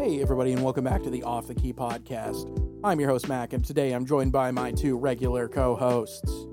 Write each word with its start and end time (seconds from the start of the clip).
Hey, 0.00 0.22
everybody, 0.22 0.52
and 0.52 0.64
welcome 0.64 0.82
back 0.82 1.02
to 1.02 1.10
the 1.10 1.22
Off 1.24 1.46
the 1.46 1.54
Key 1.54 1.74
podcast. 1.74 2.48
I'm 2.82 2.98
your 2.98 3.10
host, 3.10 3.28
Mac, 3.28 3.52
and 3.52 3.62
today 3.62 3.92
I'm 3.92 4.06
joined 4.06 4.32
by 4.32 4.50
my 4.50 4.72
two 4.72 4.96
regular 4.96 5.46
co 5.46 5.76
hosts, 5.76 6.46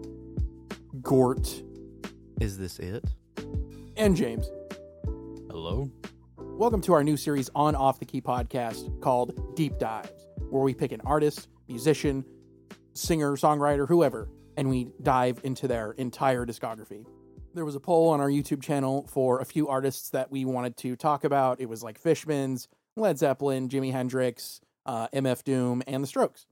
Garrett 1.02 1.63
Is 2.41 2.57
this 2.57 2.77
it? 2.77 3.05
and 3.95 4.18
James. 4.18 4.49
Hello? 5.49 5.89
Welcome 6.38 6.81
to 6.81 6.91
our 6.91 7.05
new 7.05 7.16
series 7.16 7.49
on 7.55 7.73
Off 7.73 7.99
the 7.99 8.05
Key 8.05 8.20
podcast 8.20 8.99
called 8.99 9.55
Deep 9.55 9.79
Dives, 9.79 10.27
where 10.50 10.61
we 10.61 10.73
pick 10.73 10.91
an 10.91 11.00
artist, 11.05 11.48
musician, 11.70 12.26
singer, 12.95 13.38
songwriter, 13.38 13.88
whoever, 13.88 14.27
and 14.57 14.70
we 14.70 14.90
dive 15.04 15.40
into 15.45 15.70
their 15.70 15.93
entire 15.93 16.45
discography. 16.45 17.05
There 17.54 17.63
was 17.63 17.76
a 17.76 17.79
poll 17.79 18.09
on 18.09 18.20
our 18.20 18.29
YouTube 18.29 18.62
channel 18.62 19.07
for 19.07 19.40
a 19.40 19.45
few 19.45 19.70
artists 19.70 20.09
that 20.09 20.29
we 20.29 20.43
wanted 20.43 20.76
to 20.79 20.98
talk 20.98 21.23
about. 21.23 21.62
It 21.62 21.70
was 21.70 21.82
like 21.82 22.04
Fishmans, 22.04 22.68
Led 22.97 23.17
Zeppelin, 23.17 23.69
Jimi 23.69 23.91
Hendrix, 23.91 24.59
uh, 24.85 25.07
MF 25.09 25.43
Doom, 25.43 25.83
and 25.87 26.03
The 26.03 26.07
Strokes. 26.07 26.45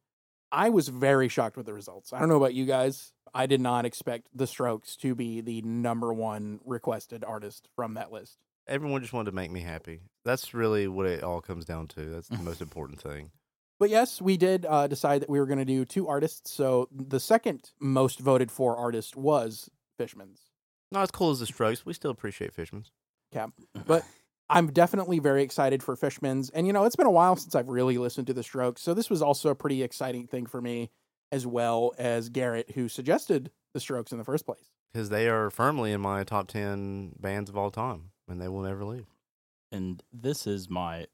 I 0.51 0.69
was 0.69 0.87
very 0.87 1.27
shocked 1.27 1.57
with 1.57 1.65
the 1.65 1.73
results. 1.73 2.13
I 2.13 2.19
don't 2.19 2.29
know 2.29 2.37
about 2.37 2.53
you 2.53 2.65
guys. 2.65 3.11
I 3.33 3.47
did 3.47 3.59
not 3.59 3.83
expect 3.85 4.29
The 4.33 4.47
Strokes 4.47 4.95
to 4.97 5.15
be 5.15 5.41
the 5.41 5.61
number 5.63 6.13
one 6.13 6.59
requested 6.63 7.23
artist 7.23 7.67
from 7.75 7.95
that 7.95 8.11
list. 8.11 8.37
Everyone 8.67 9.01
just 9.01 9.13
wanted 9.13 9.31
to 9.31 9.35
make 9.35 9.51
me 9.51 9.59
happy. 9.59 10.01
That's 10.23 10.53
really 10.53 10.87
what 10.87 11.05
it 11.05 11.23
all 11.23 11.41
comes 11.41 11.65
down 11.65 11.87
to. 11.89 12.05
That's 12.05 12.29
the 12.29 12.37
most 12.37 12.61
important 12.61 13.01
thing. 13.01 13.31
But 13.77 13.89
yes, 13.89 14.21
we 14.21 14.37
did 14.37 14.65
uh, 14.65 14.87
decide 14.87 15.21
that 15.21 15.29
we 15.29 15.39
were 15.39 15.45
going 15.45 15.59
to 15.59 15.65
do 15.65 15.83
two 15.83 16.07
artists. 16.07 16.51
So 16.51 16.87
the 16.91 17.19
second 17.19 17.71
most 17.79 18.19
voted 18.19 18.49
for 18.51 18.77
artist 18.77 19.17
was 19.17 19.69
Fishmans. 19.99 20.39
Not 20.91 21.03
as 21.03 21.11
cool 21.11 21.31
as 21.31 21.39
the 21.39 21.45
Strokes. 21.45 21.85
We 21.85 21.93
still 21.93 22.11
appreciate 22.11 22.55
Fishmans. 22.55 22.91
Cap. 23.33 23.51
But 23.85 24.05
I'm 24.49 24.71
definitely 24.71 25.19
very 25.19 25.43
excited 25.43 25.81
for 25.81 25.95
Fishmans. 25.95 26.51
And, 26.53 26.67
you 26.67 26.73
know, 26.73 26.85
it's 26.85 26.95
been 26.95 27.07
a 27.07 27.11
while 27.11 27.35
since 27.35 27.55
I've 27.55 27.69
really 27.69 27.97
listened 27.97 28.27
to 28.27 28.33
the 28.33 28.43
Strokes. 28.43 28.81
So 28.81 28.93
this 28.93 29.09
was 29.09 29.21
also 29.21 29.49
a 29.49 29.55
pretty 29.55 29.81
exciting 29.81 30.27
thing 30.27 30.45
for 30.45 30.61
me, 30.61 30.91
as 31.31 31.47
well 31.47 31.93
as 31.97 32.29
Garrett, 32.29 32.71
who 32.71 32.87
suggested 32.87 33.51
the 33.73 33.79
Strokes 33.79 34.11
in 34.11 34.17
the 34.17 34.23
first 34.23 34.45
place. 34.45 34.69
Because 34.93 35.09
they 35.09 35.27
are 35.27 35.49
firmly 35.49 35.91
in 35.91 36.01
my 36.01 36.23
top 36.23 36.47
10 36.47 37.15
bands 37.19 37.49
of 37.49 37.57
all 37.57 37.71
time, 37.71 38.11
and 38.27 38.39
they 38.39 38.47
will 38.47 38.61
never 38.61 38.85
leave. 38.85 39.07
And 39.71 40.03
this 40.13 40.45
is 40.47 40.69
my 40.69 41.07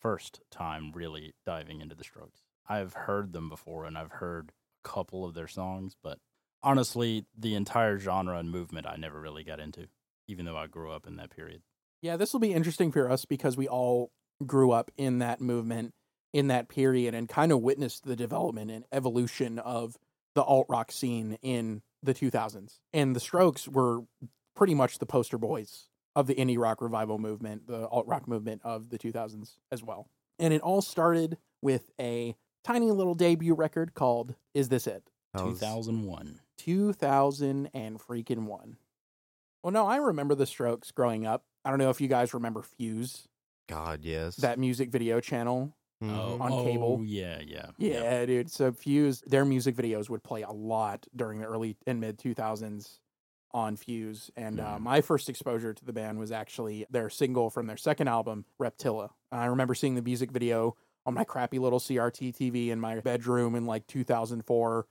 first 0.00 0.40
time 0.50 0.92
really 0.94 1.34
diving 1.44 1.80
into 1.80 1.94
the 1.94 2.04
Strokes. 2.04 2.42
I've 2.68 2.92
heard 2.92 3.32
them 3.32 3.48
before 3.48 3.84
and 3.84 3.98
I've 3.98 4.12
heard 4.12 4.52
a 4.84 4.88
couple 4.88 5.24
of 5.24 5.34
their 5.34 5.48
songs, 5.48 5.96
but 6.02 6.18
honestly, 6.62 7.26
the 7.36 7.54
entire 7.54 7.98
genre 7.98 8.38
and 8.38 8.50
movement 8.50 8.86
I 8.86 8.96
never 8.96 9.20
really 9.20 9.42
got 9.42 9.60
into, 9.60 9.88
even 10.28 10.44
though 10.44 10.56
I 10.56 10.66
grew 10.66 10.92
up 10.92 11.06
in 11.06 11.16
that 11.16 11.30
period. 11.30 11.62
Yeah, 12.00 12.16
this 12.16 12.32
will 12.32 12.40
be 12.40 12.52
interesting 12.52 12.92
for 12.92 13.10
us 13.10 13.24
because 13.24 13.56
we 13.56 13.66
all 13.68 14.10
grew 14.46 14.70
up 14.70 14.90
in 14.96 15.18
that 15.18 15.40
movement, 15.40 15.94
in 16.32 16.48
that 16.48 16.68
period, 16.68 17.14
and 17.14 17.28
kind 17.28 17.50
of 17.50 17.60
witnessed 17.60 18.04
the 18.04 18.16
development 18.16 18.70
and 18.70 18.84
evolution 18.92 19.58
of 19.58 19.96
the 20.34 20.42
alt 20.42 20.66
rock 20.68 20.92
scene 20.92 21.38
in 21.42 21.82
the 22.02 22.14
2000s. 22.14 22.78
And 22.92 23.16
the 23.16 23.20
Strokes 23.20 23.66
were 23.66 24.02
pretty 24.54 24.74
much 24.74 24.98
the 24.98 25.06
poster 25.06 25.38
boys 25.38 25.88
of 26.14 26.26
the 26.26 26.34
indie 26.34 26.58
rock 26.58 26.80
revival 26.80 27.18
movement, 27.18 27.66
the 27.66 27.88
alt 27.88 28.06
rock 28.06 28.28
movement 28.28 28.60
of 28.64 28.90
the 28.90 28.98
2000s 28.98 29.56
as 29.72 29.82
well. 29.82 30.08
And 30.38 30.54
it 30.54 30.62
all 30.62 30.82
started 30.82 31.38
with 31.62 31.90
a 32.00 32.36
tiny 32.62 32.90
little 32.92 33.14
debut 33.14 33.54
record 33.54 33.94
called 33.94 34.34
Is 34.54 34.68
This 34.68 34.86
It? 34.86 35.10
2001. 35.36 36.40
2000 36.56 37.70
and 37.74 37.98
freaking 37.98 38.46
one. 38.46 38.76
Well, 39.62 39.72
no, 39.72 39.86
I 39.86 39.96
remember 39.96 40.34
the 40.34 40.46
Strokes 40.46 40.90
growing 40.92 41.26
up. 41.26 41.44
I 41.68 41.70
don't 41.70 41.80
know 41.80 41.90
if 41.90 42.00
you 42.00 42.08
guys 42.08 42.32
remember 42.32 42.62
Fuse, 42.62 43.28
God, 43.68 44.02
yes. 44.02 44.36
that 44.36 44.58
music 44.58 44.88
video 44.90 45.20
channel. 45.20 45.76
Mhm. 46.02 46.16
Oh, 46.16 46.38
On 46.40 46.64
cable. 46.64 46.96
oh, 47.00 47.02
yeah, 47.02 47.42
yeah. 47.46 47.72
Yeah, 47.76 48.24
dude. 48.24 48.50
So 48.50 48.72
Fuse, 48.72 49.20
their 49.26 49.44
music 49.44 49.76
videos 49.76 50.08
would 50.08 50.22
play 50.22 50.40
a 50.40 50.50
lot 50.50 51.06
during 51.14 51.40
the 51.40 51.44
early 51.44 51.76
and 51.86 52.00
mid 52.00 52.16
2000s 52.18 53.00
on 53.52 53.76
Fuse. 53.76 54.30
And 54.34 54.60
uh, 54.60 54.76
Mhm. 54.78 54.80
my 54.80 55.00
first 55.02 55.28
exposure 55.28 55.74
to 55.74 55.84
the 55.84 55.92
band 55.92 56.18
was 56.18 56.32
actually 56.32 56.86
their 56.88 57.10
single 57.10 57.50
from 57.50 57.66
their 57.66 57.76
second 57.76 58.08
album, 58.08 58.46
Reptilia. 58.58 59.10
I 59.30 59.44
remember 59.44 59.74
seeing 59.74 59.94
the 59.94 60.00
music 60.00 60.30
video 60.30 60.74
on 61.04 61.12
my 61.12 61.24
crappy 61.24 61.58
little 61.58 61.80
CRT 61.80 62.32
TV 62.32 62.70
in 62.70 62.80
my 62.80 62.98
bedroom 63.00 63.54
in 63.54 63.66
like 63.66 63.86
2004. 63.86 64.86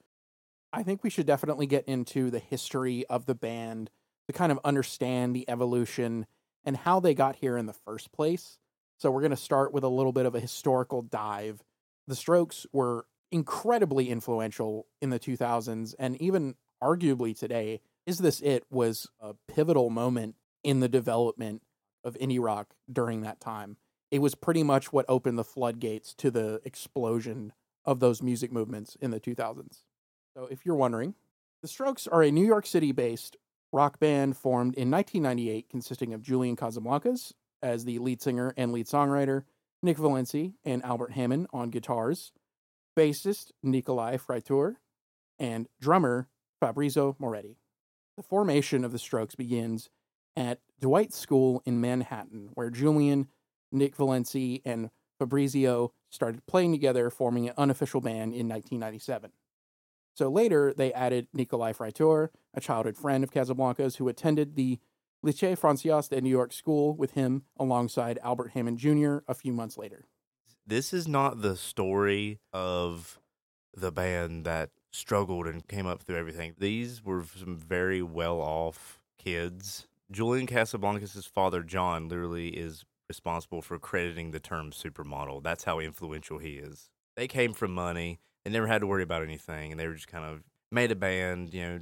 I 0.73 0.83
think 0.83 1.03
we 1.03 1.09
should 1.09 1.25
definitely 1.25 1.65
get 1.65 1.85
into 1.85 2.29
the 2.29 2.37
history 2.39 3.03
of 3.07 3.25
the 3.25 3.33
band 3.33 3.89
to 4.27 4.33
kind 4.33 4.51
of 4.51 4.59
understand 4.63 5.35
the 5.35 5.49
evolution 5.49 6.27
and 6.67 6.75
how 6.75 6.99
they 6.99 7.15
got 7.15 7.37
here 7.37 7.57
in 7.57 7.65
the 7.65 7.73
first 7.73 8.11
place. 8.11 8.57
So 8.97 9.09
we're 9.09 9.21
going 9.21 9.31
to 9.31 9.37
start 9.37 9.73
with 9.73 9.85
a 9.85 9.89
little 9.89 10.11
bit 10.11 10.25
of 10.25 10.35
a 10.35 10.39
historical 10.39 11.01
dive. 11.01 11.63
The 12.07 12.15
Strokes 12.15 12.67
were 12.73 13.05
incredibly 13.31 14.09
influential 14.09 14.85
in 15.01 15.09
the 15.09 15.19
2000s 15.19 15.95
and 15.97 16.21
even 16.21 16.55
arguably 16.83 17.37
today. 17.37 17.79
Is 18.05 18.17
This 18.17 18.41
It 18.41 18.65
was 18.69 19.07
a 19.21 19.33
pivotal 19.47 19.89
moment 19.89 20.35
in 20.61 20.81
the 20.81 20.89
development 20.89 21.63
of 22.03 22.15
indie 22.15 22.43
rock 22.43 22.73
during 22.91 23.21
that 23.21 23.39
time. 23.39 23.77
It 24.11 24.19
was 24.19 24.35
pretty 24.35 24.63
much 24.63 24.91
what 24.91 25.05
opened 25.07 25.37
the 25.37 25.45
floodgates 25.45 26.13
to 26.15 26.29
the 26.29 26.59
explosion 26.65 27.53
of 27.85 28.01
those 28.01 28.21
music 28.21 28.51
movements 28.51 28.97
in 28.99 29.11
the 29.11 29.19
2000s. 29.19 29.83
So, 30.35 30.47
if 30.51 30.65
you're 30.65 30.75
wondering, 30.75 31.15
the 31.61 31.67
Strokes 31.67 32.07
are 32.07 32.23
a 32.23 32.31
New 32.31 32.45
York 32.45 32.65
City 32.65 32.91
based 32.91 33.37
rock 33.71 33.99
band 33.99 34.37
formed 34.37 34.75
in 34.75 34.89
1998 34.89 35.69
consisting 35.69 36.13
of 36.13 36.21
Julian 36.21 36.55
Casablancas 36.55 37.33
as 37.61 37.85
the 37.85 37.99
lead 37.99 38.21
singer 38.21 38.53
and 38.57 38.71
lead 38.71 38.87
songwriter, 38.87 39.43
Nick 39.83 39.97
Valensi 39.97 40.53
and 40.65 40.83
Albert 40.83 41.11
Hammond 41.11 41.47
on 41.53 41.69
guitars, 41.69 42.31
bassist 42.97 43.51
Nikolai 43.61 44.17
Fraiture, 44.17 44.79
and 45.39 45.67
drummer 45.79 46.27
Fabrizio 46.59 47.15
Moretti. 47.19 47.57
The 48.15 48.23
formation 48.23 48.83
of 48.83 48.91
the 48.91 48.99
Strokes 48.99 49.35
begins 49.35 49.89
at 50.35 50.59
Dwight 50.79 51.13
School 51.13 51.61
in 51.65 51.79
Manhattan, 51.81 52.49
where 52.53 52.69
Julian, 52.69 53.27
Nick 53.71 53.95
Valensi, 53.95 54.61
and 54.65 54.89
Fabrizio 55.19 55.93
started 56.09 56.45
playing 56.47 56.71
together, 56.71 57.09
forming 57.09 57.49
an 57.49 57.55
unofficial 57.57 58.01
band 58.01 58.33
in 58.33 58.47
1997. 58.47 59.31
So 60.17 60.29
later, 60.29 60.73
they 60.75 60.91
added 60.93 61.27
Nikolai 61.31 61.73
Fraiture, 61.73 62.31
a 62.55 62.59
childhood 62.59 62.97
friend 62.97 63.23
of 63.23 63.29
Casablancas' 63.29 63.97
who 63.97 64.07
attended 64.07 64.55
the 64.55 64.79
Lycée 65.23 65.55
Français 65.55 66.09
de 66.09 66.19
New 66.21 66.29
York 66.31 66.51
School 66.53 66.95
with 66.95 67.11
him 67.11 67.43
alongside 67.59 68.17
Albert 68.23 68.51
Hammond 68.55 68.79
Jr. 68.79 69.17
a 69.27 69.35
few 69.35 69.53
months 69.53 69.77
later. 69.77 70.05
This 70.65 70.91
is 70.91 71.07
not 71.07 71.43
the 71.43 71.55
story 71.55 72.39
of 72.51 73.19
the 73.75 73.91
band 73.91 74.43
that 74.45 74.71
struggled 74.91 75.45
and 75.45 75.67
came 75.67 75.85
up 75.85 76.01
through 76.01 76.17
everything. 76.17 76.55
These 76.57 77.03
were 77.03 77.23
some 77.23 77.55
very 77.55 78.01
well 78.01 78.41
off 78.41 78.99
kids. 79.19 79.85
Julian 80.09 80.47
Casablancas' 80.47 81.29
father, 81.29 81.61
John, 81.61 82.09
literally 82.09 82.49
is 82.49 82.85
responsible 83.07 83.61
for 83.61 83.77
crediting 83.77 84.31
the 84.31 84.39
term 84.39 84.71
supermodel. 84.71 85.43
That's 85.43 85.65
how 85.65 85.77
influential 85.79 86.39
he 86.39 86.53
is. 86.53 86.89
They 87.15 87.27
came 87.27 87.53
from 87.53 87.71
money. 87.71 88.19
They 88.47 88.53
never 88.53 88.67
had 88.67 88.79
to 88.79 88.87
worry 88.87 89.03
about 89.03 89.23
anything, 89.23 89.73
and 89.73 89.79
they 89.79 89.87
were 89.87 89.93
just 89.93 90.07
kind 90.07 90.23
of 90.23 90.41
made 90.71 90.89
a 90.89 90.95
band, 90.95 91.53
you 91.53 91.61
know, 91.67 91.79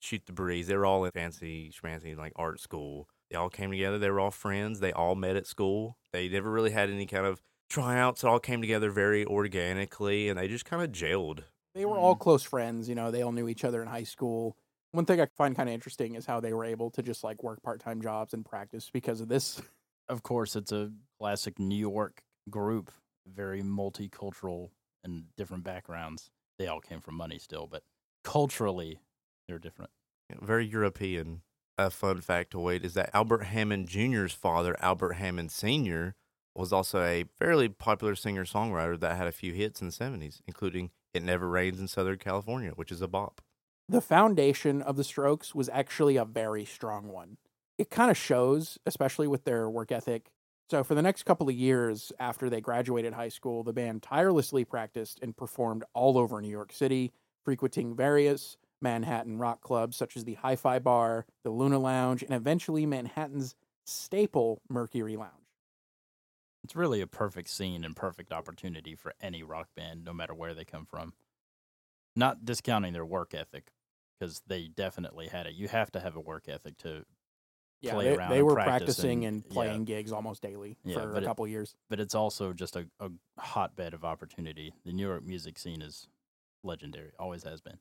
shoot 0.00 0.22
the 0.26 0.32
breeze. 0.32 0.66
They 0.66 0.76
were 0.76 0.84
all 0.84 1.04
in 1.04 1.12
fancy 1.12 1.70
schmancy 1.70 2.16
like 2.16 2.32
art 2.34 2.58
school. 2.58 3.08
They 3.30 3.36
all 3.36 3.48
came 3.48 3.70
together. 3.70 4.00
They 4.00 4.10
were 4.10 4.18
all 4.18 4.32
friends. 4.32 4.80
They 4.80 4.90
all 4.90 5.14
met 5.14 5.36
at 5.36 5.46
school. 5.46 5.96
They 6.12 6.28
never 6.28 6.50
really 6.50 6.72
had 6.72 6.90
any 6.90 7.06
kind 7.06 7.24
of 7.24 7.40
tryouts. 7.70 8.24
It 8.24 8.26
all 8.26 8.40
came 8.40 8.60
together 8.60 8.90
very 8.90 9.24
organically, 9.24 10.28
and 10.28 10.36
they 10.36 10.48
just 10.48 10.64
kind 10.64 10.82
of 10.82 10.90
jailed. 10.90 11.44
They 11.76 11.84
were 11.84 11.96
all 11.96 12.16
mm. 12.16 12.18
close 12.18 12.42
friends, 12.42 12.88
you 12.88 12.96
know, 12.96 13.12
they 13.12 13.22
all 13.22 13.30
knew 13.30 13.46
each 13.46 13.64
other 13.64 13.80
in 13.80 13.86
high 13.86 14.02
school. 14.02 14.56
One 14.90 15.04
thing 15.04 15.20
I 15.20 15.28
find 15.38 15.54
kind 15.54 15.68
of 15.68 15.72
interesting 15.72 16.16
is 16.16 16.26
how 16.26 16.40
they 16.40 16.52
were 16.52 16.64
able 16.64 16.90
to 16.90 17.02
just 17.04 17.22
like 17.22 17.44
work 17.44 17.62
part 17.62 17.78
time 17.78 18.02
jobs 18.02 18.34
and 18.34 18.44
practice 18.44 18.90
because 18.92 19.20
of 19.20 19.28
this. 19.28 19.62
Of 20.08 20.24
course, 20.24 20.56
it's 20.56 20.72
a 20.72 20.90
classic 21.20 21.60
New 21.60 21.78
York 21.78 22.24
group, 22.50 22.90
very 23.24 23.62
multicultural 23.62 24.70
and 25.04 25.24
different 25.36 25.64
backgrounds. 25.64 26.30
They 26.58 26.66
all 26.66 26.80
came 26.80 27.00
from 27.00 27.14
money 27.14 27.38
still, 27.38 27.66
but 27.66 27.82
culturally, 28.24 29.00
they're 29.48 29.58
different. 29.58 29.90
You 30.28 30.36
know, 30.36 30.46
very 30.46 30.66
European. 30.66 31.42
A 31.78 31.90
fun 31.90 32.20
factoid 32.20 32.84
is 32.84 32.94
that 32.94 33.10
Albert 33.14 33.44
Hammond 33.44 33.88
Jr.'s 33.88 34.32
father, 34.32 34.76
Albert 34.80 35.14
Hammond 35.14 35.50
Sr., 35.50 36.14
was 36.54 36.72
also 36.72 37.02
a 37.02 37.24
fairly 37.38 37.68
popular 37.68 38.14
singer 38.14 38.44
songwriter 38.44 39.00
that 39.00 39.16
had 39.16 39.26
a 39.26 39.32
few 39.32 39.54
hits 39.54 39.80
in 39.80 39.88
the 39.88 39.92
70s, 39.92 40.40
including 40.46 40.90
It 41.14 41.22
Never 41.22 41.48
Rains 41.48 41.80
in 41.80 41.88
Southern 41.88 42.18
California, 42.18 42.72
which 42.76 42.92
is 42.92 43.00
a 43.00 43.08
bop. 43.08 43.40
The 43.88 44.02
foundation 44.02 44.82
of 44.82 44.96
the 44.96 45.04
Strokes 45.04 45.54
was 45.54 45.68
actually 45.70 46.16
a 46.16 46.24
very 46.24 46.64
strong 46.64 47.08
one. 47.08 47.38
It 47.78 47.90
kind 47.90 48.10
of 48.10 48.16
shows, 48.16 48.78
especially 48.86 49.26
with 49.26 49.44
their 49.44 49.68
work 49.68 49.90
ethic. 49.90 50.30
So, 50.72 50.82
for 50.82 50.94
the 50.94 51.02
next 51.02 51.24
couple 51.24 51.50
of 51.50 51.54
years 51.54 52.12
after 52.18 52.48
they 52.48 52.62
graduated 52.62 53.12
high 53.12 53.28
school, 53.28 53.62
the 53.62 53.74
band 53.74 54.02
tirelessly 54.02 54.64
practiced 54.64 55.18
and 55.20 55.36
performed 55.36 55.84
all 55.92 56.16
over 56.16 56.40
New 56.40 56.48
York 56.48 56.72
City, 56.72 57.12
frequenting 57.44 57.94
various 57.94 58.56
Manhattan 58.80 59.36
rock 59.36 59.60
clubs 59.60 59.98
such 59.98 60.16
as 60.16 60.24
the 60.24 60.32
Hi 60.36 60.56
Fi 60.56 60.78
Bar, 60.78 61.26
the 61.44 61.50
Luna 61.50 61.78
Lounge, 61.78 62.22
and 62.22 62.32
eventually 62.32 62.86
Manhattan's 62.86 63.54
staple 63.84 64.62
Mercury 64.70 65.14
Lounge. 65.14 65.34
It's 66.64 66.74
really 66.74 67.02
a 67.02 67.06
perfect 67.06 67.50
scene 67.50 67.84
and 67.84 67.94
perfect 67.94 68.32
opportunity 68.32 68.94
for 68.94 69.12
any 69.20 69.42
rock 69.42 69.68
band, 69.76 70.06
no 70.06 70.14
matter 70.14 70.32
where 70.32 70.54
they 70.54 70.64
come 70.64 70.86
from. 70.86 71.12
Not 72.16 72.46
discounting 72.46 72.94
their 72.94 73.04
work 73.04 73.34
ethic, 73.34 73.72
because 74.18 74.40
they 74.46 74.68
definitely 74.68 75.28
had 75.28 75.46
it. 75.46 75.52
You 75.52 75.68
have 75.68 75.92
to 75.92 76.00
have 76.00 76.16
a 76.16 76.20
work 76.20 76.48
ethic 76.48 76.78
to, 76.78 77.04
Yeah, 77.82 77.94
play 77.94 78.04
they, 78.10 78.16
around 78.16 78.30
they 78.30 78.42
were 78.42 78.54
practice 78.54 78.70
practicing 78.96 79.24
and- 79.24 79.36
and 79.36 79.44
yeah. 79.48 79.52
playing 79.52 79.84
gigs 79.84 80.12
almost 80.12 80.40
daily 80.42 80.78
Yeah, 80.84 80.94
for 81.00 81.06
but 81.12 81.22
a 81.22 81.24
it- 81.24 81.26
couple 81.26 81.46
years. 81.48 81.74
but 81.90 81.98
it's 82.00 82.14
also 82.14 82.52
just 82.52 82.76
a, 82.76 82.86
a 83.00 83.10
hotbed 83.38 83.92
of 83.92 84.04
opportunity. 84.04 84.72
The 84.84 84.92
New 84.92 85.06
York 85.06 85.24
music 85.24 85.58
scene 85.58 85.82
is 85.82 86.06
legendary, 86.64 87.10
always 87.18 87.42
has 87.44 87.60
been. 87.60 87.78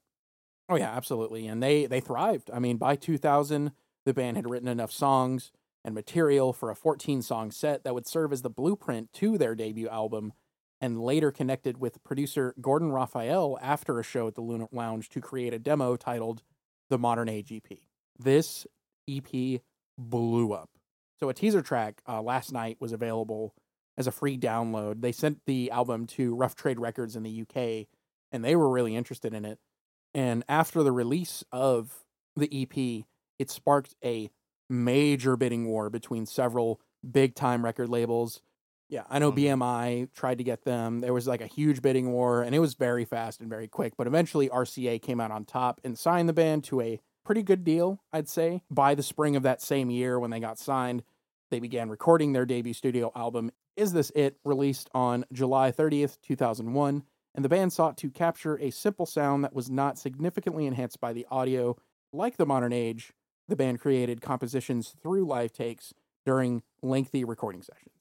Oh 0.70 0.76
yeah, 0.76 0.90
absolutely. 0.92 1.48
And 1.48 1.62
they 1.62 1.86
they 1.86 2.00
thrived. 2.00 2.50
I 2.54 2.60
mean, 2.60 2.78
by 2.78 2.96
2000, 2.96 3.72
the 4.06 4.14
band 4.14 4.38
had 4.38 4.50
written 4.50 4.68
enough 4.68 4.92
songs 4.92 5.52
and 5.84 5.94
material 5.96 6.54
for 6.54 6.70
a 6.70 6.76
14 6.76 7.22
song 7.22 7.52
set 7.52 7.84
that 7.84 7.94
would 7.94 8.08
serve 8.08 8.32
as 8.32 8.42
the 8.42 8.50
blueprint 8.50 9.12
to 9.14 9.38
their 9.38 9.56
debut 9.56 9.90
album 9.90 10.34
and 10.80 11.00
later 11.02 11.32
connected 11.32 11.78
with 11.80 12.04
producer 12.04 12.56
Gordon 12.62 12.92
Raphael 12.92 13.58
after 13.62 14.00
a 14.00 14.04
show 14.04 14.28
at 14.28 14.36
the 14.36 14.42
Luna 14.42 14.68
Lounge 14.72 15.10
to 15.10 15.22
create 15.22 15.54
a 15.54 15.60
demo 15.60 15.96
titled 15.96 16.42
The 16.90 16.98
Modern 16.98 17.30
Age 17.30 17.52
EP. 17.52 17.80
This 18.18 18.66
EP 19.10 19.62
blew 20.10 20.54
up. 20.54 20.70
So 21.20 21.30
a 21.30 21.34
teaser 21.34 21.62
track 21.62 22.02
uh, 22.08 22.22
last 22.22 22.52
night 22.52 22.78
was 22.80 22.92
available 22.92 23.54
as 23.98 24.08
a 24.08 24.12
free 24.12 24.38
download. 24.38 25.02
They 25.02 25.12
sent 25.12 25.42
the 25.46 25.70
album 25.72 26.08
to 26.08 26.36
Rough 26.36 26.56
Trade 26.56 26.80
Records 26.80 27.16
in 27.16 27.24
the 27.24 27.42
UK 27.42 27.88
and 28.32 28.44
they 28.44 28.56
were 28.56 28.70
really 28.70 28.96
interested 28.96 29.34
in 29.34 29.46
it. 29.46 29.60
And 30.14 30.44
after 30.50 30.84
the 30.84 30.92
release 30.92 31.44
of 31.52 32.04
the 32.36 32.50
EP, 32.52 33.06
it 33.40 33.50
sparked 33.50 33.96
a 34.04 34.30
major 34.70 35.36
bidding 35.38 35.68
war 35.68 35.90
between 35.90 36.26
several 36.26 36.82
big 37.10 37.36
time 37.36 37.64
record 37.64 37.90
labels. 37.90 38.42
Yeah, 38.90 39.06
I 39.10 39.20
know 39.20 39.32
Mhm. 39.32 39.36
BMI 39.36 40.08
tried 40.14 40.38
to 40.40 40.44
get 40.44 40.64
them. 40.64 41.00
There 41.00 41.14
was 41.14 41.28
like 41.28 41.42
a 41.42 41.48
huge 41.48 41.82
bidding 41.82 42.12
war, 42.12 42.42
and 42.44 42.54
it 42.54 42.60
was 42.60 42.74
very 42.74 43.06
fast 43.06 43.40
and 43.40 43.50
very 43.50 43.68
quick. 43.68 43.94
But 43.98 44.08
eventually, 44.08 44.50
RCA 44.50 45.00
came 45.00 45.22
out 45.22 45.32
on 45.32 45.46
top 45.46 45.80
and 45.84 45.98
signed 45.98 46.28
the 46.28 46.34
band 46.34 46.66
to 46.66 46.82
a 46.82 47.00
pretty 47.24 47.44
good 47.44 47.64
deal, 47.64 48.02
I'd 48.12 48.30
say. 48.30 48.64
By 48.70 48.96
the 48.96 49.04
spring 49.04 49.36
of 49.36 49.44
that 49.44 49.62
same 49.62 49.90
year, 49.90 50.20
when 50.20 50.32
they 50.32 50.40
got 50.40 50.60
signed, 50.60 51.04
they 51.50 51.60
began 51.60 51.90
recording 51.90 52.34
their 52.34 52.46
debut 52.46 52.74
studio 52.74 53.12
album, 53.16 53.52
Is 53.76 53.94
This 53.94 54.12
It, 54.16 54.38
released 54.46 54.90
on 54.94 55.26
July 55.32 55.72
30th, 55.72 56.18
2001 56.22 57.04
and 57.34 57.46
the 57.46 57.50
band 57.50 57.72
sought 57.74 57.98
to 57.98 58.10
capture 58.10 58.60
a 58.60 58.72
simple 58.72 59.06
sound 59.06 59.44
that 59.44 59.54
was 59.54 59.70
not 59.70 59.98
significantly 59.98 60.66
enhanced 60.66 61.00
by 61.00 61.14
the 61.14 61.26
audio. 61.32 61.78
Like 62.12 62.38
the 62.38 62.46
modern 62.46 62.74
age, 62.74 63.14
the 63.48 63.56
band 63.56 63.80
created 63.80 64.22
compositions 64.22 64.94
through 65.02 65.26
live 65.26 65.54
takes 65.54 65.94
during 66.26 66.62
lengthy 66.82 67.24
recording 67.24 67.62
sessions. 67.62 67.96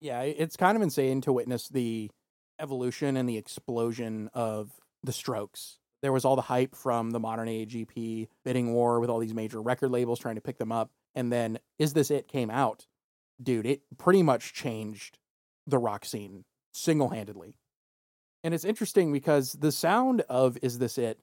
Yeah, 0.00 0.22
it's 0.22 0.56
kind 0.56 0.76
of 0.76 0.82
insane 0.82 1.20
to 1.22 1.32
witness 1.32 1.68
the 1.68 2.10
evolution 2.58 3.16
and 3.16 3.28
the 3.28 3.36
explosion 3.36 4.30
of 4.32 4.72
the 5.02 5.12
strokes. 5.12 5.78
There 6.02 6.12
was 6.12 6.24
all 6.24 6.36
the 6.36 6.42
hype 6.42 6.74
from 6.74 7.10
the 7.10 7.20
modern 7.20 7.48
age 7.48 7.76
EP 7.76 8.28
bidding 8.44 8.72
war 8.72 9.00
with 9.00 9.10
all 9.10 9.18
these 9.18 9.34
major 9.34 9.60
record 9.60 9.90
labels 9.90 10.18
trying 10.18 10.34
to 10.36 10.40
pick 10.40 10.58
them 10.58 10.72
up. 10.72 10.90
And 11.14 11.32
then 11.32 11.58
Is 11.78 11.94
This 11.94 12.10
It 12.10 12.28
came 12.28 12.50
out. 12.50 12.86
Dude, 13.42 13.66
it 13.66 13.82
pretty 13.98 14.22
much 14.22 14.52
changed 14.54 15.18
the 15.66 15.78
rock 15.78 16.04
scene 16.04 16.44
single 16.72 17.08
handedly. 17.08 17.54
And 18.44 18.54
it's 18.54 18.64
interesting 18.64 19.12
because 19.12 19.52
the 19.52 19.72
sound 19.72 20.20
of 20.28 20.58
Is 20.62 20.78
This 20.78 20.98
It, 20.98 21.18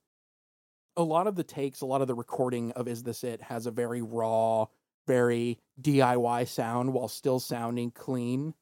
a 0.97 1.03
lot 1.03 1.27
of 1.27 1.35
the 1.35 1.43
takes, 1.43 1.81
a 1.81 1.85
lot 1.85 2.01
of 2.01 2.07
the 2.07 2.15
recording 2.15 2.71
of 2.71 2.87
Is 2.87 3.03
This 3.03 3.23
It 3.23 3.41
has 3.43 3.65
a 3.65 3.71
very 3.71 4.01
raw, 4.01 4.65
very 5.07 5.59
DIY 5.81 6.47
sound 6.47 6.93
while 6.93 7.07
still 7.07 7.39
sounding 7.39 7.91
clean. 7.91 8.53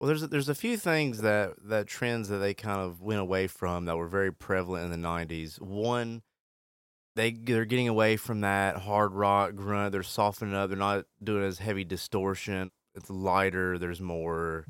Well, 0.00 0.06
there's 0.08 0.22
there's 0.22 0.48
a 0.48 0.54
few 0.54 0.76
things 0.76 1.22
that 1.22 1.54
that 1.64 1.88
trends 1.88 2.28
that 2.28 2.38
they 2.38 2.54
kind 2.54 2.80
of 2.80 3.02
went 3.02 3.20
away 3.20 3.48
from 3.48 3.86
that 3.86 3.96
were 3.96 4.06
very 4.06 4.32
prevalent 4.32 4.92
in 4.92 5.02
the 5.02 5.08
'90s. 5.08 5.60
One, 5.60 6.22
they 7.16 7.32
they're 7.32 7.64
getting 7.64 7.88
away 7.88 8.16
from 8.16 8.42
that 8.42 8.76
hard 8.76 9.12
rock 9.12 9.56
grunt. 9.56 9.90
They're 9.92 10.04
softening 10.04 10.54
up. 10.54 10.70
They're 10.70 10.78
not 10.78 11.06
doing 11.22 11.42
as 11.42 11.58
heavy 11.58 11.84
distortion. 11.84 12.70
It's 12.94 13.10
lighter. 13.10 13.76
There's 13.76 14.00
more, 14.00 14.66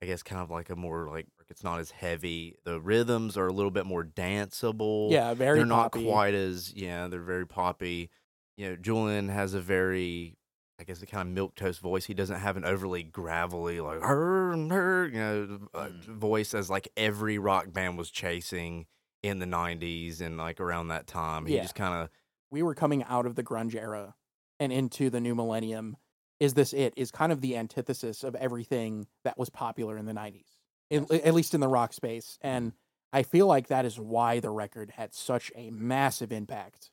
I 0.00 0.06
guess, 0.06 0.22
kind 0.22 0.40
of 0.40 0.50
like 0.50 0.70
a 0.70 0.76
more 0.76 1.08
like 1.08 1.26
it's 1.48 1.64
not 1.64 1.80
as 1.80 1.90
heavy. 1.90 2.54
The 2.64 2.80
rhythms 2.80 3.36
are 3.36 3.48
a 3.48 3.52
little 3.52 3.72
bit 3.72 3.84
more 3.84 4.04
danceable. 4.04 5.10
Yeah, 5.10 5.34
very 5.34 5.58
they're 5.58 5.66
not 5.66 5.92
poppy. 5.92 6.04
quite 6.04 6.34
as 6.34 6.72
yeah. 6.72 7.08
They're 7.08 7.20
very 7.20 7.46
poppy. 7.48 8.10
You 8.56 8.70
know, 8.70 8.76
Julian 8.76 9.28
has 9.28 9.54
a 9.54 9.60
very 9.60 10.37
I 10.80 10.84
guess 10.84 11.00
the 11.00 11.06
kind 11.06 11.28
of 11.28 11.34
milk 11.34 11.54
toast 11.56 11.80
voice. 11.80 12.04
He 12.04 12.14
doesn't 12.14 12.38
have 12.38 12.56
an 12.56 12.64
overly 12.64 13.02
gravelly 13.02 13.80
like 13.80 14.00
her 14.00 14.56
her 14.68 15.06
you 15.08 15.18
know 15.18 15.68
uh, 15.74 15.88
Mm. 15.88 16.16
voice 16.18 16.54
as 16.54 16.70
like 16.70 16.88
every 16.96 17.38
rock 17.38 17.72
band 17.72 17.98
was 17.98 18.10
chasing 18.10 18.86
in 19.22 19.40
the 19.40 19.46
'90s 19.46 20.20
and 20.20 20.36
like 20.36 20.60
around 20.60 20.88
that 20.88 21.06
time. 21.06 21.46
He 21.46 21.56
Yeah. 21.56 21.62
just 21.62 21.74
kind 21.74 21.94
of 21.94 22.10
we 22.50 22.62
were 22.62 22.74
coming 22.74 23.02
out 23.04 23.26
of 23.26 23.34
the 23.34 23.42
grunge 23.42 23.74
era 23.74 24.14
and 24.60 24.72
into 24.72 25.10
the 25.10 25.20
new 25.20 25.34
millennium. 25.34 25.96
Is 26.40 26.54
this 26.54 26.72
it? 26.72 26.94
Is 26.96 27.10
kind 27.10 27.32
of 27.32 27.40
the 27.40 27.56
antithesis 27.56 28.22
of 28.22 28.36
everything 28.36 29.08
that 29.24 29.36
was 29.36 29.50
popular 29.50 29.98
in 29.98 30.06
the 30.06 30.12
90s, 30.12 30.46
at, 30.92 31.10
at 31.10 31.34
least 31.34 31.52
in 31.54 31.60
the 31.60 31.66
rock 31.68 31.92
space. 31.92 32.38
And 32.40 32.72
I 33.12 33.24
feel 33.24 33.48
like 33.48 33.66
that 33.66 33.84
is 33.84 33.98
why 33.98 34.38
the 34.38 34.50
record 34.50 34.90
had 34.92 35.12
such 35.12 35.50
a 35.56 35.70
massive 35.70 36.30
impact. 36.30 36.92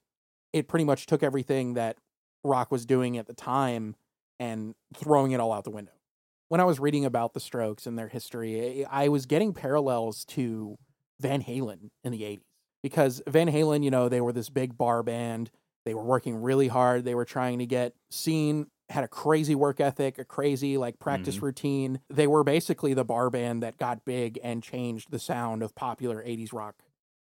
It 0.51 0.67
pretty 0.67 0.85
much 0.85 1.05
took 1.05 1.21
everything 1.21 1.75
that 1.75 1.97
rock 2.45 2.71
was 2.71 2.86
doing 2.86 3.18
at 3.18 3.27
the 3.27 3.33
time 3.33 3.95
and 4.39 4.75
throwing 4.95 5.31
it 5.31 5.39
all 5.39 5.51
out 5.51 5.63
the 5.63 5.69
window. 5.69 5.92
When 6.47 6.62
I 6.62 6.65
was 6.65 6.80
reading 6.80 7.06
about 7.06 7.33
the 7.33 7.39
Strokes 7.39 7.88
and 7.88 7.97
their 7.97 8.07
history, 8.07 8.86
I 8.86 9.07
was 9.07 9.25
getting 9.25 9.53
parallels 9.53 10.24
to 10.25 10.77
Van 11.19 11.42
Halen 11.42 11.89
in 12.03 12.12
the 12.12 12.21
80s 12.21 12.44
because 12.83 13.21
Van 13.27 13.47
Halen, 13.47 13.83
you 13.83 13.89
know, 13.92 14.09
they 14.09 14.21
were 14.21 14.33
this 14.33 14.50
big 14.50 14.77
bar 14.77 15.01
band. 15.01 15.50
They 15.86 15.94
were 15.94 16.03
working 16.03 16.42
really 16.42 16.68
hard. 16.68 17.03
They 17.03 17.15
were 17.15 17.25
trying 17.25 17.59
to 17.59 17.65
get 17.65 17.94
seen, 18.12 18.68
had 18.89 19.03
a 19.03 19.07
crazy 19.07 19.56
work 19.56 19.80
ethic, 19.80 20.19
a 20.19 20.25
crazy 20.25 20.77
like 20.77 21.00
practice 21.00 21.36
routine. 21.42 22.00
They 22.09 22.27
were 22.27 22.44
basically 22.44 22.94
the 22.94 23.03
bar 23.06 23.30
band 23.30 23.63
that 23.63 23.77
got 23.77 24.06
big 24.06 24.39
and 24.44 24.62
changed 24.62 25.09
the 25.12 25.19
sound 25.19 25.63
of 25.63 25.74
popular 25.74 26.24
80s 26.24 26.53
rock. 26.53 26.75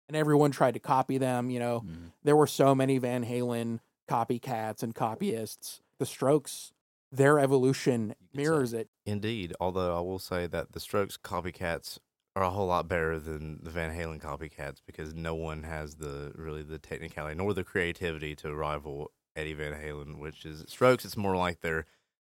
And 0.09 0.16
everyone 0.18 0.52
tried 0.52 0.73
to 0.73 0.80
copy 0.80 1.18
them, 1.18 1.49
you 1.49 1.59
know. 1.59 1.81
Mhm. 1.81 2.11
There 2.23 2.35
were 2.35 2.47
so 2.47 2.73
many 2.73 2.97
Van 2.97 3.26
Halen 3.26 3.80
copycats 4.07 4.81
and 4.83 4.94
copyists. 4.95 5.81
The 5.99 6.06
Strokes, 6.06 6.71
their 7.11 7.40
evolution 7.40 8.09
could 8.09 8.18
say. 8.35 8.42
mirrors 8.44 8.73
it. 8.73 8.90
indeed. 9.06 9.54
Although 9.59 9.95
I 9.97 10.02
will 10.02 10.19
say 10.19 10.47
that 10.47 10.71
the 10.73 10.80
Strokes 10.80 11.18
copycats 11.18 11.99
are 12.35 12.44
a 12.44 12.49
whole 12.52 12.68
lot 12.68 12.87
better 12.87 13.18
than 13.19 13.59
the 13.64 13.71
Van 13.71 13.95
Halen 13.97 14.21
copycats 14.21 14.81
because 14.85 15.14
no 15.16 15.33
one 15.33 15.64
has 15.64 15.95
the 15.95 16.31
really 16.35 16.61
the 16.64 16.78
technicality 16.78 17.35
nor 17.35 17.54
the 17.54 17.64
creativity 17.64 18.35
to 18.35 18.54
rival 18.54 19.11
Eddie 19.35 19.54
Van 19.54 19.73
Halen, 19.73 20.19
which 20.19 20.45
is 20.45 20.64
Strokes. 20.68 21.04
It's 21.06 21.18
more 21.18 21.35
like 21.35 21.61
their 21.61 21.85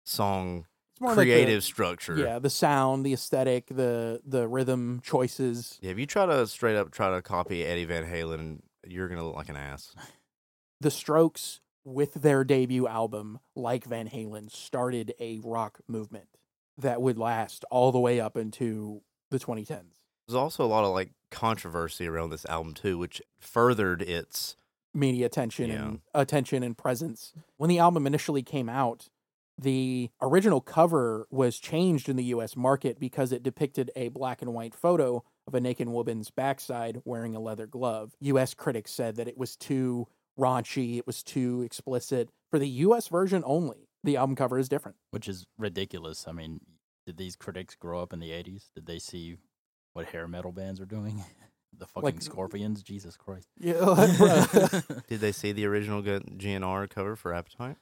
song 0.05 0.65
more 1.01 1.11
like 1.11 1.17
the- 1.17 1.23
creative 1.33 1.63
structure. 1.63 2.17
yeah, 2.17 2.39
the 2.39 2.49
sound, 2.49 3.05
the 3.05 3.13
aesthetic, 3.13 3.67
the 3.67 4.21
the 4.25 4.47
rhythm 4.47 5.01
choices. 5.03 5.77
Yeah, 5.81 5.91
if 5.91 5.99
you 5.99 6.05
try 6.05 6.25
to 6.25 6.47
straight 6.47 6.77
up 6.77 6.91
try 6.91 7.13
to 7.13 7.21
copy 7.21 7.65
Eddie 7.65 7.85
Van 7.85 8.05
Halen, 8.05 8.61
you're 8.87 9.09
gonna 9.09 9.25
look 9.25 9.35
like 9.35 9.49
an 9.49 9.57
ass. 9.57 9.93
the 10.79 10.89
Strokes, 10.91 11.59
with 11.87 12.15
their 12.15 12.43
debut 12.43 12.85
album, 12.85 13.39
like 13.55 13.85
Van 13.85 14.09
Halen, 14.09 14.51
started 14.51 15.13
a 15.21 15.39
rock 15.43 15.79
movement 15.87 16.27
that 16.77 17.01
would 17.01 17.17
last 17.17 17.63
all 17.71 17.91
the 17.93 17.99
way 17.99 18.19
up 18.19 18.35
into 18.35 19.01
the 19.31 19.39
2010s. 19.39 20.01
There's 20.27 20.35
also 20.35 20.65
a 20.65 20.67
lot 20.67 20.83
of 20.83 20.93
like 20.93 21.11
controversy 21.31 22.05
around 22.07 22.29
this 22.31 22.45
album 22.45 22.73
too, 22.73 22.97
which 22.97 23.21
furthered 23.39 24.01
its 24.01 24.55
Media 24.93 25.25
attention 25.27 25.69
Yeah. 25.69 25.85
and 25.85 25.99
attention 26.13 26.63
and 26.63 26.77
presence. 26.77 27.33
When 27.57 27.69
the 27.69 27.79
album 27.79 28.05
initially 28.07 28.41
came 28.43 28.67
out, 28.67 29.09
the 29.57 30.09
original 30.21 30.59
cover 30.59 31.27
was 31.31 31.57
changed 31.59 32.09
in 32.09 32.15
the 32.15 32.23
US 32.25 32.55
market 32.55 32.99
because 32.99 33.31
it 33.31 33.43
depicted 33.43 33.91
a 33.95 34.09
black 34.09 34.41
and 34.41 34.53
white 34.53 34.75
photo 34.75 35.23
of 35.47 35.55
a 35.55 35.61
naked 35.61 35.87
woman's 35.87 36.31
backside 36.31 37.01
wearing 37.05 37.35
a 37.35 37.39
leather 37.39 37.65
glove. 37.67 38.13
US 38.19 38.53
critics 38.53 38.91
said 38.91 39.15
that 39.15 39.27
it 39.27 39.37
was 39.37 39.55
too 39.55 40.07
raunchy, 40.37 40.97
it 40.97 41.07
was 41.07 41.23
too 41.23 41.61
explicit. 41.63 42.29
For 42.51 42.59
the 42.59 42.67
US 42.67 43.07
version 43.07 43.43
only, 43.45 43.87
the 44.03 44.17
album 44.17 44.35
cover 44.35 44.57
is 44.59 44.69
different. 44.69 44.97
Which 45.11 45.27
is 45.27 45.45
ridiculous. 45.57 46.25
I 46.27 46.31
mean, 46.31 46.61
did 47.05 47.17
these 47.17 47.35
critics 47.35 47.75
grow 47.75 48.01
up 48.01 48.13
in 48.13 48.19
the 48.19 48.29
80s? 48.31 48.69
Did 48.75 48.85
they 48.85 48.99
see 48.99 49.37
what 49.93 50.07
hair 50.07 50.27
metal 50.27 50.51
bands 50.51 50.79
are 50.81 50.85
doing? 50.85 51.23
The 51.77 51.85
fucking 51.85 52.01
Like- 52.03 52.21
Scorpions? 52.21 52.81
Jesus 52.81 53.17
Christ. 53.17 53.49
Yeah, 53.59 53.73
bruh. 53.73 55.05
Did 55.07 55.19
they 55.19 55.31
see 55.31 55.51
the 55.51 55.65
original 55.65 56.01
GNR 56.01 56.89
cover 56.89 57.15
for 57.15 57.33
Appetite? 57.33 57.75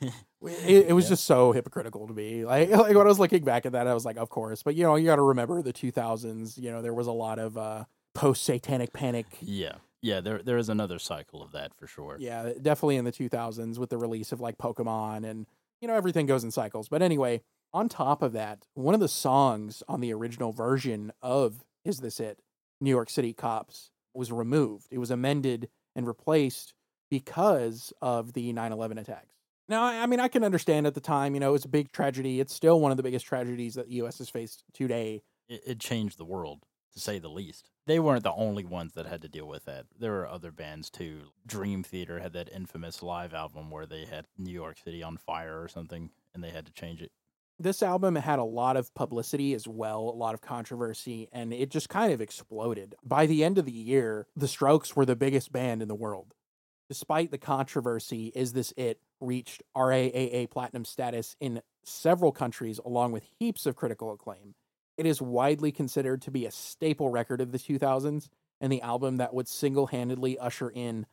it, 0.00 0.86
it 0.88 0.92
was 0.94 1.04
Yeah. 1.04 1.08
just 1.10 1.24
so 1.24 1.52
hypocritical 1.52 2.06
to 2.06 2.14
me. 2.14 2.44
Like, 2.46 2.70
like 2.70 2.88
when 2.94 2.98
I 2.98 3.08
was 3.08 3.18
looking 3.18 3.44
back 3.44 3.66
at 3.66 3.72
that, 3.72 3.86
I 3.86 3.92
was 3.92 4.04
like, 4.04 4.16
of 4.16 4.30
course. 4.30 4.62
But 4.62 4.76
you 4.76 4.84
know, 4.84 4.96
you 4.96 5.04
got 5.06 5.16
to 5.16 5.22
remember 5.22 5.60
the 5.62 5.72
2000s. 5.72 6.56
You 6.58 6.70
know, 6.70 6.80
there 6.80 6.94
was 6.94 7.06
a 7.06 7.12
lot 7.12 7.38
of 7.38 7.58
uh, 7.58 7.84
post 8.14 8.44
satanic 8.44 8.92
panic. 8.92 9.26
Yeah. 9.40 9.74
Yeah, 10.02 10.20
there 10.20 10.42
there 10.42 10.58
is 10.58 10.68
another 10.68 10.98
cycle 10.98 11.42
of 11.42 11.52
that 11.52 11.74
for 11.74 11.86
sure. 11.86 12.16
Yeah, 12.20 12.52
definitely 12.60 12.96
in 12.96 13.04
the 13.04 13.12
2000s 13.12 13.78
with 13.78 13.90
the 13.90 13.98
release 13.98 14.32
of 14.32 14.40
like 14.40 14.58
Pokemon 14.58 15.28
and 15.28 15.46
you 15.80 15.88
know 15.88 15.94
everything 15.94 16.26
goes 16.26 16.44
in 16.44 16.50
cycles. 16.50 16.88
But 16.88 17.02
anyway, 17.02 17.42
On 17.72 17.88
top 17.88 18.22
of 18.22 18.32
that, 18.32 18.66
one 18.74 18.94
of 18.94 19.00
the 19.00 19.08
songs 19.08 19.82
on 19.88 20.00
the 20.00 20.12
original 20.14 20.52
version 20.52 21.12
of 21.20 21.64
Is 21.84 21.98
This 21.98 22.20
It? 22.20 22.40
New 22.80 22.90
York 22.90 23.10
City 23.10 23.32
Cops 23.34 23.90
was 24.14 24.30
removed. 24.32 24.86
It 24.90 24.98
was 24.98 25.10
amended 25.10 25.68
and 25.94 26.06
replaced 26.06 26.72
because 27.10 27.92
of 28.00 28.32
the 28.32 28.52
9 28.52 28.72
11 28.72 28.98
attacks. 28.98 29.34
Now, 29.68 29.82
I 29.84 30.06
mean, 30.06 30.20
I 30.20 30.28
can 30.28 30.44
understand 30.44 30.86
at 30.86 30.94
the 30.94 31.00
time, 31.00 31.34
you 31.34 31.40
know, 31.40 31.50
it 31.50 31.52
was 31.52 31.64
a 31.64 31.68
big 31.68 31.90
tragedy. 31.92 32.40
It's 32.40 32.54
still 32.54 32.80
one 32.80 32.92
of 32.92 32.96
the 32.96 33.02
biggest 33.02 33.26
tragedies 33.26 33.74
that 33.74 33.88
the 33.88 33.94
U.S. 33.96 34.18
has 34.18 34.28
faced 34.28 34.62
today. 34.72 35.22
It, 35.48 35.62
it 35.66 35.80
changed 35.80 36.18
the 36.18 36.24
world, 36.24 36.64
to 36.96 37.02
say 37.02 37.18
the 37.18 37.28
least. 37.28 37.70
They 37.86 38.00
weren't 38.00 38.24
the 38.24 38.32
only 38.32 38.64
ones 38.64 38.94
that 38.94 39.06
had 39.06 39.22
to 39.22 39.28
deal 39.28 39.46
with 39.46 39.66
that. 39.66 39.86
There 39.98 40.12
were 40.12 40.26
other 40.26 40.50
bands 40.50 40.90
too. 40.90 41.20
Dream 41.46 41.84
Theater 41.84 42.18
had 42.18 42.32
that 42.32 42.50
infamous 42.52 43.02
live 43.02 43.34
album 43.34 43.70
where 43.70 43.86
they 43.86 44.06
had 44.06 44.26
New 44.36 44.52
York 44.52 44.78
City 44.82 45.02
on 45.02 45.16
fire 45.18 45.62
or 45.62 45.68
something, 45.68 46.10
and 46.34 46.42
they 46.42 46.50
had 46.50 46.66
to 46.66 46.72
change 46.72 47.02
it. 47.02 47.12
This 47.58 47.82
album 47.82 48.16
had 48.16 48.38
a 48.38 48.44
lot 48.44 48.76
of 48.76 48.92
publicity 48.94 49.54
as 49.54 49.68
well, 49.68 50.00
a 50.00 50.16
lot 50.16 50.34
of 50.34 50.40
controversy, 50.40 51.28
and 51.32 51.52
it 51.52 51.70
just 51.70 51.88
kind 51.88 52.12
of 52.12 52.20
exploded. 52.20 52.94
By 53.04 53.26
the 53.26 53.44
end 53.44 53.56
of 53.56 53.64
the 53.64 53.72
year, 53.72 54.26
the 54.36 54.48
Strokes 54.48 54.96
were 54.96 55.06
the 55.06 55.16
biggest 55.16 55.52
band 55.52 55.80
in 55.80 55.88
the 55.88 55.94
world. 55.94 56.34
Despite 56.88 57.30
the 57.30 57.38
controversy, 57.38 58.30
Is 58.34 58.52
This 58.52 58.72
It 58.76 59.00
reached 59.20 59.62
RIAA 59.76 60.50
platinum 60.50 60.84
status 60.84 61.34
in 61.40 61.62
several 61.82 62.32
countries, 62.32 62.78
along 62.84 63.12
with 63.12 63.24
heaps 63.38 63.64
of 63.64 63.76
critical 63.76 64.12
acclaim. 64.12 64.54
It 64.96 65.06
is 65.06 65.20
widely 65.20 65.72
considered 65.72 66.22
to 66.22 66.30
be 66.30 66.46
a 66.46 66.50
staple 66.50 67.10
record 67.10 67.40
of 67.40 67.52
the 67.52 67.58
2000s 67.58 68.28
and 68.60 68.72
the 68.72 68.82
album 68.82 69.16
that 69.16 69.34
would 69.34 69.48
single 69.48 69.88
handedly 69.88 70.38
usher 70.38 70.70
in 70.70 71.06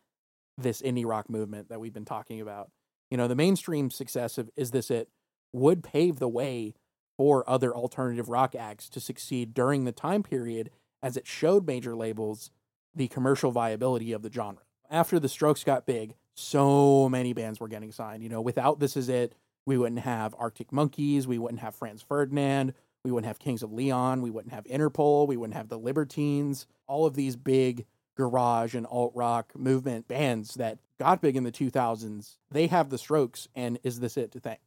this 0.58 0.82
indie 0.82 1.06
rock 1.06 1.30
movement 1.30 1.70
that 1.70 1.80
we've 1.80 1.94
been 1.94 2.06
talking 2.06 2.40
about. 2.40 2.70
You 3.12 3.18
know, 3.18 3.28
the 3.28 3.36
mainstream 3.36 3.90
success 3.90 4.38
of 4.38 4.50
Is 4.56 4.72
This 4.72 4.90
It 4.90 5.10
would 5.52 5.84
pave 5.84 6.20
the 6.20 6.30
way 6.30 6.74
for 7.18 7.48
other 7.48 7.76
alternative 7.76 8.30
rock 8.30 8.56
acts 8.56 8.90
to 8.90 9.00
succeed 9.00 9.54
during 9.54 9.84
the 9.84 9.92
time 9.92 10.24
period 10.24 10.70
as 11.02 11.18
it 11.18 11.28
showed 11.28 11.68
major 11.68 11.96
labels 11.96 12.50
the 12.96 13.08
commercial 13.08 13.52
viability 13.52 14.14
of 14.14 14.22
the 14.22 14.32
genre. 14.32 14.64
After 14.90 15.20
the 15.20 15.30
Strokes 15.30 15.64
got 15.64 15.86
big, 15.86 16.16
so 16.36 17.10
many 17.10 17.34
bands 17.34 17.60
were 17.60 17.68
getting 17.68 17.92
signed. 17.92 18.24
You 18.24 18.30
know, 18.30 18.42
without 18.42 18.80
This 18.80 18.96
Is 18.96 19.10
It, 19.10 19.36
we 19.66 19.78
wouldn't 19.78 20.02
have 20.02 20.36
Arctic 20.38 20.72
Monkeys, 20.72 21.28
we 21.28 21.38
wouldn't 21.38 21.62
have 21.62 21.76
Franz 21.76 22.02
Ferdinand, 22.02 22.74
we 23.04 23.12
wouldn't 23.12 23.28
have 23.28 23.40
Kings 23.40 23.64
of 23.64 23.74
Leon, 23.74 24.22
we 24.22 24.30
wouldn't 24.30 24.54
have 24.54 24.64
Interpol, 24.66 25.28
we 25.28 25.38
wouldn't 25.38 25.58
have 25.58 25.70
the 25.70 25.78
Libertines, 25.78 26.68
all 26.88 27.06
of 27.06 27.16
these 27.16 27.36
big 27.36 27.86
garage 28.16 28.76
and 28.76 28.86
alt 28.86 29.12
rock 29.16 29.52
movement 29.56 30.08
bands 30.08 30.56
that 30.56 30.80
got 31.00 31.22
big 31.22 31.36
in 31.36 31.44
the 31.44 31.52
2000s. 31.52 32.38
They 32.52 32.68
have 32.68 32.90
the 32.90 32.98
Strokes, 32.98 33.48
and 33.56 33.80
Is 33.84 34.00
This 34.00 34.18
It 34.18 34.32
to 34.32 34.40
thank? 34.40 34.60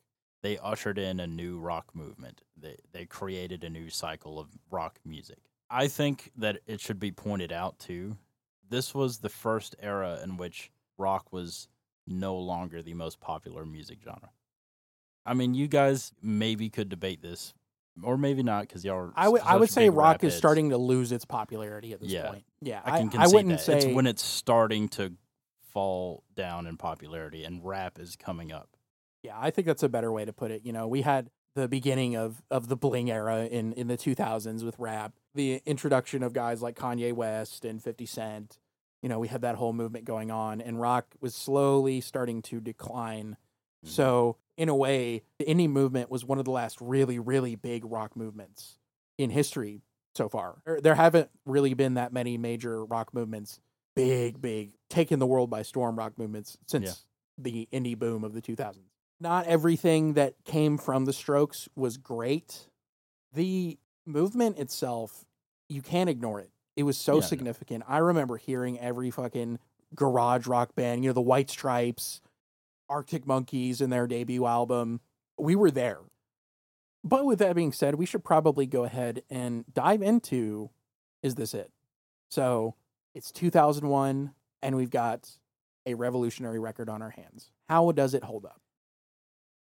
They 0.42 0.58
ushered 0.58 0.98
in 0.98 1.18
a 1.18 1.26
new 1.26 1.58
rock 1.58 1.94
movement. 1.94 2.42
They 2.56 2.76
they 2.92 3.06
created 3.06 3.64
a 3.64 3.70
new 3.70 3.88
cycle 3.88 4.38
of 4.38 4.48
rock 4.70 4.98
music. 5.04 5.38
I 5.70 5.88
think 5.88 6.30
that 6.36 6.58
it 6.66 6.80
should 6.80 7.00
be 7.00 7.10
pointed 7.10 7.50
out 7.50 7.78
too. 7.78 8.16
This 8.68 8.94
was 8.94 9.18
the 9.18 9.28
first 9.28 9.74
era 9.80 10.20
in 10.22 10.36
which 10.36 10.70
rock 10.98 11.32
was 11.32 11.68
no 12.06 12.36
longer 12.36 12.82
the 12.82 12.94
most 12.94 13.18
popular 13.18 13.64
music 13.64 13.98
genre. 14.04 14.30
I 15.24 15.34
mean, 15.34 15.54
you 15.54 15.66
guys 15.66 16.12
maybe 16.22 16.70
could 16.70 16.88
debate 16.88 17.22
this, 17.22 17.52
or 18.02 18.16
maybe 18.18 18.42
not, 18.42 18.62
because 18.62 18.84
y'all 18.84 18.96
are. 18.96 19.12
I 19.16 19.28
would 19.28 19.42
I 19.42 19.56
would 19.56 19.70
say 19.70 19.88
rock 19.88 20.22
rap 20.22 20.24
is 20.24 20.34
starting 20.36 20.70
to 20.70 20.76
lose 20.78 21.12
its 21.12 21.24
popularity 21.24 21.92
at 21.92 22.00
this 22.00 22.10
Yeah. 22.10 22.30
point. 22.30 22.44
Yeah, 22.60 22.80
I 22.84 22.98
can 22.98 23.10
I, 23.20 23.26
wouldn't 23.26 23.48
that. 23.50 23.60
say 23.60 23.76
it's 23.78 23.86
when 23.86 24.06
it's 24.06 24.22
starting 24.22 24.88
to 24.90 25.12
fall 25.72 26.22
down 26.34 26.66
in 26.66 26.76
popularity, 26.76 27.44
and 27.44 27.64
rap 27.64 27.98
is 27.98 28.16
coming 28.16 28.52
up. 28.52 28.70
Yeah, 29.22 29.36
I 29.38 29.50
think 29.50 29.66
that's 29.66 29.82
a 29.82 29.88
better 29.88 30.12
way 30.12 30.24
to 30.24 30.32
put 30.32 30.50
it. 30.50 30.64
You 30.64 30.72
know, 30.72 30.86
we 30.86 31.02
had 31.02 31.30
the 31.54 31.68
beginning 31.68 32.16
of 32.16 32.42
of 32.50 32.68
the 32.68 32.76
bling 32.76 33.10
era 33.10 33.44
in 33.46 33.72
in 33.72 33.88
the 33.88 33.96
2000s 33.96 34.62
with 34.64 34.78
rap, 34.78 35.14
the 35.34 35.62
introduction 35.66 36.22
of 36.22 36.32
guys 36.32 36.62
like 36.62 36.76
Kanye 36.76 37.12
West 37.12 37.64
and 37.64 37.82
50 37.82 38.06
Cent. 38.06 38.58
You 39.02 39.08
know, 39.08 39.18
we 39.18 39.28
had 39.28 39.42
that 39.42 39.56
whole 39.56 39.72
movement 39.72 40.04
going 40.04 40.30
on, 40.30 40.60
and 40.60 40.80
rock 40.80 41.14
was 41.20 41.34
slowly 41.34 42.00
starting 42.00 42.42
to 42.42 42.60
decline. 42.60 43.36
Mhm. 43.84 43.88
So, 43.88 44.36
in 44.56 44.68
a 44.68 44.74
way, 44.74 45.22
the 45.38 45.44
indie 45.44 45.68
movement 45.68 46.10
was 46.10 46.24
one 46.24 46.38
of 46.38 46.44
the 46.44 46.50
last 46.50 46.80
really, 46.80 47.18
really 47.18 47.54
big 47.54 47.84
rock 47.84 48.16
movements 48.16 48.78
in 49.18 49.30
history 49.30 49.82
so 50.14 50.28
far. 50.28 50.62
There- 50.64 50.80
There 50.80 50.94
haven't 50.94 51.30
really 51.44 51.74
been 51.74 51.94
that 51.94 52.12
many 52.12 52.38
major 52.38 52.84
rock 52.84 53.12
movements, 53.12 53.60
big, 53.94 54.40
big, 54.40 54.72
taking 54.88 55.18
the 55.18 55.26
world 55.26 55.50
by 55.50 55.62
storm 55.62 55.96
rock 55.96 56.18
movements 56.18 56.56
since 56.66 56.84
Yeah. 56.86 57.42
the 57.42 57.68
indie 57.72 57.98
boom 57.98 58.24
of 58.24 58.32
the 58.32 58.40
2000s. 58.42 58.90
Not 59.20 59.46
everything 59.46 60.14
that 60.14 60.42
came 60.44 60.76
from 60.78 61.04
the 61.06 61.12
Strokes 61.12 61.68
was 61.74 61.96
great. 61.96 62.68
The 63.32 63.78
movement 64.06 64.58
itself, 64.58 65.24
you 65.68 65.82
can't 65.82 66.08
ignore 66.10 66.40
it. 66.40 66.50
It 66.76 66.82
was 66.84 66.98
so 66.98 67.14
Yeah, 67.14 67.20
no. 67.20 67.26
significant. 67.26 67.84
I 67.88 67.98
remember 67.98 68.36
hearing 68.36 68.78
every 68.78 69.10
fucking 69.10 69.58
garage 69.94 70.46
rock 70.46 70.74
band, 70.74 71.02
you 71.04 71.10
know, 71.10 71.14
the 71.14 71.20
White 71.22 71.48
Stripes, 71.50 72.20
Arctic 72.88 73.26
Monkeys 73.26 73.80
in 73.80 73.90
their 73.90 74.06
debut 74.06 74.46
album. 74.46 75.00
We 75.38 75.56
were 75.56 75.70
there. 75.70 76.00
But 77.04 77.24
with 77.24 77.38
that 77.38 77.54
being 77.54 77.72
said, 77.72 77.94
we 77.94 78.06
should 78.06 78.24
probably 78.24 78.66
go 78.66 78.84
ahead 78.84 79.22
and 79.30 79.64
dive 79.72 80.02
into 80.02 80.70
Is 81.22 81.36
This 81.36 81.54
It? 81.54 81.70
So 82.30 82.74
it's 83.14 83.30
2001, 83.30 84.32
and 84.62 84.76
we've 84.76 84.90
got 84.90 85.30
a 85.86 85.94
revolutionary 85.94 86.58
record 86.58 86.88
on 86.88 87.02
our 87.02 87.10
hands. 87.10 87.52
How 87.68 87.92
does 87.92 88.12
it 88.14 88.24
hold 88.24 88.44
up? 88.44 88.60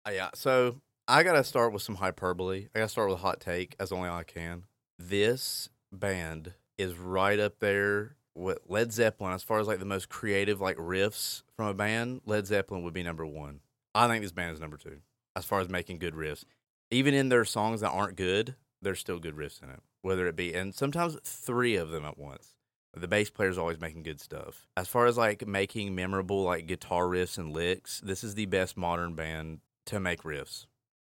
Uh, 0.07 0.11
yeah, 0.11 0.29
so 0.33 0.81
I 1.07 1.23
gotta 1.23 1.43
start 1.43 1.71
with 1.71 1.83
some 1.83 1.95
hyperbole. 1.95 2.67
I 2.75 2.79
gotta 2.79 2.89
start 2.89 3.09
with 3.09 3.19
a 3.19 3.21
hot 3.21 3.39
take, 3.39 3.75
as 3.79 3.91
only 3.91 4.09
I 4.09 4.23
can. 4.23 4.63
This 4.97 5.69
band 5.91 6.53
is 6.77 6.97
right 6.97 7.39
up 7.39 7.59
there 7.59 8.15
with 8.35 8.59
Led 8.67 8.91
Zeppelin 8.91 9.33
as 9.33 9.43
far 9.43 9.59
as 9.59 9.67
like 9.67 9.79
the 9.79 9.85
most 9.85 10.09
creative 10.09 10.61
like 10.61 10.77
riffs 10.77 11.43
from 11.55 11.67
a 11.67 11.73
band. 11.73 12.21
Led 12.25 12.45
Zeppelin 12.45 12.83
would 12.83 12.93
be 12.93 13.03
number 13.03 13.25
one. 13.25 13.61
I 13.93 14.07
think 14.07 14.23
this 14.23 14.31
band 14.31 14.53
is 14.53 14.59
number 14.59 14.77
two 14.77 14.99
as 15.35 15.45
far 15.45 15.59
as 15.59 15.69
making 15.69 15.99
good 15.99 16.13
riffs. 16.13 16.43
Even 16.91 17.13
in 17.13 17.29
their 17.29 17.45
songs 17.45 17.81
that 17.81 17.89
aren't 17.89 18.15
good, 18.15 18.55
there's 18.81 18.99
still 18.99 19.19
good 19.19 19.35
riffs 19.35 19.63
in 19.63 19.69
it. 19.69 19.79
Whether 20.01 20.27
it 20.27 20.35
be 20.35 20.53
and 20.53 20.75
sometimes 20.75 21.17
three 21.23 21.75
of 21.75 21.89
them 21.89 22.05
at 22.05 22.17
once. 22.17 22.55
The 22.97 23.09
bass 23.09 23.29
player's 23.29 23.57
always 23.57 23.81
making 23.81 24.03
good 24.03 24.21
stuff. 24.21 24.67
As 24.77 24.87
far 24.87 25.05
as 25.05 25.17
like 25.17 25.45
making 25.45 25.95
memorable 25.95 26.43
like 26.43 26.67
guitar 26.67 27.05
riffs 27.05 27.37
and 27.37 27.51
licks, 27.51 27.99
this 27.99 28.23
is 28.23 28.35
the 28.35 28.45
best 28.45 28.77
modern 28.77 29.15
band 29.15 29.59
to 29.87 29.99
make 29.99 30.23
riffs 30.23 30.65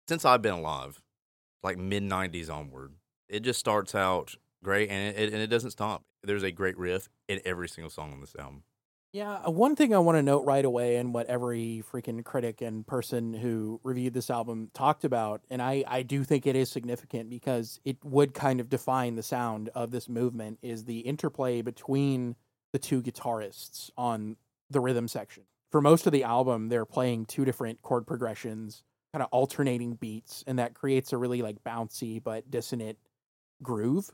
since 0.09 0.25
I've 0.25 0.41
been 0.41 0.53
alive, 0.53 1.01
like 1.63 1.77
mid 1.77 2.03
'90s 2.03 2.51
onward. 2.51 2.93
It 3.29 3.41
just 3.41 3.59
starts 3.59 3.93
out 3.93 4.35
great, 4.63 4.89
and 4.89 5.15
it, 5.15 5.31
and 5.31 5.41
it 5.41 5.47
doesn't 5.47 5.71
stop. 5.71 6.03
There's 6.23 6.43
a 6.43 6.51
great 6.51 6.77
riff 6.77 7.09
in 7.27 7.39
every 7.45 7.69
single 7.69 7.89
song 7.89 8.13
on 8.13 8.21
this 8.21 8.35
album. 8.37 8.63
Yeah, 9.11 9.39
uh, 9.47 9.49
one 9.49 9.75
thing 9.75 9.95
I 9.95 9.97
want 9.97 10.17
to 10.17 10.21
note 10.21 10.45
right 10.45 10.63
away, 10.63 10.97
and 10.97 11.15
what 11.15 11.25
every 11.25 11.83
freaking 11.91 12.23
critic 12.23 12.61
and 12.61 12.85
person 12.85 13.33
who 13.33 13.79
reviewed 13.83 14.13
this 14.13 14.29
album 14.29 14.69
talked 14.75 15.03
about, 15.03 15.41
and 15.49 15.63
I, 15.63 15.83
I 15.87 16.03
do 16.03 16.23
think 16.23 16.45
it 16.45 16.55
is 16.55 16.69
significant 16.69 17.27
because 17.29 17.79
it 17.83 17.97
would 18.03 18.35
kind 18.35 18.59
of 18.59 18.69
define 18.69 19.15
the 19.15 19.23
sound 19.23 19.69
of 19.73 19.89
this 19.89 20.07
movement, 20.07 20.59
is 20.61 20.85
the 20.85 20.99
interplay 20.99 21.63
between 21.63 22.35
the 22.71 22.77
two 22.77 23.01
guitarists 23.01 23.89
on 23.97 24.35
the 24.69 24.79
rhythm 24.79 25.07
section. 25.07 25.43
For 25.71 25.81
most 25.81 26.05
of 26.05 26.13
the 26.13 26.23
album, 26.23 26.69
they're 26.69 26.85
playing 26.85 27.25
two 27.25 27.45
different 27.45 27.81
chord 27.81 28.05
progressions, 28.05 28.83
kind 29.11 29.23
of 29.23 29.29
alternating 29.31 29.95
beats, 29.95 30.43
and 30.45 30.59
that 30.59 30.75
creates 30.75 31.13
a 31.13 31.17
really 31.17 31.41
like 31.41 31.63
bouncy 31.63 32.23
but 32.23 32.51
dissonant 32.51 32.99
groove. 33.63 34.11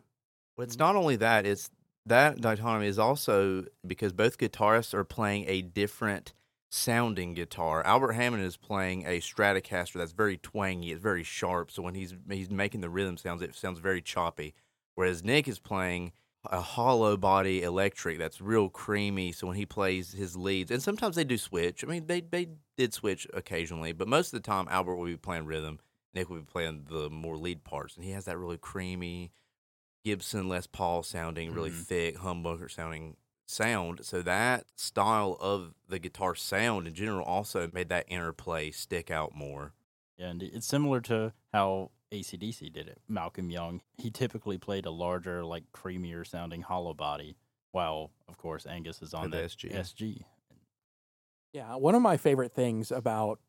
Well, 0.55 0.63
it's 0.63 0.79
not 0.79 0.95
only 0.95 1.17
that; 1.17 1.45
it's 1.45 1.69
that 2.05 2.39
dichotomy 2.41 2.87
is 2.87 2.99
also 2.99 3.65
because 3.85 4.13
both 4.13 4.37
guitarists 4.37 4.93
are 4.93 5.03
playing 5.03 5.45
a 5.47 5.61
different 5.61 6.33
sounding 6.69 7.33
guitar. 7.33 7.83
Albert 7.83 8.13
Hammond 8.13 8.43
is 8.43 8.57
playing 8.57 9.05
a 9.05 9.19
Stratocaster 9.19 9.93
that's 9.93 10.11
very 10.11 10.37
twangy, 10.37 10.91
it's 10.91 11.01
very 11.01 11.23
sharp. 11.23 11.71
So 11.71 11.81
when 11.81 11.95
he's 11.95 12.13
he's 12.29 12.51
making 12.51 12.81
the 12.81 12.89
rhythm 12.89 13.17
sounds, 13.17 13.41
it 13.41 13.55
sounds 13.55 13.79
very 13.79 14.01
choppy. 14.01 14.53
Whereas 14.95 15.23
Nick 15.23 15.47
is 15.47 15.59
playing 15.59 16.11
a 16.51 16.61
hollow 16.61 17.17
body 17.17 17.63
electric 17.63 18.19
that's 18.19 18.39
real 18.39 18.69
creamy. 18.69 19.31
So 19.31 19.47
when 19.47 19.55
he 19.55 19.65
plays 19.65 20.11
his 20.13 20.35
leads, 20.35 20.71
and 20.71 20.81
sometimes 20.81 21.15
they 21.15 21.23
do 21.23 21.37
switch. 21.37 21.83
I 21.83 21.87
mean, 21.87 22.07
they 22.07 22.21
they 22.21 22.49
did 22.77 22.93
switch 22.93 23.27
occasionally, 23.33 23.93
but 23.93 24.07
most 24.07 24.33
of 24.33 24.41
the 24.41 24.45
time 24.45 24.67
Albert 24.69 24.95
will 24.95 25.05
be 25.05 25.17
playing 25.17 25.45
rhythm. 25.45 25.79
Nick 26.13 26.29
will 26.29 26.37
be 26.37 26.43
playing 26.43 26.85
the 26.89 27.09
more 27.09 27.37
lead 27.37 27.63
parts, 27.63 27.95
and 27.95 28.05
he 28.05 28.11
has 28.11 28.25
that 28.25 28.37
really 28.37 28.57
creamy 28.57 29.31
Gibson 30.05 30.47
Les 30.47 30.67
Paul 30.67 31.01
sounding, 31.03 31.51
really 31.51 31.71
Mhm. 31.71 31.83
thick 31.83 32.15
humbucker 32.17 32.69
sounding 32.71 33.17
sound. 33.47 34.05
So 34.05 34.21
that 34.21 34.65
style 34.79 35.35
of 35.41 35.73
the 35.87 35.97
guitar 35.99 36.35
sound 36.35 36.87
in 36.87 36.93
general 36.93 37.25
also 37.25 37.69
made 37.73 37.89
that 37.89 38.05
interplay 38.07 38.69
stick 38.71 39.09
out 39.09 39.33
more. 39.35 39.73
Yeah, 40.17 40.27
and 40.27 40.43
it's 40.43 40.67
similar 40.67 41.01
to 41.01 41.33
how 41.51 41.91
ACDC 42.11 42.69
did 42.69 42.87
it. 42.87 43.01
Malcolm 43.07 43.49
Young, 43.49 43.81
he 43.97 44.11
typically 44.11 44.57
played 44.59 44.85
a 44.85 44.91
larger, 44.91 45.43
like 45.43 45.71
creamier 45.73 46.25
sounding 46.25 46.61
hollow 46.61 46.93
body, 46.93 47.35
while 47.71 48.11
of 48.27 48.37
course 48.37 48.65
Angus 48.67 49.01
is 49.01 49.13
on 49.13 49.31
the 49.31 49.37
the 49.37 49.43
SG. 49.43 49.69
SG. 49.73 50.25
Yeah, 51.51 51.75
one 51.75 51.95
of 51.95 52.01
my 52.03 52.17
favorite 52.17 52.53
things 52.53 52.91
about 52.91 53.39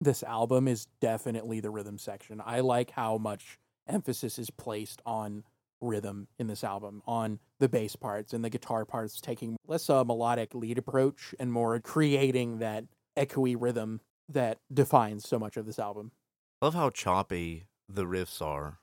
this 0.00 0.22
album 0.22 0.68
is 0.68 0.86
definitely 1.00 1.58
the 1.58 1.70
rhythm 1.70 1.98
section. 1.98 2.40
I 2.44 2.60
like 2.60 2.90
how 2.92 3.18
much 3.18 3.58
emphasis 3.88 4.38
is 4.38 4.50
placed 4.50 5.02
on 5.04 5.44
rhythm 5.80 6.28
in 6.38 6.46
this 6.46 6.64
album, 6.64 7.02
on 7.06 7.38
the 7.58 7.68
bass 7.68 7.96
parts 7.96 8.32
and 8.32 8.44
the 8.44 8.50
guitar 8.50 8.84
parts, 8.84 9.20
taking 9.20 9.56
less 9.66 9.88
a 9.88 10.04
melodic 10.04 10.54
lead 10.54 10.78
approach 10.78 11.34
and 11.38 11.52
more 11.52 11.78
creating 11.80 12.58
that 12.58 12.84
echoey 13.16 13.56
rhythm 13.58 14.00
that 14.28 14.58
defines 14.72 15.28
so 15.28 15.38
much 15.38 15.56
of 15.56 15.66
this 15.66 15.78
album. 15.78 16.12
I 16.60 16.66
love 16.66 16.74
how 16.74 16.90
choppy 16.90 17.66
the 17.88 18.04
riffs 18.04 18.42
are. 18.42 18.78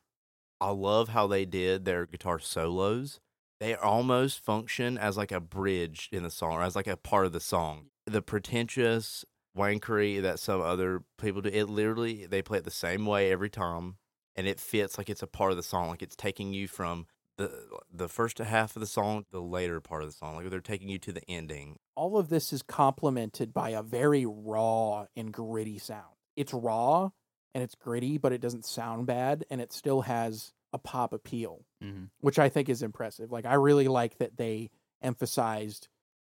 I 0.62 0.70
love 0.70 1.10
how 1.10 1.28
they 1.28 1.46
did 1.46 1.86
their 1.86 2.06
guitar 2.06 2.40
solos. 2.40 3.20
They 3.60 3.76
almost 3.76 4.40
function 4.40 4.98
as 4.98 5.18
like 5.18 5.32
a 5.32 5.40
bridge 5.40 6.10
in 6.12 6.24
the 6.24 6.30
song, 6.30 6.54
or 6.54 6.64
as 6.64 6.76
like 6.76 6.88
a 6.88 6.98
part 6.98 7.26
of 7.26 7.34
the 7.34 7.40
song. 7.40 7.88
The 8.06 8.22
pretentious 8.22 9.26
wankery 9.58 10.22
that 10.22 10.40
some 10.40 10.62
other 10.62 11.04
people 11.18 11.42
do, 11.42 11.50
it 11.50 11.70
literally 11.70 12.26
they 12.26 12.42
play 12.42 12.58
it 12.58 12.64
the 12.64 12.72
same 12.72 13.06
way 13.06 13.32
every 13.32 13.50
time, 13.50 13.98
and 14.36 14.48
it 14.48 14.60
fits 14.60 14.98
like 14.98 15.10
it's 15.10 15.22
a 15.24 15.28
part 15.28 15.52
of 15.52 15.58
the 15.58 15.64
song. 15.64 15.90
Like 15.90 16.02
it's 16.02 16.16
taking 16.16 16.54
you 16.54 16.68
from 16.68 17.08
the 17.38 17.52
the 17.92 18.08
first 18.08 18.38
half 18.38 18.76
of 18.76 18.80
the 18.80 18.86
song, 18.88 19.26
the 19.32 19.42
later 19.42 19.82
part 19.82 20.04
of 20.04 20.10
the 20.10 20.16
song. 20.16 20.36
Like 20.36 20.50
they're 20.50 20.60
taking 20.60 20.90
you 20.90 21.00
to 21.00 21.12
the 21.12 21.28
ending. 21.30 21.78
All 21.96 22.18
of 22.18 22.30
this 22.30 22.54
is 22.54 22.62
complemented 22.62 23.54
by 23.54 23.70
a 23.70 23.82
very 23.84 24.26
raw 24.26 25.06
and 25.16 25.32
gritty 25.34 25.78
sound. 25.80 26.16
It's 26.36 26.54
raw 26.54 27.10
and 27.54 27.64
it's 27.64 27.76
gritty, 27.76 28.18
but 28.18 28.34
it 28.34 28.42
doesn't 28.42 28.66
sound 28.66 29.06
bad, 29.06 29.46
and 29.52 29.62
it 29.62 29.72
still 29.72 30.02
has 30.02 30.54
a 30.74 30.78
pop 30.80 31.14
appeal, 31.14 31.66
Mm-hmm. 31.84 32.06
which 32.22 32.40
I 32.40 32.50
think 32.50 32.68
is 32.70 32.82
impressive. 32.82 33.32
Like 33.32 33.46
I 33.46 33.54
really 33.56 33.88
like 33.88 34.18
that 34.18 34.38
they 34.38 34.72
emphasized 35.04 35.88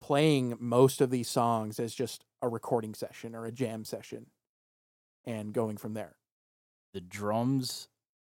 playing 0.02 0.56
most 0.60 1.00
of 1.00 1.10
these 1.10 1.28
songs 1.28 1.80
as 1.80 1.94
just 1.94 2.24
a 2.42 2.48
recording 2.48 2.92
session 2.94 3.34
or 3.34 3.46
a 3.46 3.52
jam 3.52 3.84
session, 3.84 4.26
and 5.24 5.52
going 5.54 5.76
from 5.78 5.94
there. 5.94 6.16
The 6.96 7.02
drums, 7.02 7.88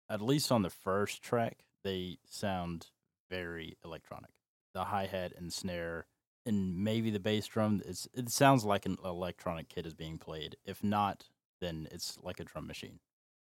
at 0.09 0.23
least 0.23 0.51
on 0.51 0.63
the 0.63 0.71
first 0.71 1.21
track, 1.21 1.65
they 1.83 2.17
sound 2.27 2.87
very 3.29 3.77
electronic. 3.85 4.31
The 4.73 4.85
hi 4.85 5.05
hat 5.05 5.33
and 5.37 5.53
snare, 5.53 6.07
and 6.47 6.75
maybe 6.75 7.11
the 7.11 7.19
bass 7.19 7.45
drum. 7.45 7.83
It's 7.85 8.07
it 8.11 8.31
sounds 8.31 8.65
like 8.65 8.87
an 8.87 8.97
electronic 9.05 9.69
kit 9.69 9.85
is 9.85 9.93
being 9.93 10.17
played. 10.17 10.55
If 10.65 10.83
not, 10.83 11.25
then 11.61 11.87
it's 11.91 12.17
like 12.23 12.39
a 12.39 12.43
drum 12.43 12.65
machine. 12.65 12.97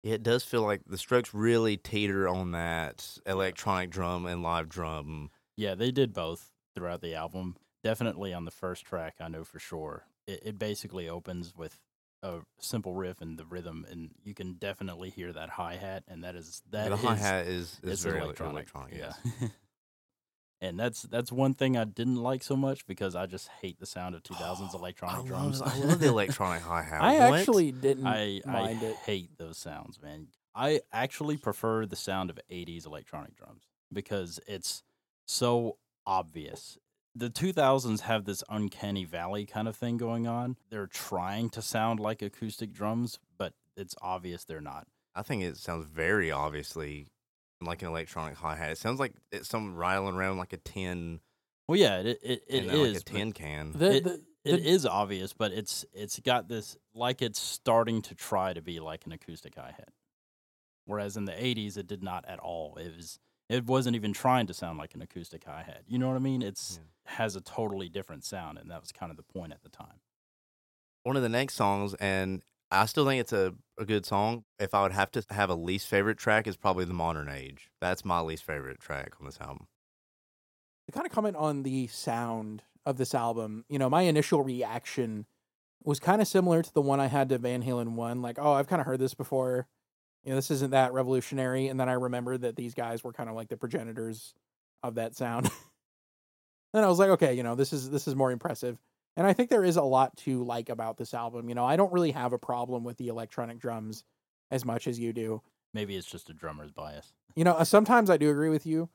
It 0.03 0.25
does 0.25 0.43
feel 0.43 0.63
like 0.63 0.81
the 0.85 0.99
Strokes 0.99 1.33
really 1.33 1.77
teeter 1.77 2.27
on 2.27 2.51
that 2.51 3.17
electronic 3.27 3.91
drum 3.91 4.27
and 4.27 4.43
live 4.43 4.69
drum. 4.69 5.31
Yeah, 5.57 5.77
they 5.77 5.93
did 5.93 6.15
both 6.15 6.51
throughout 6.75 7.01
the 7.01 7.15
album. 7.15 7.55
Definitely 7.85 8.35
on 8.35 8.45
the 8.45 8.51
first 8.51 8.85
track, 8.85 9.15
I 9.21 9.29
know 9.29 9.45
for 9.45 9.61
sure. 9.61 10.07
It, 10.27 10.43
it 10.45 10.59
basically 10.59 11.09
opens 11.09 11.55
with 11.57 11.79
a 12.27 12.41
simple 12.59 12.95
riff 12.95 13.21
and 13.21 13.39
the 13.39 13.45
rhythm, 13.47 13.87
and 13.91 14.11
you 14.25 14.35
can 14.35 14.55
definitely 14.55 15.11
hear 15.11 15.33
that 15.33 15.51
hi 15.51 15.77
hat, 15.77 16.05
and 16.09 16.25
that 16.25 16.35
is 16.35 16.63
that 16.71 16.91
the 16.91 16.97
hi 16.97 17.15
hat 17.15 17.47
is, 17.47 17.79
is 17.83 17.93
it's 17.93 18.03
very 18.03 18.21
electronic. 18.21 18.53
electronic. 18.55 18.95
yeah. 18.95 19.13
yes. 19.41 19.51
and 20.61 20.79
that's 20.79 21.03
that's 21.03 21.31
one 21.31 21.55
thing 21.55 21.77
I 21.77 21.85
didn't 21.85 22.17
like 22.23 22.43
so 22.43 22.57
much 22.57 22.87
because 22.87 23.15
I 23.15 23.27
just 23.27 23.49
hate 23.61 23.79
the 23.79 23.87
sound 23.87 24.15
of 24.15 24.23
2000s 24.23 24.75
electronic 24.75 25.25
I 25.25 25.27
drums. 25.29 25.61
Love, 25.61 25.73
I 25.75 25.79
love 25.85 26.01
the 26.01 26.09
electronic 26.17 26.63
hi 26.63 26.83
hat. 26.83 27.03
I 27.03 27.17
actually 27.17 27.73
didn't 27.73 28.07
I 28.07 28.41
I 28.47 28.51
mind 28.51 28.83
it. 28.83 28.97
hate 29.05 29.37
those 29.39 29.59
sounds, 29.59 30.01
man. 30.03 30.29
I 30.55 30.81
actually 30.93 31.37
prefer 31.37 31.85
the 31.85 31.97
sound 31.97 32.31
of 32.31 32.41
80s 32.51 32.87
electronic 32.87 33.37
drums 33.37 33.65
because 33.93 34.41
it's 34.47 34.83
so 35.27 35.77
obvious. 36.07 36.79
The 37.19 37.31
2000s 37.31 38.01
have 38.01 38.25
this 38.27 38.45
uncanny 38.51 39.05
valley 39.05 39.47
kind 39.47 39.67
of 39.69 39.75
thing 39.75 39.97
going 39.97 40.27
on. 40.27 40.57
They're 40.69 40.87
trying 40.87 41.49
to 41.51 41.63
sound 41.63 41.99
like 41.99 42.21
acoustic 42.21 42.73
drums, 42.75 43.19
but 43.39 43.55
it's 43.75 43.95
obvious 44.03 44.45
they're 44.45 44.61
not. 44.61 44.87
I 45.15 45.23
think 45.23 45.43
it 45.43 45.57
sounds 45.57 45.87
very 45.87 46.31
obviously 46.31 47.07
like 47.63 47.81
an 47.81 47.89
electronic 47.89 48.37
hi 48.37 48.55
hat. 48.57 48.73
It 48.73 48.79
sounds 48.79 49.01
like 49.01 49.15
it's 49.33 49.49
some 49.49 49.75
rattling 49.77 50.15
around 50.15 50.37
like 50.37 50.53
a 50.53 50.59
tin, 50.59 51.21
Well, 51.69 51.79
yeah, 51.79 52.01
it 52.01 52.19
it, 52.23 52.43
it 52.49 52.65
you 52.65 52.71
uh, 52.71 52.85
is. 52.85 52.95
like 52.95 53.01
a 53.01 53.05
tin 53.05 53.33
can. 53.33 53.73
The, 53.73 53.79
the, 53.79 54.21
It 54.45 54.63
the- 54.63 54.69
is 54.69 54.85
obvious, 54.85 55.33
but 55.33 55.53
it's 55.53 55.87
it's 55.95 56.21
got 56.21 56.49
this 56.49 56.77
like 56.95 57.23
it's 57.23 57.41
starting 57.41 58.03
to 58.03 58.15
try 58.15 58.53
to 58.53 58.61
be 58.61 58.79
like 58.79 59.07
an 59.07 59.13
acoustic 59.13 59.55
hi 59.57 59.73
hat. 59.75 59.89
Whereas 60.85 61.17
in 61.17 61.25
the 61.25 61.33
'80s, 61.33 61.79
it 61.79 61.87
did 61.87 62.03
not 62.03 62.27
at 62.29 62.41
all. 62.41 62.77
It 62.77 62.95
was 62.95 63.19
it 63.49 63.67
wasn't 63.67 63.97
even 63.97 64.13
trying 64.13 64.47
to 64.47 64.55
sound 64.55 64.79
like 64.79 64.95
an 64.95 65.03
acoustic 65.03 65.45
hi 65.45 65.63
hat. 65.63 65.83
You 65.87 65.99
know 65.99 66.09
what 66.09 66.17
I 66.17 66.21
mean? 66.21 66.43
It's 66.43 66.81
has 67.05 67.37
a 67.37 67.41
totally 67.41 67.89
different 67.89 68.25
sound, 68.25 68.59
and 68.59 68.71
that 68.71 68.81
was 68.81 68.93
kind 68.93 69.11
of 69.11 69.17
the 69.17 69.23
point 69.23 69.53
at 69.53 69.63
the 69.63 69.69
time. 69.69 70.01
One 71.05 71.17
of 71.17 71.23
the 71.23 71.29
next 71.29 71.55
songs, 71.55 71.95
and 71.95 72.43
I 72.71 72.87
still 72.87 73.07
think 73.07 73.21
it's 73.21 73.33
a, 73.33 73.55
a 73.79 73.85
good 73.85 74.05
song. 74.05 74.45
If 74.59 74.75
I 74.75 74.83
would 74.83 74.93
have 74.93 75.13
to 75.13 75.25
have 75.31 75.51
a 75.51 75.55
least 75.55 75.87
favorite 75.87 76.19
track, 76.19 76.49
is 76.49 76.57
probably 76.57 76.85
The 76.85 76.95
Modern 76.95 77.29
Age. 77.29 77.71
That's 77.81 78.05
my 78.05 78.21
least 78.21 78.43
favorite 78.43 78.81
track 78.81 79.13
on 79.21 79.27
this 79.27 79.41
album. 79.41 79.69
to 80.87 80.93
kind 80.93 81.07
of 81.07 81.13
comment 81.13 81.37
on 81.37 81.63
the 81.63 81.87
sound 81.87 82.65
of 82.85 82.97
this 82.97 83.15
album, 83.15 83.65
you 83.69 83.79
know, 83.79 83.89
my 83.89 84.03
initial 84.03 84.43
reaction 84.43 85.27
was 85.85 86.01
kind 86.01 86.21
of 86.21 86.27
similar 86.27 86.63
to 86.63 86.75
the 86.75 86.81
one 86.81 86.99
I 86.99 87.07
had 87.07 87.29
to 87.29 87.39
Van 87.39 87.63
Halen 87.63 87.93
1. 87.93 88.21
Like, 88.21 88.39
oh, 88.41 88.53
I've 88.53 88.67
kind 88.67 88.81
of 88.81 88.87
heard 88.87 88.99
this 88.99 89.15
before. 89.15 89.69
You 90.27 90.31
know, 90.33 90.37
this 90.37 90.51
isn't 90.51 90.73
that 90.73 90.93
revolutionary. 90.93 91.69
And 91.69 91.79
then 91.79 91.89
I 91.89 91.93
remembered 91.93 92.43
that 92.43 92.57
these 92.57 92.75
guys 92.75 93.05
were 93.05 93.13
kind 93.13 93.31
of 93.31 93.37
like 93.37 93.49
the 93.49 93.57
progenitors 93.57 94.35
of 94.83 94.97
that 94.97 95.15
sound. 95.15 95.49
then 96.75 96.83
I 96.83 96.89
was 96.89 96.99
like, 96.99 97.11
okay, 97.11 97.33
you 97.33 97.45
know, 97.45 97.55
this 97.55 97.73
is 97.73 97.89
this 97.91 98.09
is 98.09 98.17
more 98.17 98.33
impressive. 98.33 98.77
And 99.17 99.25
I 99.25 99.33
think 99.33 99.49
there 99.49 99.65
is 99.65 99.77
a 99.77 99.83
lot 99.83 100.17
to 100.19 100.43
like 100.43 100.69
about 100.69 100.99
this 100.99 101.15
album. 101.15 101.49
You 101.49 101.55
know, 101.55 101.65
I 101.65 101.77
don't 101.77 101.93
really 101.93 102.11
have 102.11 102.33
a 102.33 102.39
problem 102.39 102.83
with 102.83 102.97
the 102.99 103.07
electronic 103.07 103.61
drums 103.61 104.03
as 104.51 104.65
much 104.65 104.89
as 104.89 104.99
you 104.99 105.13
do. 105.13 105.43
Maybe 105.73 105.97
it's 105.97 106.11
just 106.11 106.29
a 106.29 106.35
drummer's 106.35 106.73
bias. 106.73 107.13
You 107.37 107.45
know, 107.45 107.53
uh, 107.53 107.65
sometimes 107.65 108.11
I 108.11 108.17
do 108.17 108.31
agree 108.31 108.49
with 108.49 108.67
you, 108.67 108.89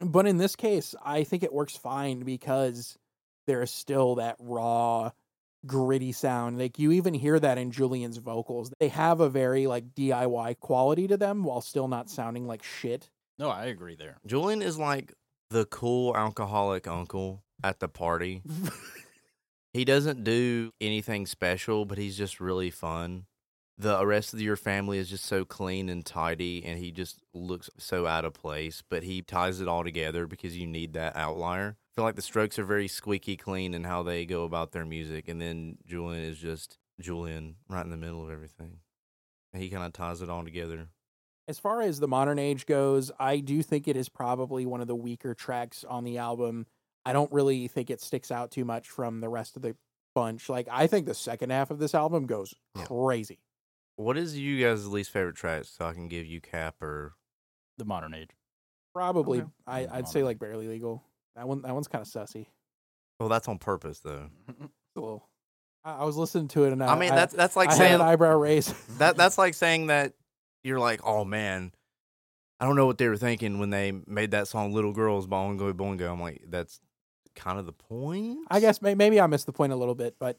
but 0.00 0.26
in 0.26 0.38
this 0.38 0.56
case, 0.56 0.94
I 1.04 1.22
think 1.22 1.42
it 1.42 1.52
works 1.52 1.76
fine 1.76 2.20
because 2.20 2.96
there 3.46 3.60
is 3.60 3.70
still 3.70 4.14
that 4.14 4.36
raw, 4.38 5.10
gritty 5.66 6.12
sound. 6.12 6.58
Like 6.58 6.78
you 6.78 6.92
even 6.92 7.14
hear 7.14 7.38
that 7.40 7.58
in 7.58 7.70
Julian's 7.70 8.18
vocals. 8.18 8.72
They 8.80 8.88
have 8.88 9.20
a 9.20 9.28
very 9.28 9.66
like 9.66 9.94
DIY 9.94 10.60
quality 10.60 11.06
to 11.08 11.16
them 11.16 11.44
while 11.44 11.60
still 11.60 11.88
not 11.88 12.10
sounding 12.10 12.46
like 12.46 12.62
shit. 12.62 13.10
No, 13.38 13.48
I 13.48 13.66
agree 13.66 13.96
there. 13.96 14.18
Julian 14.26 14.62
is 14.62 14.78
like 14.78 15.14
the 15.50 15.64
cool 15.66 16.16
alcoholic 16.16 16.86
uncle 16.86 17.42
at 17.62 17.80
the 17.80 17.88
party. 17.88 18.42
He 19.72 19.84
doesn't 19.86 20.22
do 20.22 20.72
anything 20.80 21.26
special, 21.26 21.86
but 21.86 21.96
he's 21.96 22.16
just 22.16 22.40
really 22.40 22.70
fun. 22.70 23.24
The 23.78 24.04
rest 24.06 24.32
of 24.34 24.40
your 24.40 24.56
family 24.56 24.98
is 24.98 25.08
just 25.10 25.24
so 25.24 25.44
clean 25.44 25.88
and 25.88 26.04
tidy, 26.04 26.64
and 26.64 26.78
he 26.78 26.92
just 26.92 27.20
looks 27.34 27.70
so 27.78 28.06
out 28.06 28.24
of 28.24 28.34
place. 28.34 28.82
But 28.88 29.02
he 29.02 29.22
ties 29.22 29.60
it 29.60 29.68
all 29.68 29.82
together 29.82 30.26
because 30.26 30.56
you 30.56 30.66
need 30.66 30.92
that 30.92 31.16
outlier. 31.16 31.76
I 31.78 31.94
feel 31.96 32.04
like 32.04 32.16
the 32.16 32.22
Strokes 32.22 32.58
are 32.58 32.64
very 32.64 32.88
squeaky 32.88 33.36
clean 33.36 33.74
in 33.74 33.84
how 33.84 34.02
they 34.02 34.24
go 34.24 34.44
about 34.44 34.72
their 34.72 34.84
music, 34.84 35.28
and 35.28 35.40
then 35.40 35.78
Julian 35.86 36.22
is 36.24 36.38
just 36.38 36.78
Julian 37.00 37.56
right 37.68 37.84
in 37.84 37.90
the 37.90 37.96
middle 37.96 38.22
of 38.24 38.30
everything. 38.30 38.78
And 39.52 39.62
he 39.62 39.68
kind 39.68 39.84
of 39.84 39.92
ties 39.92 40.22
it 40.22 40.30
all 40.30 40.44
together. 40.44 40.88
As 41.48 41.58
far 41.58 41.80
as 41.82 41.98
the 41.98 42.08
modern 42.08 42.38
age 42.38 42.66
goes, 42.66 43.10
I 43.18 43.38
do 43.38 43.62
think 43.62 43.88
it 43.88 43.96
is 43.96 44.08
probably 44.08 44.64
one 44.64 44.80
of 44.80 44.86
the 44.86 44.94
weaker 44.94 45.34
tracks 45.34 45.84
on 45.84 46.04
the 46.04 46.18
album. 46.18 46.66
I 47.04 47.12
don't 47.12 47.32
really 47.32 47.66
think 47.68 47.90
it 47.90 48.00
sticks 48.00 48.30
out 48.30 48.50
too 48.52 48.64
much 48.64 48.88
from 48.88 49.20
the 49.20 49.28
rest 49.28 49.56
of 49.56 49.62
the 49.62 49.76
bunch. 50.14 50.48
Like 50.48 50.68
I 50.70 50.86
think 50.86 51.06
the 51.06 51.14
second 51.14 51.50
half 51.50 51.70
of 51.70 51.78
this 51.80 51.94
album 51.94 52.26
goes 52.26 52.54
Yeah. 52.76 52.84
crazy. 52.84 53.40
What 54.02 54.16
is 54.18 54.38
you 54.38 54.62
guys' 54.64 54.86
least 54.88 55.10
favorite 55.10 55.36
track? 55.36 55.64
So 55.64 55.86
I 55.86 55.92
can 55.92 56.08
give 56.08 56.26
you 56.26 56.40
Cap 56.40 56.82
or 56.82 57.14
The 57.78 57.84
modern 57.84 58.14
age. 58.14 58.30
Probably, 58.94 59.38
Okay. 59.40 59.48
I, 59.66 59.88
I'd 59.90 60.08
say 60.08 60.22
like 60.22 60.38
barely 60.38 60.68
legal. 60.68 61.02
That 61.36 61.48
one, 61.48 61.62
that 61.62 61.72
one's 61.72 61.88
kind 61.88 62.02
of 62.02 62.08
sussy. 62.08 62.46
well, 63.18 63.28
that's 63.28 63.48
on 63.48 63.58
purpose 63.58 64.00
though. 64.00 64.28
Mm-hmm. 64.50 64.64
It's 64.64 64.96
a 64.96 65.00
little. 65.00 65.28
I, 65.84 65.98
I 65.98 66.04
was 66.04 66.16
listening 66.16 66.48
to 66.48 66.64
it 66.64 66.72
and 66.72 66.82
I, 66.82 66.94
I 66.94 66.98
mean, 66.98 67.10
that's 67.10 67.32
that's 67.34 67.56
like 67.56 67.70
I 67.70 67.72
had 67.72 67.78
saying 67.78 67.94
an 67.94 68.00
eyebrow 68.02 68.36
raise. 68.36 68.72
that 68.98 69.16
that's 69.16 69.38
like 69.38 69.54
saying 69.54 69.86
that 69.86 70.12
you're 70.62 70.78
like, 70.78 71.00
oh 71.04 71.24
man, 71.24 71.72
I 72.60 72.66
don't 72.66 72.76
know 72.76 72.86
what 72.86 72.98
they 72.98 73.08
were 73.08 73.16
thinking 73.16 73.58
when 73.58 73.70
they 73.70 73.92
made 74.06 74.32
that 74.32 74.46
song 74.48 74.72
"Little 74.72 74.92
Girls" 74.92 75.26
by 75.26 75.38
Oingo 75.38 75.72
Boingo. 75.72 76.12
I'm 76.12 76.20
like, 76.20 76.42
that's 76.48 76.80
kind 77.34 77.58
of 77.58 77.64
the 77.66 77.72
point. 77.72 78.40
I 78.50 78.60
guess 78.60 78.82
may, 78.82 78.94
maybe 78.94 79.20
I 79.20 79.26
missed 79.26 79.46
the 79.46 79.52
point 79.52 79.72
a 79.72 79.76
little 79.76 79.94
bit, 79.94 80.16
but 80.20 80.38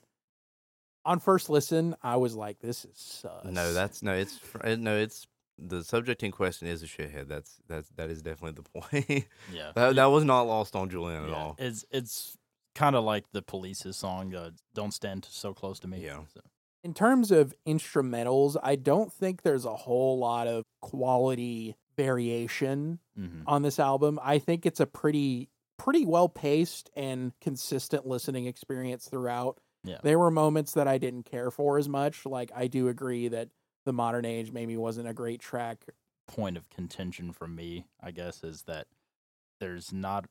on 1.05 1.19
first 1.19 1.49
listen, 1.49 1.95
I 2.01 2.17
was 2.17 2.35
like, 2.35 2.59
"This 2.59 2.85
is 2.85 2.95
sus." 2.95 3.45
No, 3.45 3.73
that's 3.73 4.01
no. 4.03 4.13
It's 4.13 4.39
uh, 4.61 4.75
no. 4.75 4.97
It's 4.97 5.27
the 5.57 5.83
subject 5.83 6.23
in 6.23 6.31
question 6.31 6.67
is 6.67 6.83
a 6.83 6.87
shithead. 6.87 7.27
That's 7.27 7.57
that's 7.67 7.89
that 7.97 8.09
is 8.09 8.21
definitely 8.21 8.63
the 8.63 8.79
point. 8.81 9.27
Yeah. 9.51 9.71
that 9.75 9.95
that 9.95 10.05
was 10.05 10.23
not 10.23 10.43
lost 10.43 10.75
on 10.75 10.89
Julian 10.89 11.25
at 11.25 11.33
all. 11.33 11.55
It's 11.57 11.85
it's 11.91 12.37
kind 12.75 12.95
of 12.95 13.03
like 13.03 13.25
the 13.31 13.41
Police's 13.41 13.97
song 13.97 14.33
uh, 14.33 14.51
"Don't 14.73 14.93
Stand 14.93 15.27
So 15.29 15.53
Close 15.53 15.79
to 15.81 15.87
Me." 15.87 16.03
Yeah. 16.03 16.19
So, 16.33 16.41
in 16.83 16.93
terms 16.93 17.31
of 17.31 17.53
instrumentals. 17.67 18.57
I 18.61 18.75
don't 18.75 19.11
think 19.11 19.41
there's 19.41 19.65
a 19.65 19.75
whole 19.75 20.17
lot 20.19 20.47
of 20.47 20.65
quality 20.81 21.75
variation 21.95 22.99
mhm. 23.17 23.43
on 23.45 23.61
this 23.61 23.79
album. 23.79 24.19
I 24.21 24.39
think 24.39 24.65
it's 24.65 24.79
a 24.79 24.85
pretty 24.85 25.49
pretty 25.77 26.05
well 26.05 26.29
paced 26.29 26.89
and 26.95 27.33
consistent 27.41 28.05
listening 28.05 28.45
experience 28.45 29.07
throughout. 29.07 29.59
Yeah. 29.83 29.97
There 30.01 30.19
were 30.19 30.31
moments 30.31 30.73
that 30.73 30.87
I 30.87 30.97
didn't 30.97 31.23
care 31.23 31.51
for 31.51 31.77
as 31.77 31.89
much. 31.89 32.25
Like 32.25 32.51
I 32.55 32.67
do 32.67 32.87
agree 32.87 33.27
that 33.29 33.49
the 33.85 33.93
modern 33.93 34.25
age 34.25 34.51
maybe 34.51 34.77
wasn't 34.77 35.07
a 35.09 35.13
great 35.13 35.41
track. 35.41 35.85
point 36.27 36.57
of 36.57 36.69
contention 36.69 37.31
for 37.33 37.47
me, 37.47 37.85
I 38.01 38.11
guess, 38.11 38.43
is 38.43 38.63
that 38.63 38.87
there's 39.59 39.91
not 39.93 40.25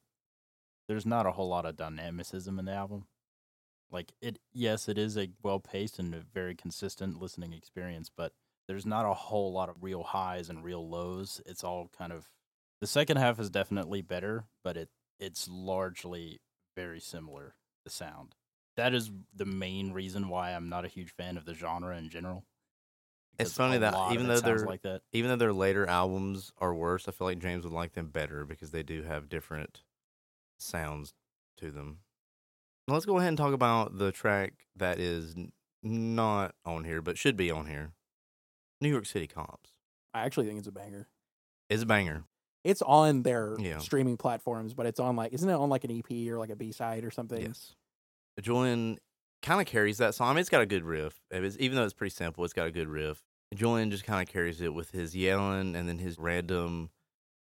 there's 0.89 1.07
not 1.07 1.27
a 1.27 1.33
whole 1.33 1.49
lot 1.49 1.67
of 1.67 1.77
dynamicism 1.77 2.59
in 2.59 2.65
the 2.67 2.73
album. 2.73 3.07
Like 3.91 4.13
it 4.21 4.39
yes, 4.53 4.89
it 4.89 4.99
is 4.99 5.17
a 5.19 5.31
well 5.43 5.61
paced 5.61 5.99
and 5.99 6.15
a 6.15 6.21
very 6.21 6.55
consistent 6.55 7.21
listening 7.21 7.53
experience, 7.53 8.11
but 8.15 8.33
there's 8.69 8.87
not 8.87 9.05
a 9.07 9.15
whole 9.15 9.53
lot 9.53 9.69
of 9.69 9.83
real 9.83 10.03
highs 10.03 10.49
and 10.49 10.65
real 10.65 10.89
lows. 10.89 11.41
It's 11.47 11.65
all 11.65 11.89
kind 11.97 12.13
of 12.13 12.31
the 12.81 12.87
second 12.87 13.19
half 13.19 13.39
is 13.39 13.51
definitely 13.51 14.03
better, 14.03 14.47
but 14.65 14.77
it 14.77 14.89
it's 15.21 15.49
largely 15.49 16.41
very 16.77 17.01
similar 17.01 17.55
the 17.85 17.91
sound. 17.91 18.35
That 18.77 18.95
is 18.95 19.11
the 19.35 19.45
main 19.45 19.93
reason 19.93 20.29
why 20.29 20.53
I'm 20.53 20.69
not 20.69 20.85
a 20.85 20.89
huge 20.89 21.11
fan 21.13 21.37
of 21.37 21.45
the 21.45 21.55
genre 21.55 21.97
in 21.97 22.09
general. 22.09 22.45
It's 23.39 23.53
funny 23.55 23.79
that 23.79 23.95
even 24.13 24.29
though 24.29 24.41
they're- 24.41 24.67
like 24.67 24.83
that, 24.83 25.03
Even 25.13 25.31
though 25.31 25.37
their 25.37 25.53
later 25.53 25.87
albums 25.87 26.53
are 26.59 26.75
worse, 26.75 27.09
I 27.09 27.13
feel 27.13 27.27
like 27.27 27.39
James 27.39 27.65
would 27.65 27.73
like 27.73 27.93
them 27.95 28.09
better 28.09 28.45
because 28.45 28.71
they 28.71 28.83
do 28.83 29.03
have 29.03 29.29
different 29.29 29.83
sounds 30.59 31.15
to 31.57 31.71
them. 31.71 32.01
Now 32.87 32.95
let's 32.95 33.07
go 33.07 33.19
ahead 33.19 33.29
and 33.29 33.39
talk 33.39 33.53
about 33.55 33.99
the 33.99 34.13
track 34.13 34.67
that 34.77 34.99
is 34.99 35.35
not 35.83 36.55
on 36.65 36.85
here 36.85 37.01
but 37.03 37.19
should 37.19 37.37
be 37.37 37.51
on 37.51 37.67
here. 37.67 37.93
New 38.81 38.89
York 38.91 39.07
City 39.07 39.27
Cops. 39.27 39.71
I 40.15 40.25
actually 40.25 40.47
think 40.47 40.59
it's 40.59 40.69
a 40.69 40.73
banger. 40.73 41.09
It's 41.69 41.83
a 41.83 41.87
banger. 41.87 42.25
It's 42.65 42.83
on 42.83 43.23
their 43.23 43.57
Yeah. 43.59 43.79
streaming 43.79 44.17
platforms, 44.17 44.75
but 44.75 44.87
it's 44.87 45.01
on 45.01 45.17
like 45.17 45.33
isn't 45.33 45.49
it 45.49 45.55
on 45.55 45.69
like 45.71 45.85
an 45.85 45.91
EP 45.91 46.29
or 46.31 46.39
like 46.39 46.51
a 46.51 46.57
B 46.57 46.71
side 46.71 47.05
or 47.05 47.11
something? 47.11 47.41
Yes. 47.41 47.75
Julian 48.41 48.99
kind 49.43 49.61
of 49.61 49.67
carries 49.67 49.99
that 49.99 50.15
song. 50.15 50.29
I 50.31 50.33
mean, 50.33 50.41
it's 50.41 50.49
got 50.49 50.63
a 50.63 50.67
good 50.67 50.85
riff. 50.85 51.21
Even 51.33 51.75
though 51.77 51.85
it's 51.85 51.95
pretty 51.95 52.15
simple, 52.15 52.45
it's 52.45 52.53
got 52.55 52.67
a 52.67 52.71
good 52.73 52.89
riff. 52.89 53.23
Julian 53.55 53.91
just 53.91 54.05
kind 54.05 54.27
of 54.27 54.33
carries 54.33 54.61
it 54.63 54.73
with 54.73 54.93
his 54.93 55.15
yelling 55.15 55.77
and 55.77 55.89
then 55.89 55.99
his 55.99 56.19
random 56.19 56.91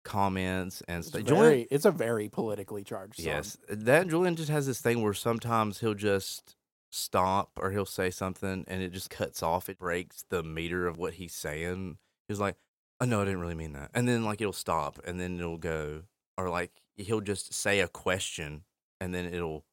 comments 0.06 0.82
and 0.88 1.00
It's, 1.00 1.10
stuff. 1.10 1.24
very, 1.24 1.68
it's 1.70 1.86
a 1.86 1.92
very 1.92 2.30
politically 2.30 2.84
charged 2.84 3.18
song. 3.18 3.26
Yes, 3.26 3.58
that 3.68 4.08
Julian 4.08 4.36
just 4.36 4.50
has 4.50 4.66
this 4.66 4.80
thing 4.82 5.02
where 5.02 5.14
sometimes 5.14 5.80
he'll 5.82 5.94
just 5.94 6.56
stop 6.92 7.52
or 7.62 7.72
he'll 7.72 7.86
say 7.86 8.10
something 8.10 8.64
and 8.68 8.82
it 8.82 8.92
just 8.92 9.10
cuts 9.10 9.44
off. 9.44 9.70
It 9.70 9.78
breaks 9.78 10.24
the 10.30 10.42
meter 10.42 10.88
of 10.88 10.98
what 10.98 11.16
he's 11.16 11.34
saying. 11.34 11.98
He's 12.28 12.40
like, 12.40 12.56
"Oh 13.02 13.06
no, 13.06 13.22
I 13.22 13.26
didn't 13.26 13.42
really 13.42 13.56
mean 13.56 13.74
that," 13.74 13.92
and 13.94 14.08
then 14.08 14.24
like 14.24 14.40
it'll 14.42 14.54
stop 14.54 15.00
and 15.06 15.20
then 15.20 15.38
it'll 15.38 15.58
go, 15.58 16.04
or 16.38 16.50
like 16.50 16.72
he'll 16.96 17.22
just 17.22 17.54
say 17.54 17.82
a 17.82 17.88
question 17.88 18.64
and 19.02 19.14
then 19.14 19.26
it'll 19.26 19.66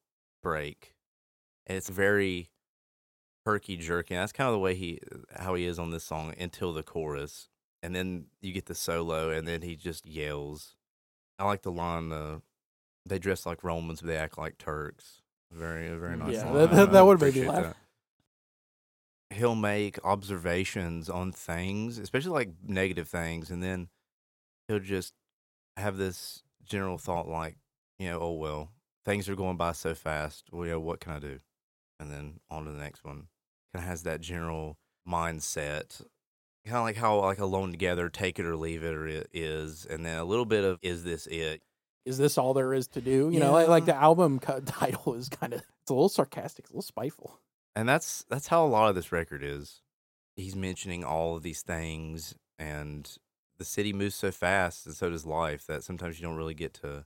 break, 0.43 0.93
and 1.67 1.77
it's 1.77 1.89
very 1.89 2.49
herky 3.45 3.77
jerky. 3.77 4.15
And 4.15 4.21
that's 4.23 4.31
kind 4.31 4.47
of 4.47 4.53
the 4.53 4.59
way 4.59 4.73
he 4.73 4.99
how 5.35 5.53
he 5.53 5.65
is 5.65 5.77
on 5.77 5.91
this 5.91 6.03
song 6.03 6.33
until 6.39 6.73
the 6.73 6.81
chorus, 6.83 7.49
and 7.83 7.95
then 7.95 8.25
you 8.41 8.51
get 8.53 8.65
the 8.65 8.73
solo, 8.75 9.29
and 9.29 9.47
then 9.47 9.61
he 9.61 9.75
just 9.75 10.05
yells. 10.07 10.75
I 11.37 11.45
like 11.45 11.61
the 11.61 11.71
line. 11.71 12.11
Uh, 12.11 12.39
they 13.05 13.19
dress 13.19 13.45
like 13.45 13.63
Romans, 13.63 14.01
but 14.01 14.07
they 14.07 14.17
act 14.17 14.37
like 14.39 14.57
Turks. 14.57 15.21
Very, 15.51 15.87
very 15.95 16.17
nice. 16.17 16.33
Yeah, 16.33 16.49
line. 16.49 16.69
that- 16.75 16.91
that- 16.91 17.05
would 17.05 17.21
make 17.21 17.35
me 17.35 17.47
laugh. 17.47 17.63
that. 17.63 17.77
He'll 19.29 19.55
make 19.55 19.99
observations 20.05 21.09
on 21.09 21.31
things, 21.33 21.97
especially 21.97 22.31
like 22.31 22.49
negative 22.63 23.07
things, 23.09 23.51
and 23.51 23.61
then 23.61 23.89
he'll 24.67 24.79
just 24.79 25.13
have 25.75 25.97
this 25.97 26.43
general 26.65 26.97
thought 26.97 27.27
like, 27.27 27.57
you 27.99 28.09
know, 28.09 28.19
oh 28.19 28.33
well, 28.33 28.71
things 29.05 29.27
are 29.29 29.35
going 29.35 29.57
by 29.57 29.73
so 29.73 29.93
fast. 29.93 30.45
Well, 30.51 30.65
yeah, 30.67 30.75
what 30.75 30.99
can 31.01 31.11
I 31.13 31.19
do? 31.19 31.39
And 31.99 32.11
then 32.11 32.39
on 32.49 32.65
to 32.65 32.71
the 32.71 32.77
next 32.77 33.03
one. 33.03 33.27
Kind 33.73 33.83
of 33.83 33.89
has 33.89 34.03
that 34.03 34.21
general 34.21 34.77
mindset, 35.07 36.01
kind 36.65 36.77
of 36.77 36.83
like 36.83 36.97
how 36.97 37.19
like 37.21 37.39
alone 37.39 37.71
together, 37.71 38.09
take 38.09 38.39
it 38.39 38.45
or 38.45 38.55
leave 38.55 38.83
it, 38.83 38.93
or 38.93 39.07
it 39.07 39.29
is, 39.33 39.85
and 39.85 40.05
then 40.05 40.17
a 40.17 40.25
little 40.25 40.45
bit 40.45 40.63
of 40.63 40.79
is 40.81 41.03
this 41.03 41.27
it? 41.27 41.61
Is 42.05 42.17
this 42.17 42.37
all 42.37 42.53
there 42.53 42.73
is 42.73 42.87
to 42.89 43.01
do? 43.01 43.29
You 43.31 43.39
know, 43.39 43.51
like, 43.51 43.67
like 43.67 43.85
the 43.85 43.95
album 43.95 44.39
title 44.65 45.15
is 45.15 45.29
kind 45.29 45.53
of 45.53 45.59
it's 45.59 45.89
a 45.89 45.93
little 45.93 46.09
sarcastic, 46.09 46.65
it's 46.65 46.71
a 46.71 46.73
little 46.73 46.81
spiteful. 46.81 47.39
and 47.75 47.87
that's 47.87 48.25
that's 48.29 48.47
how 48.47 48.65
a 48.65 48.67
lot 48.67 48.89
of 48.89 48.95
this 48.95 49.11
record 49.11 49.43
is. 49.43 49.81
He's 50.35 50.55
mentioning 50.55 51.03
all 51.03 51.35
of 51.35 51.43
these 51.43 51.61
things, 51.61 52.35
and 52.59 53.09
the 53.57 53.65
city 53.65 53.91
moves 53.91 54.15
so 54.15 54.31
fast, 54.31 54.85
and 54.85 54.95
so 54.95 55.09
does 55.09 55.25
life 55.25 55.65
that 55.67 55.83
sometimes 55.83 56.19
you 56.19 56.27
don't 56.27 56.37
really 56.37 56.53
get 56.53 56.73
to 56.75 57.05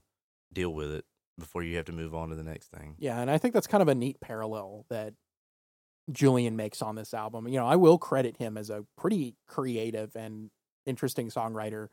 deal 0.52 0.72
with 0.72 0.92
it 0.92 1.04
before 1.38 1.62
you 1.62 1.76
have 1.76 1.86
to 1.86 1.92
move 1.92 2.14
on 2.14 2.28
to 2.28 2.34
the 2.34 2.42
next 2.42 2.70
thing. 2.70 2.96
Yeah, 2.98 3.18
and 3.20 3.30
I 3.30 3.38
think 3.38 3.54
that's 3.54 3.66
kind 3.66 3.82
of 3.82 3.88
a 3.88 3.94
neat 3.94 4.20
parallel 4.20 4.86
that 4.90 5.14
Julian 6.10 6.56
makes 6.56 6.82
on 6.82 6.94
this 6.94 7.14
album. 7.14 7.48
You 7.48 7.58
know, 7.58 7.66
I 7.66 7.76
will 7.76 7.98
credit 7.98 8.36
him 8.36 8.56
as 8.56 8.70
a 8.70 8.84
pretty 8.98 9.36
creative 9.46 10.14
and 10.16 10.50
interesting 10.84 11.30
songwriter. 11.30 11.88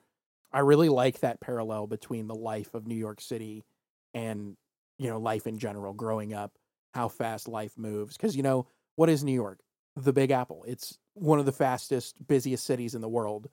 I 0.52 0.60
really 0.60 0.90
like 0.90 1.20
that 1.20 1.42
parallel 1.42 1.88
between 1.88 2.28
the 2.28 2.36
life 2.36 2.74
of 2.74 2.88
New 2.88 2.96
York 2.96 3.22
City 3.22 3.66
and, 4.14 4.58
you 4.98 5.10
know, 5.10 5.20
life 5.20 5.46
in 5.46 5.60
general, 5.60 5.94
growing 5.94 6.34
up, 6.34 6.54
how 6.94 7.08
fast 7.08 7.48
life 7.48 7.78
moves. 7.78 8.18
Because, 8.18 8.36
you 8.36 8.44
know, 8.44 8.68
what 8.96 9.10
is 9.10 9.24
New 9.24 9.34
York? 9.34 9.60
The 9.96 10.14
Big 10.14 10.32
Apple. 10.32 10.66
It's 10.68 10.98
one 11.14 11.40
of 11.40 11.46
the 11.46 11.52
fastest, 11.52 12.16
busiest 12.28 12.66
cities 12.66 12.96
in 12.96 13.02
the 13.02 13.10
world. 13.10 13.48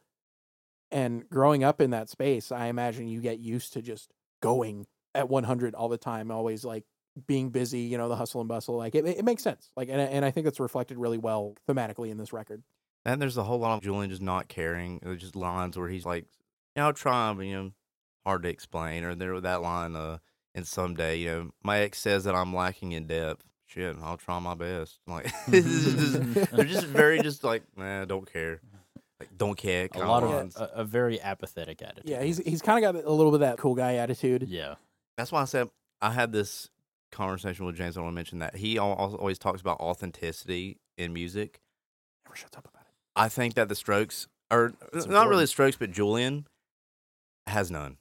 And 0.91 1.29
growing 1.29 1.65
up 1.65 1.81
in 1.81 1.91
that 1.91 2.09
space, 2.09 2.51
I 2.51 2.67
imagine 2.67 3.09
you 3.09 3.21
get 3.21 3.41
used 3.41 3.75
to 3.75 3.83
just 3.83 4.11
going 4.41 4.87
at 5.17 5.29
100 5.29 5.75
all 5.75 5.89
the 5.89 5.99
time, 5.99 6.31
always 6.31 6.65
like 6.65 6.85
being 7.27 7.51
busy, 7.51 7.81
you 7.81 7.97
know, 7.99 8.09
the 8.09 8.17
hustle 8.17 8.41
and 8.41 8.49
bustle. 8.49 8.77
Like 8.77 8.95
it, 8.95 9.07
it 9.07 9.25
makes 9.25 9.43
sense. 9.43 9.71
Like, 9.77 9.89
and, 9.89 10.01
and 10.01 10.25
I 10.25 10.31
think 10.31 10.45
that's 10.45 10.61
reflected 10.61 10.99
really 10.99 11.19
well 11.19 11.55
thematically 11.69 12.11
in 12.11 12.19
this 12.19 12.33
record. 12.33 12.63
And 13.05 13.23
there's 13.23 13.37
a 13.37 13.45
whole 13.45 13.59
lot 13.59 13.77
of 13.77 13.83
Julian 13.83 14.11
just 14.11 14.23
not 14.23 14.49
caring. 14.49 14.99
There's 15.03 15.21
just 15.21 15.37
lines 15.37 15.79
where 15.79 15.89
he's 15.89 16.05
like, 16.05 16.25
"Yeah, 16.75 16.87
I'll 16.87 16.93
try, 16.93 17.33
but 17.33 17.47
you 17.47 17.55
know, 17.55 17.71
hard 18.27 18.43
to 18.43 18.49
explain." 18.49 19.05
Or 19.05 19.15
there 19.15 19.41
that 19.41 19.63
line, 19.63 19.95
uh, 19.95 20.19
in 20.57 20.65
someday, 20.65 21.19
you 21.19 21.29
know, 21.31 21.51
my 21.63 21.79
ex 21.79 21.99
says 22.01 22.25
that 22.25 22.35
I'm 22.35 22.53
lacking 22.55 22.93
in 22.93 23.07
depth. 23.07 23.45
Shit, 23.67 23.97
I'll 24.03 24.17
try 24.17 24.39
my 24.41 24.55
best. 24.55 24.99
Like, 25.07 25.27
it's 25.49 25.85
just- 25.85 26.51
they're 26.53 26.65
just 26.65 26.87
very 26.87 27.21
just 27.21 27.45
like, 27.45 27.63
nah, 27.77 28.05
don't 28.07 28.31
care. 28.33 28.61
Like, 29.21 29.31
don't 29.37 29.57
care. 29.57 29.89
a 29.95 29.99
lot 30.01 30.23
of 30.25 30.31
lines. 30.31 30.57
a, 30.57 30.71
a 30.75 30.85
very 30.85 31.21
apathetic 31.21 31.81
attitude. 31.83 32.09
Yeah, 32.11 32.23
he's 32.23 32.39
he's 32.39 32.61
kind 32.61 32.85
of 32.85 32.95
got 32.95 33.05
a 33.05 33.11
little 33.11 33.31
bit 33.31 33.37
of 33.37 33.41
that 33.49 33.59
cool 33.59 33.75
guy 33.77 33.95
attitude. 33.95 34.49
yeah. 34.49 34.75
That's 35.17 35.33
why 35.33 35.43
I 35.43 35.45
said 35.47 35.69
I 36.01 36.11
had 36.11 36.33
this 36.33 36.69
conversation 37.13 37.65
with 37.67 37.77
James. 37.77 37.97
I 37.97 38.01
want 38.01 38.13
to 38.13 38.15
mention 38.15 38.39
that 38.41 38.57
he 38.57 38.79
al- 38.79 38.93
al- 38.99 39.15
always 39.17 39.39
talks 39.39 39.61
about 39.61 39.81
authenticity 39.81 40.79
in 40.99 41.13
music. 41.13 41.61
Never 42.27 42.37
shuts 42.37 42.57
up 42.57 42.69
about 42.69 42.83
it. 42.87 42.93
I 43.15 43.29
think 43.29 43.55
that 43.55 43.69
the 43.69 43.75
Strokes, 43.75 44.29
or 44.51 44.75
It's 44.93 45.07
not 45.07 45.09
really 45.09 45.23
important. 45.23 45.41
the 45.41 45.47
Strokes, 45.47 45.77
but 45.77 45.91
Julian 45.91 46.47
has 47.47 47.71
none. 47.71 47.97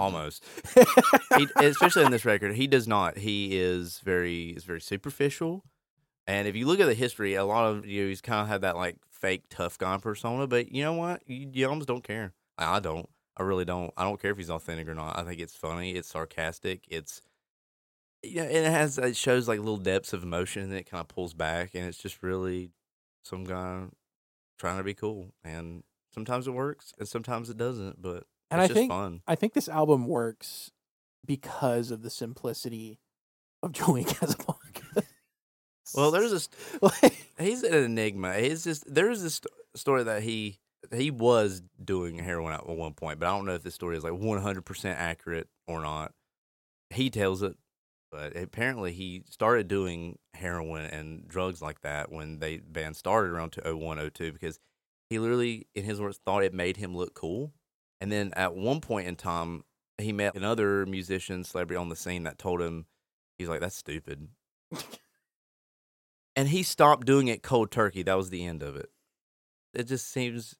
Almost, 0.00 0.44
he, 1.38 1.46
especially 1.56 2.04
in 2.04 2.10
this 2.10 2.24
record, 2.24 2.54
he 2.56 2.66
does 2.66 2.86
not. 2.88 3.16
He 3.16 3.56
is 3.56 4.00
very 4.00 4.50
is 4.50 4.64
very 4.64 4.80
superficial, 4.80 5.62
and 6.26 6.46
if 6.48 6.54
you 6.56 6.66
look 6.66 6.80
at 6.80 6.86
the 6.86 6.92
history, 6.94 7.34
a 7.34 7.44
lot 7.44 7.66
of 7.66 7.86
you 7.86 8.02
know, 8.02 8.08
he's 8.08 8.20
kind 8.20 8.42
of 8.42 8.48
had 8.48 8.60
that 8.62 8.76
like 8.76 8.96
fake 9.08 9.44
tough 9.48 9.78
guy 9.78 9.96
persona. 9.96 10.48
But 10.48 10.72
you 10.72 10.82
know 10.82 10.92
what? 10.94 11.22
You, 11.26 11.48
you 11.50 11.68
almost 11.68 11.86
don't 11.88 12.02
care. 12.04 12.32
I 12.58 12.80
don't. 12.80 13.08
I 13.36 13.42
really 13.42 13.64
don't. 13.64 13.92
I 13.96 14.04
don't 14.04 14.20
care 14.20 14.30
if 14.30 14.38
he's 14.38 14.50
authentic 14.50 14.88
or 14.88 14.94
not. 14.94 15.18
I 15.18 15.24
think 15.24 15.40
it's 15.40 15.54
funny. 15.54 15.92
It's 15.92 16.08
sarcastic. 16.08 16.84
It's 16.88 17.20
yeah. 18.22 18.44
You 18.44 18.48
know, 18.48 18.58
it 18.68 18.70
has 18.70 18.98
it 18.98 19.16
shows 19.16 19.46
like 19.48 19.58
little 19.58 19.76
depths 19.76 20.12
of 20.12 20.22
emotion, 20.22 20.62
and 20.62 20.72
it 20.72 20.90
kind 20.90 21.00
of 21.00 21.08
pulls 21.08 21.34
back, 21.34 21.74
and 21.74 21.86
it's 21.86 21.98
just 21.98 22.22
really 22.22 22.70
some 23.22 23.44
guy 23.44 23.84
trying 24.58 24.78
to 24.78 24.84
be 24.84 24.94
cool. 24.94 25.32
And 25.44 25.82
sometimes 26.12 26.46
it 26.46 26.52
works, 26.52 26.92
and 26.98 27.06
sometimes 27.06 27.50
it 27.50 27.56
doesn't. 27.56 28.00
But 28.00 28.24
And 28.50 28.60
it's 28.60 28.64
I 28.64 28.66
just 28.68 28.74
think 28.74 28.90
fun. 28.90 29.20
I 29.26 29.34
think 29.34 29.52
this 29.52 29.68
album 29.68 30.06
works 30.06 30.70
because 31.24 31.90
of 31.90 32.02
the 32.02 32.10
simplicity 32.10 33.00
of 33.62 33.72
Joey 33.72 34.04
Casablanca. 34.04 35.04
Well, 35.94 36.10
there's 36.10 36.30
this. 36.30 36.48
like, 36.80 37.26
He's 37.38 37.62
an 37.62 37.74
enigma. 37.74 38.34
He's 38.38 38.64
just 38.64 38.92
there's 38.92 39.22
this 39.22 39.34
st- 39.34 39.52
story 39.74 40.04
that 40.04 40.22
he 40.22 40.58
he 40.94 41.10
was 41.10 41.62
doing 41.82 42.18
heroin 42.18 42.52
at 42.52 42.68
one 42.68 42.94
point, 42.94 43.18
but 43.18 43.26
I 43.26 43.36
don't 43.36 43.46
know 43.46 43.54
if 43.54 43.62
this 43.62 43.74
story 43.74 43.96
is 43.96 44.04
like 44.04 44.12
100 44.12 44.64
percent 44.64 44.98
accurate 44.98 45.48
or 45.66 45.80
not. 45.80 46.12
He 46.90 47.10
tells 47.10 47.42
it, 47.42 47.56
but 48.12 48.36
apparently 48.36 48.92
he 48.92 49.24
started 49.28 49.68
doing 49.68 50.18
heroin 50.34 50.86
and 50.86 51.26
drugs 51.26 51.60
like 51.60 51.80
that 51.82 52.12
when 52.12 52.38
they 52.38 52.58
band 52.58 52.96
started 52.96 53.32
around 53.32 53.56
01, 53.64 54.10
02 54.10 54.32
because 54.32 54.58
he 55.10 55.18
literally, 55.18 55.66
in 55.74 55.84
his 55.84 56.00
words, 56.00 56.20
thought 56.24 56.44
it 56.44 56.54
made 56.54 56.76
him 56.76 56.96
look 56.96 57.14
cool. 57.14 57.52
And 58.00 58.10
then 58.10 58.32
at 58.36 58.54
one 58.54 58.80
point 58.80 59.08
in 59.08 59.16
time, 59.16 59.64
he 59.98 60.12
met 60.12 60.36
another 60.36 60.84
musician 60.86 61.44
celebrity 61.44 61.78
on 61.78 61.88
the 61.88 61.96
scene 61.96 62.24
that 62.24 62.38
told 62.38 62.60
him, 62.60 62.86
he's 63.38 63.48
like, 63.48 63.60
"That's 63.60 63.76
stupid." 63.76 64.28
and 66.36 66.48
he 66.48 66.62
stopped 66.62 67.06
doing 67.06 67.28
it 67.28 67.42
cold 67.42 67.70
turkey. 67.70 68.02
That 68.02 68.16
was 68.16 68.30
the 68.30 68.44
end 68.44 68.62
of 68.62 68.76
it. 68.76 68.90
It 69.72 69.84
just 69.84 70.10
seems 70.10 70.56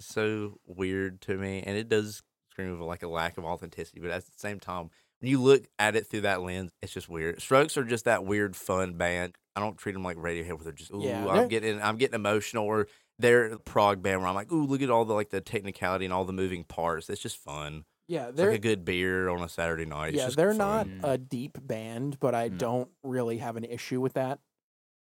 so 0.00 0.58
weird 0.66 1.20
to 1.22 1.36
me, 1.36 1.62
and 1.64 1.76
it 1.76 1.88
does 1.88 2.22
scream 2.50 2.72
of 2.72 2.80
like 2.80 3.02
a 3.02 3.08
lack 3.08 3.38
of 3.38 3.44
authenticity. 3.44 4.00
But 4.00 4.10
at 4.10 4.24
the 4.24 4.32
same 4.36 4.58
time, 4.60 4.90
when 5.20 5.30
you 5.30 5.40
look 5.40 5.64
at 5.78 5.96
it 5.96 6.06
through 6.06 6.22
that 6.22 6.42
lens, 6.42 6.72
it's 6.82 6.92
just 6.92 7.08
weird. 7.08 7.40
Strokes 7.40 7.76
are 7.76 7.84
just 7.84 8.04
that 8.06 8.24
weird, 8.24 8.56
fun 8.56 8.94
band. 8.94 9.36
I 9.56 9.60
don't 9.60 9.76
treat 9.76 9.92
them 9.92 10.02
like 10.04 10.16
Radiohead, 10.16 10.48
where 10.54 10.64
they're 10.64 10.72
just 10.72 10.92
ooh, 10.92 11.02
Yeah, 11.02 11.26
I'm 11.28 11.48
getting, 11.48 11.80
I'm 11.82 11.96
getting 11.96 12.14
emotional, 12.14 12.64
or 12.64 12.86
they're 13.18 13.58
prog 13.58 14.02
band 14.02 14.20
where 14.20 14.28
I'm 14.28 14.34
like, 14.34 14.50
ooh, 14.52 14.64
look 14.64 14.80
at 14.82 14.90
all 14.90 15.04
the 15.04 15.14
like 15.14 15.30
the 15.30 15.40
technicality 15.40 16.04
and 16.06 16.14
all 16.14 16.24
the 16.24 16.32
moving 16.32 16.64
parts. 16.64 17.10
It's 17.10 17.20
just 17.20 17.36
fun. 17.36 17.84
Yeah, 18.08 18.30
they're 18.32 18.50
like 18.50 18.58
a 18.58 18.62
good 18.62 18.84
beer 18.84 19.28
on 19.28 19.40
a 19.42 19.48
Saturday 19.48 19.84
night. 19.84 20.14
Yeah, 20.14 20.30
they're 20.34 20.54
fun. 20.54 21.00
not 21.02 21.10
a 21.12 21.18
deep 21.18 21.58
band, 21.62 22.18
but 22.18 22.34
I 22.34 22.48
No. 22.48 22.56
don't 22.56 22.90
really 23.04 23.38
have 23.38 23.56
an 23.56 23.64
issue 23.64 24.00
with 24.00 24.14
that. 24.14 24.40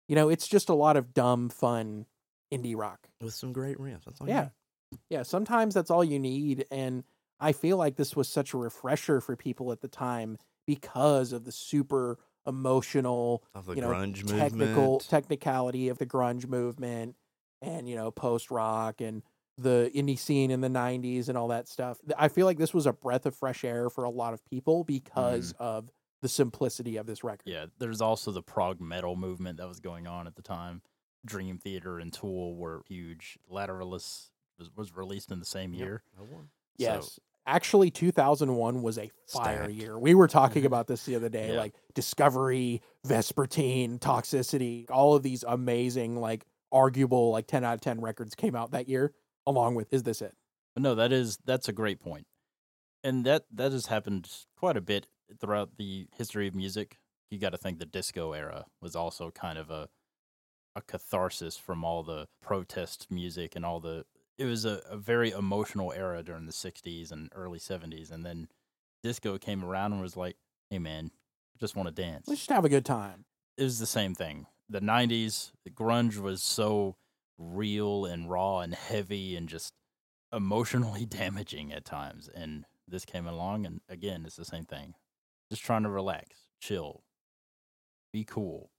You 0.09 0.15
know, 0.15 0.27
it's 0.29 0.47
just 0.47 0.69
a 0.69 0.73
lot 0.73 0.97
of 0.97 1.13
dumb, 1.13 1.49
fun 1.49 2.07
indie 2.51 2.75
rock. 2.75 3.07
with 3.21 3.33
some 3.35 3.53
great 3.53 3.77
riffs. 3.77 4.05
That's 4.05 4.19
all 4.19 4.27
you 4.27 4.33
Yeah. 4.33 4.49
Need. 4.91 4.99
Yeah, 5.09 5.23
sometimes 5.23 5.73
that's 5.73 5.91
all 5.91 6.03
you 6.03 6.19
need. 6.19 6.65
And 6.71 7.03
I 7.39 7.51
feel 7.51 7.77
like 7.77 7.95
this 7.95 8.15
was 8.15 8.27
such 8.27 8.53
a 8.53 8.57
refresher 8.57 9.21
for 9.21 9.35
people 9.35 9.71
at 9.71 9.81
the 9.81 9.87
time 9.87 10.37
because 10.65 11.33
of 11.33 11.45
the 11.45 11.51
super 11.51 12.19
emotional, 12.45 13.43
Of 13.53 13.65
the 13.65 13.75
you 13.75 13.81
know, 13.81 13.89
grunge 13.89 14.25
technical 14.27 14.67
movement. 14.75 15.09
technicality 15.09 15.89
of 15.89 15.97
the 15.97 16.05
grunge 16.05 16.47
movement 16.47 17.15
and, 17.61 17.87
you 17.87 17.95
know, 17.95 18.11
post 18.11 18.51
rock 18.51 19.01
and 19.01 19.23
the 19.57 19.91
indie 19.93 20.17
scene 20.17 20.51
in 20.51 20.61
the 20.61 20.69
90s 20.69 21.27
and 21.27 21.37
all 21.37 21.49
that 21.49 21.67
stuff. 21.67 21.99
I 22.17 22.29
feel 22.29 22.45
like 22.45 22.57
this 22.57 22.73
was 22.73 22.85
a 22.85 22.93
breath 22.93 23.25
of 23.25 23.35
fresh 23.35 23.63
air 23.63 23.89
for 23.89 24.05
a 24.05 24.09
lot 24.09 24.33
of 24.33 24.43
people 24.45 24.83
because 24.83 25.53
mm-hmm. 25.53 25.63
of 25.63 25.91
the 26.21 26.29
simplicity 26.29 26.97
of 26.97 27.05
this 27.05 27.23
record. 27.23 27.43
Yeah, 27.45 27.65
there's 27.77 28.01
also 28.01 28.31
the 28.31 28.41
prog 28.41 28.81
metal 28.81 29.15
movement 29.15 29.57
that 29.57 29.67
was 29.67 29.79
going 29.79 30.07
on 30.07 30.27
at 30.27 30.35
the 30.35 30.41
time. 30.41 30.81
Dream 31.25 31.57
Theater 31.57 31.99
and 31.99 32.13
Tool 32.13 32.55
were 32.55 32.81
huge. 32.87 33.37
Lateralus 33.51 34.29
was, 34.59 34.69
was 34.75 34.95
released 34.95 35.31
in 35.31 35.39
the 35.39 35.45
same 35.45 35.73
year. 35.73 36.03
No 36.17 36.23
one. 36.25 36.49
So- 36.79 36.85
Yes. 36.85 37.19
Actually, 37.45 37.89
2001 37.89 38.83
was 38.83 38.99
a 38.99 39.09
fire 39.27 39.63
Stacked. 39.63 39.71
year. 39.73 39.97
We 39.97 40.13
were 40.13 40.27
talking 40.27 40.59
mm-hmm. 40.59 40.67
about 40.67 40.85
this 40.85 41.05
the 41.05 41.15
other 41.15 41.29
day, 41.29 41.53
Yeah. 41.53 41.59
like 41.59 41.73
Discovery, 41.95 42.83
Vespertine, 43.07 43.97
Toxicity, 43.99 44.85
all 44.91 45.15
of 45.15 45.23
these 45.23 45.43
amazing, 45.47 46.17
like 46.17 46.45
arguable, 46.71 47.31
like 47.31 47.47
10 47.47 47.63
out 47.63 47.73
of 47.73 47.81
10 47.81 48.01
records 48.01 48.35
came 48.35 48.55
out 48.55 48.71
that 48.71 48.87
year, 48.87 49.13
along 49.47 49.73
with 49.73 49.91
Is 49.91 50.03
This 50.03 50.21
It? 50.21 50.35
No, 50.77 50.93
that 50.95 51.11
is 51.11 51.39
that's 51.43 51.67
a 51.67 51.73
great 51.73 51.99
point, 51.99 52.27
and 53.03 53.25
that 53.25 53.45
that 53.51 53.71
has 53.71 53.87
happened 53.87 54.29
quite 54.55 54.77
a 54.77 54.81
bit 54.81 55.07
throughout 55.41 55.77
the 55.77 56.07
history 56.15 56.47
of 56.47 56.55
music. 56.55 56.99
You 57.31 57.39
got 57.39 57.49
to 57.49 57.57
think 57.57 57.79
the 57.79 57.85
disco 57.85 58.33
era 58.33 58.65
was 58.79 58.95
also 58.95 59.31
kind 59.31 59.57
of 59.57 59.69
a 59.71 59.89
a 60.75 60.81
catharsis 60.81 61.57
from 61.57 61.83
all 61.83 62.03
the 62.03 62.27
protest 62.41 63.07
music 63.09 63.55
and 63.55 63.65
all 63.65 63.79
the. 63.79 64.05
It 64.39 64.45
was 64.45 64.65
a, 64.65 64.81
a 64.89 64.97
very 64.97 65.29
emotional 65.31 65.91
era 65.91 66.23
during 66.23 66.45
the 66.47 66.51
'60s 66.53 67.11
and 67.11 67.29
early 67.35 67.59
'70s, 67.59 68.09
and 68.09 68.25
then 68.25 68.47
disco 69.03 69.37
came 69.37 69.63
around 69.63 69.93
and 69.93 70.01
was 70.01 70.17
like, 70.17 70.37
"Hey, 70.71 70.79
man, 70.79 71.11
just 71.59 71.75
want 71.75 71.87
to 71.87 71.93
dance." 71.93 72.27
Let's 72.27 72.39
just 72.41 72.49
have 72.51 72.65
a 72.65 72.69
good 72.69 72.85
time. 72.85 73.25
it 73.57 73.63
was 73.63 73.79
the 73.79 73.85
same 73.85 74.15
thing. 74.15 74.47
The 74.69 74.79
'90s, 74.81 75.51
the 75.65 75.69
grunge 75.69 76.17
was 76.17 76.41
so 76.41 76.95
real 77.37 78.05
and 78.05 78.29
raw 78.29 78.59
and 78.59 78.73
heavy 78.73 79.35
and 79.35 79.47
just 79.49 79.73
emotionally 80.33 81.05
damaging 81.21 81.71
at 81.73 81.85
times. 81.85 82.29
And 82.33 82.65
this 82.87 83.05
came 83.05 83.27
along, 83.27 83.65
and 83.65 83.81
again, 83.89 84.23
it's 84.25 84.35
the 84.37 84.45
same 84.45 84.65
thing. 84.65 84.95
Just 85.51 85.63
trying 85.63 85.83
to 85.83 85.89
relax, 85.89 86.37
chill, 86.61 87.03
be 88.13 88.23
cool. 88.23 88.71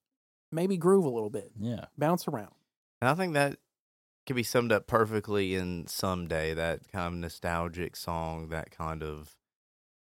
Maybe 0.52 0.76
groove 0.76 1.04
a 1.04 1.10
little 1.10 1.30
bit, 1.30 1.52
Yeah, 1.60 1.86
bounce 1.98 2.26
around. 2.26 2.54
And 3.00 3.08
I 3.08 3.14
think 3.14 3.34
that 3.34 3.58
can 4.30 4.36
be 4.36 4.42
summed 4.44 4.70
up 4.70 4.86
perfectly 4.86 5.56
in 5.56 5.88
Someday, 5.88 6.54
that 6.54 6.86
kind 6.92 7.08
of 7.08 7.14
nostalgic 7.14 7.96
song, 7.96 8.50
that 8.50 8.70
kind 8.70 9.02
of 9.02 9.36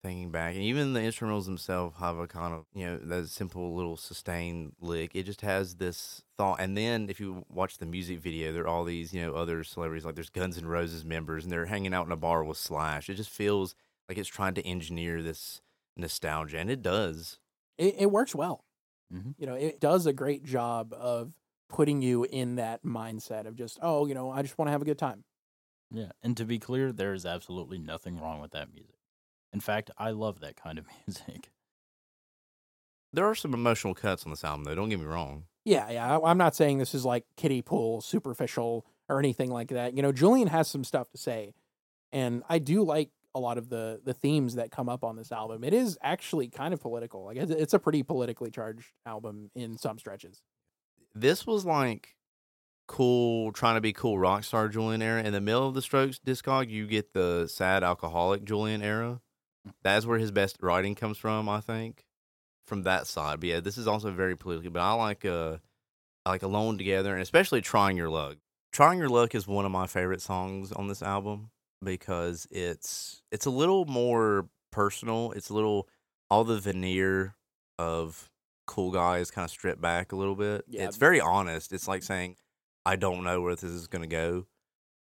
thinking 0.02 0.30
back. 0.30 0.54
And 0.54 0.62
even 0.62 0.92
the 0.92 1.00
instrumentals 1.00 1.46
themselves 1.46 1.96
have 1.98 2.18
a 2.18 2.26
kind 2.26 2.52
of, 2.52 2.66
you 2.74 2.84
know, 2.84 2.98
that 2.98 3.28
simple 3.30 3.74
little 3.74 3.96
sustained 3.96 4.72
lick. 4.82 5.12
It 5.14 5.22
just 5.22 5.40
has 5.40 5.76
this 5.76 6.24
thought. 6.36 6.60
And 6.60 6.76
then 6.76 7.08
if 7.08 7.20
you 7.20 7.46
watch 7.48 7.78
the 7.78 7.86
music 7.86 8.20
video, 8.20 8.52
there 8.52 8.64
are 8.64 8.68
all 8.68 8.84
these, 8.84 9.14
you 9.14 9.22
know, 9.22 9.32
other 9.32 9.64
celebrities, 9.64 10.04
like 10.04 10.14
there's 10.14 10.28
Guns 10.28 10.58
N' 10.58 10.66
Roses 10.66 11.06
members, 11.06 11.44
and 11.44 11.50
they're 11.50 11.64
hanging 11.64 11.94
out 11.94 12.04
in 12.04 12.12
a 12.12 12.16
bar 12.16 12.44
with 12.44 12.58
Slash. 12.58 13.08
It 13.08 13.14
just 13.14 13.30
feels 13.30 13.74
like 14.10 14.18
it's 14.18 14.28
trying 14.28 14.52
to 14.54 14.66
engineer 14.66 15.22
this 15.22 15.62
nostalgia, 15.96 16.58
and 16.58 16.70
it 16.70 16.82
does. 16.82 17.38
It, 17.78 17.94
it 17.98 18.10
works 18.10 18.34
well. 18.34 18.66
Mhm. 19.10 19.36
You 19.38 19.46
know, 19.46 19.54
it 19.54 19.80
does 19.80 20.04
a 20.04 20.12
great 20.12 20.44
job 20.44 20.92
of 20.92 21.32
putting 21.68 22.00
you 22.02 22.24
in 22.24 22.56
that 22.56 22.82
mindset 22.84 23.46
of 23.46 23.54
just, 23.56 23.78
oh, 23.82 24.06
you 24.06 24.14
know, 24.14 24.30
I 24.30 24.42
just 24.42 24.56
want 24.58 24.68
to 24.68 24.72
have 24.72 24.82
a 24.82 24.86
good 24.86 24.98
time. 24.98 25.24
yeah. 25.90 26.10
And 26.22 26.36
to 26.36 26.44
be 26.44 26.58
clear, 26.58 26.92
there 26.92 27.12
is 27.14 27.26
absolutely 27.26 27.78
nothing 27.78 28.18
wrong 28.18 28.40
with 28.40 28.52
that 28.52 28.72
music. 28.72 28.96
In 29.52 29.60
fact, 29.60 29.90
I 29.98 30.10
love 30.10 30.40
that 30.40 30.56
kind 30.56 30.78
of 30.78 30.86
music. 31.06 31.50
There 33.12 33.26
are 33.26 33.34
some 33.34 33.54
emotional 33.54 33.94
cuts 33.94 34.24
on 34.24 34.30
this 34.30 34.44
album, 34.44 34.64
though. 34.64 34.74
Don't 34.74 34.88
get 34.90 35.00
me 35.00 35.06
wrong. 35.06 35.44
Yeah, 35.64 35.90
yeah. 35.90 36.18
I- 36.18 36.30
I'm 36.30 36.38
not 36.38 36.54
saying 36.54 36.78
this 36.78 36.94
is 36.94 37.04
like 37.04 37.24
kiddie 37.36 37.62
pool, 37.62 38.00
superficial, 38.00 38.84
or 39.08 39.18
anything 39.18 39.50
like 39.50 39.68
that. 39.68 39.94
You 39.94 40.02
know, 40.02 40.12
Julian 40.12 40.48
has 40.48 40.68
some 40.68 40.84
stuff 40.84 41.10
to 41.10 41.18
say, 41.18 41.54
and 42.12 42.42
I 42.48 42.58
do 42.58 42.82
like 42.82 43.10
a 43.34 43.40
lot 43.40 43.56
of 43.58 43.68
the 43.68 44.00
the 44.04 44.14
themes 44.14 44.54
that 44.56 44.70
come 44.70 44.88
up 44.88 45.04
on 45.04 45.16
this 45.16 45.32
album. 45.32 45.64
It 45.64 45.72
is 45.72 45.98
actually 46.02 46.48
kind 46.48 46.74
of 46.74 46.80
political. 46.80 47.24
Like 47.24 47.36
it's, 47.38 47.50
it's 47.50 47.74
a 47.74 47.78
pretty 47.78 48.02
politically 48.02 48.50
charged 48.50 48.88
album 49.06 49.50
in 49.54 49.78
some 49.78 49.98
stretches. 49.98 50.42
This 51.20 51.46
was 51.46 51.64
like 51.64 52.16
cool 52.86 53.52
trying 53.52 53.76
to 53.76 53.80
be 53.80 53.92
cool 53.92 54.18
rock 54.18 54.44
star 54.44 54.68
Julian 54.68 55.02
era. 55.02 55.22
In 55.22 55.32
the 55.32 55.40
middle 55.40 55.68
of 55.68 55.74
the 55.74 55.82
Strokes 55.82 56.18
discog, 56.18 56.70
you 56.70 56.86
get 56.86 57.12
the 57.12 57.46
sad 57.46 57.84
alcoholic 57.84 58.44
Julian 58.44 58.82
era. 58.82 59.20
That's 59.82 60.06
where 60.06 60.18
his 60.18 60.30
best 60.30 60.56
writing 60.62 60.94
comes 60.94 61.18
from, 61.18 61.48
I 61.48 61.60
think. 61.60 62.04
From 62.66 62.82
that 62.82 63.06
side. 63.06 63.40
But 63.40 63.48
yeah, 63.48 63.60
this 63.60 63.78
is 63.78 63.86
also 63.86 64.10
very 64.10 64.36
political. 64.36 64.70
But 64.70 64.82
I 64.82 64.92
like 64.92 65.24
uh 65.24 65.58
I 66.26 66.30
like 66.30 66.42
Alone 66.42 66.76
Together 66.78 67.12
and 67.12 67.22
especially 67.22 67.60
Trying 67.60 67.96
Your 67.96 68.10
Luck. 68.10 68.36
Trying 68.72 68.98
Your 68.98 69.08
Luck 69.08 69.34
is 69.34 69.46
one 69.46 69.64
of 69.64 69.72
my 69.72 69.86
favorite 69.86 70.20
songs 70.20 70.72
on 70.72 70.88
this 70.88 71.02
album 71.02 71.50
because 71.82 72.46
it's 72.50 73.22
it's 73.30 73.46
a 73.46 73.50
little 73.50 73.84
more 73.86 74.48
personal. 74.70 75.32
It's 75.32 75.50
a 75.50 75.54
little 75.54 75.88
all 76.30 76.44
the 76.44 76.60
veneer 76.60 77.34
of 77.78 78.30
cool 78.68 78.92
guys 78.92 79.32
kind 79.32 79.44
of 79.44 79.50
stripped 79.50 79.80
back 79.80 80.12
a 80.12 80.16
little 80.16 80.36
bit. 80.36 80.64
Yeah. 80.68 80.84
It's 80.84 80.96
very 80.96 81.20
honest. 81.20 81.72
It's 81.72 81.88
like 81.88 82.04
saying, 82.04 82.36
I 82.86 82.94
don't 82.94 83.24
know 83.24 83.40
where 83.40 83.54
this 83.56 83.64
is 83.64 83.88
going 83.88 84.02
to 84.02 84.08
go, 84.08 84.46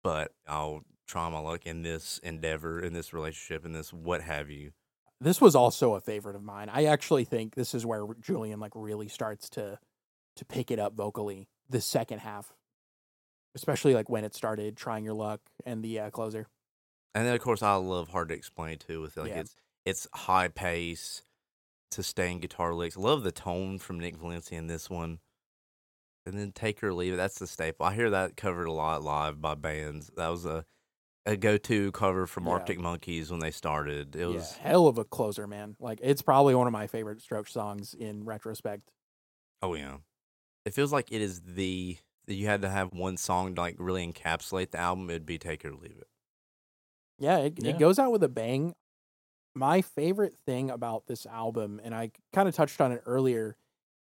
but 0.03 0.33
I'll 0.49 0.83
try 1.07 1.29
my 1.29 1.38
luck 1.38 1.67
in 1.67 1.83
this 1.83 2.19
endeavor, 2.25 2.81
in 2.81 2.93
this 2.95 3.12
relationship, 3.12 3.65
in 3.65 3.73
this 3.73 3.93
what 3.93 4.23
have 4.23 4.51
you. 4.51 4.73
This 5.21 5.41
was 5.41 5.55
also 5.55 5.95
a 5.95 6.01
favorite 6.01 6.35
of 6.35 6.43
mine. 6.43 6.69
I 6.73 6.87
actually 6.87 7.25
think 7.25 7.55
this 7.55 7.75
is 7.75 7.87
where 7.87 8.05
Julian 8.21 8.59
like 8.59 8.73
really 8.75 9.07
starts 9.07 9.49
to 9.51 9.79
to 10.37 10.45
pick 10.47 10.71
it 10.71 10.79
up 10.81 10.95
vocally. 10.95 11.47
The 11.71 11.81
second 11.81 12.21
half, 12.21 12.53
especially 13.55 13.95
like 13.95 14.09
when 14.09 14.25
it 14.25 14.35
started, 14.35 14.77
trying 14.77 15.05
your 15.05 15.15
luck 15.15 15.41
and 15.65 15.83
the 15.85 16.01
uh, 16.01 16.11
closer. 16.11 16.49
And 17.15 17.27
then 17.27 17.35
of 17.35 17.41
course 17.41 17.62
I 17.62 17.75
love 17.75 18.09
hard 18.09 18.31
to 18.31 18.35
explain 18.35 18.79
too 18.79 19.01
with 19.03 19.17
like 19.17 19.29
Yeah. 19.29 19.41
it's 19.41 19.55
it's 19.85 20.09
high 20.15 20.49
pace, 20.49 21.23
sustained 21.92 22.42
guitar 22.42 22.74
licks. 22.74 22.96
Love 22.96 23.22
the 23.22 23.33
tone 23.33 23.78
from 23.78 23.98
Nick 24.00 24.16
Valensi 24.16 24.52
in 24.52 24.66
this 24.66 24.88
one. 24.90 25.20
And 26.24 26.38
then 26.38 26.52
take 26.52 26.83
or 26.85 26.94
leave 26.94 27.14
it. 27.14 27.16
That's 27.16 27.38
the 27.38 27.46
staple. 27.48 27.85
I 27.87 27.94
hear 27.94 28.11
that 28.11 28.37
covered 28.37 28.66
a 28.66 28.72
lot 28.72 29.02
live 29.02 29.40
by 29.40 29.55
bands. 29.57 30.11
That 30.16 30.28
was 30.28 30.46
a 30.46 30.64
a 31.26 31.37
go 31.37 31.57
to 31.57 31.92
cover 31.92 32.26
from 32.26 32.46
Yeah. 32.46 32.52
Arctic 32.52 32.78
Monkeys 32.81 33.31
when 33.31 33.40
they 33.40 33.50
started. 33.52 34.16
It 34.16 34.26
was 34.26 34.57
yeah, 34.59 34.62
hell 34.70 34.87
of 34.88 34.98
a 34.98 35.05
closer, 35.05 35.46
man. 35.46 35.76
Like 35.81 36.00
it's 36.02 36.22
probably 36.22 36.55
one 36.55 36.66
of 36.66 36.72
my 36.72 36.87
favorite 36.88 37.20
Strokes 37.22 37.52
songs 37.52 37.94
in 37.94 38.24
retrospect. 38.24 38.90
oh 39.62 39.74
yeah. 39.74 39.98
It 40.64 40.74
feels 40.74 40.92
like 40.92 41.12
it 41.12 41.20
is 41.22 41.40
the 41.42 41.98
you 42.28 42.46
had 42.46 42.62
to 42.62 42.70
have 42.70 42.92
one 42.92 43.16
song 43.18 43.55
to 43.57 43.61
like 43.61 43.76
really 43.78 44.07
encapsulate 44.11 44.70
the 44.72 44.78
album, 44.78 45.11
it'd 45.11 45.26
be 45.26 45.38
Take 45.38 45.64
or 45.64 45.72
Leave 45.74 45.98
It. 45.98 46.09
Yeah, 47.18 47.38
it, 47.38 47.55
Yeah. 47.62 47.70
it 47.70 47.78
goes 47.78 47.98
out 47.98 48.12
with 48.12 48.22
a 48.22 48.28
bang. 48.28 48.74
My 49.55 49.83
favorite 49.83 50.37
thing 50.37 50.71
about 50.71 51.07
this 51.07 51.27
album, 51.27 51.81
and 51.83 51.95
I 51.95 52.12
kind 52.33 52.49
of 52.49 52.55
touched 52.55 52.81
on 52.81 52.93
it 52.93 53.03
earlier, 53.05 53.57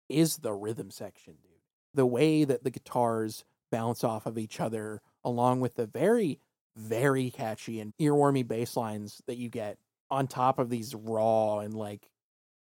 is 0.10 0.38
the 0.38 0.54
rhythm 0.54 0.92
section, 0.92 1.38
dude. 1.42 1.52
The 1.94 2.06
way 2.06 2.44
that 2.44 2.64
the 2.64 2.70
guitars 2.72 3.46
bounce 3.72 4.04
off 4.04 4.26
of 4.26 4.38
each 4.38 4.60
other, 4.60 5.02
along 5.24 5.62
with 5.62 5.76
the 5.76 5.88
very, 5.88 6.40
very 6.76 7.32
catchy 7.32 7.80
and 7.80 7.94
earwormy 8.00 8.48
bass 8.48 8.78
lines 8.78 9.22
that 9.28 9.38
you 9.38 9.50
get 9.50 9.80
on 10.10 10.28
top 10.28 10.60
of 10.60 10.70
these 10.70 10.96
raw 10.96 11.60
and 11.60 11.74
like, 11.74 12.12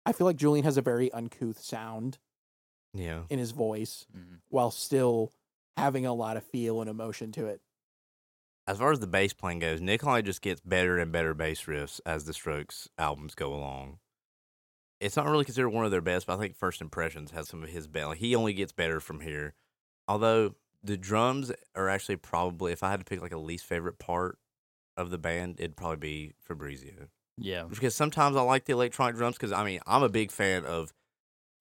I 0.07 0.13
feel 0.13 0.27
like 0.27 0.37
Julian 0.37 0.65
has 0.65 0.77
a 0.77 0.83
very 0.83 1.11
uncouth 1.13 1.61
sound 1.61 2.19
Yeah. 2.95 3.25
in 3.31 3.39
his 3.39 3.53
voice 3.53 4.07
Mhm. 4.15 4.41
while 4.49 4.71
still 4.71 5.33
having 5.77 6.07
a 6.07 6.15
lot 6.15 6.37
of 6.37 6.45
feel 6.45 6.81
and 6.81 6.91
emotion 6.91 7.33
to 7.33 7.47
it. 7.47 7.63
As 8.67 8.79
far 8.79 8.93
as 8.93 9.01
the 9.01 9.07
bass 9.07 9.33
playing 9.33 9.59
goes, 9.59 9.81
Nikolai 9.81 10.23
just 10.23 10.41
gets 10.41 10.61
better 10.61 10.99
and 10.99 11.11
better 11.11 11.35
bass 11.35 11.63
riffs 11.65 12.01
as 12.07 12.25
the 12.25 12.33
Strokes 12.33 12.89
albums 12.97 13.35
go 13.35 13.53
along. 13.53 13.99
It's 15.01 15.17
not 15.17 15.27
really 15.27 15.45
considered 15.45 15.71
one 15.71 15.85
of 15.85 15.91
their 15.91 16.01
best, 16.01 16.27
but 16.27 16.37
I 16.37 16.41
think 16.41 16.57
First 16.57 16.81
Impressions 16.81 17.33
has 17.33 17.49
some 17.49 17.65
of 17.65 17.71
his 17.71 17.89
best. 17.89 18.07
Like, 18.07 18.19
he 18.19 18.37
only 18.37 18.53
gets 18.53 18.71
better 18.71 19.01
from 19.01 19.21
here. 19.21 19.55
Although 20.07 20.55
the 20.83 20.97
drums 20.97 21.51
are 21.75 21.89
actually 21.89 22.17
probably, 22.17 22.73
if 22.73 22.85
I 22.85 22.91
had 22.91 23.01
to 23.01 23.05
pick 23.05 23.21
like 23.21 23.33
a 23.33 23.39
least 23.39 23.65
favorite 23.65 23.99
part 23.99 24.39
of 24.97 25.11
the 25.11 25.19
band, 25.19 25.57
it'd 25.59 25.77
probably 25.77 25.97
be 25.97 26.33
Fabrizio. 26.41 27.09
Yeah. 27.39 27.65
because 27.65 27.95
sometimes 27.95 28.37
I 28.37 28.43
like 28.43 28.67
the 28.67 28.75
electronic 28.75 29.17
drums 29.17 29.37
because 29.37 29.53
I 29.53 29.65
mean 29.65 29.81
I'm 29.87 30.03
a 30.03 30.09
big 30.09 30.31
fan 30.31 30.65
of 30.65 30.93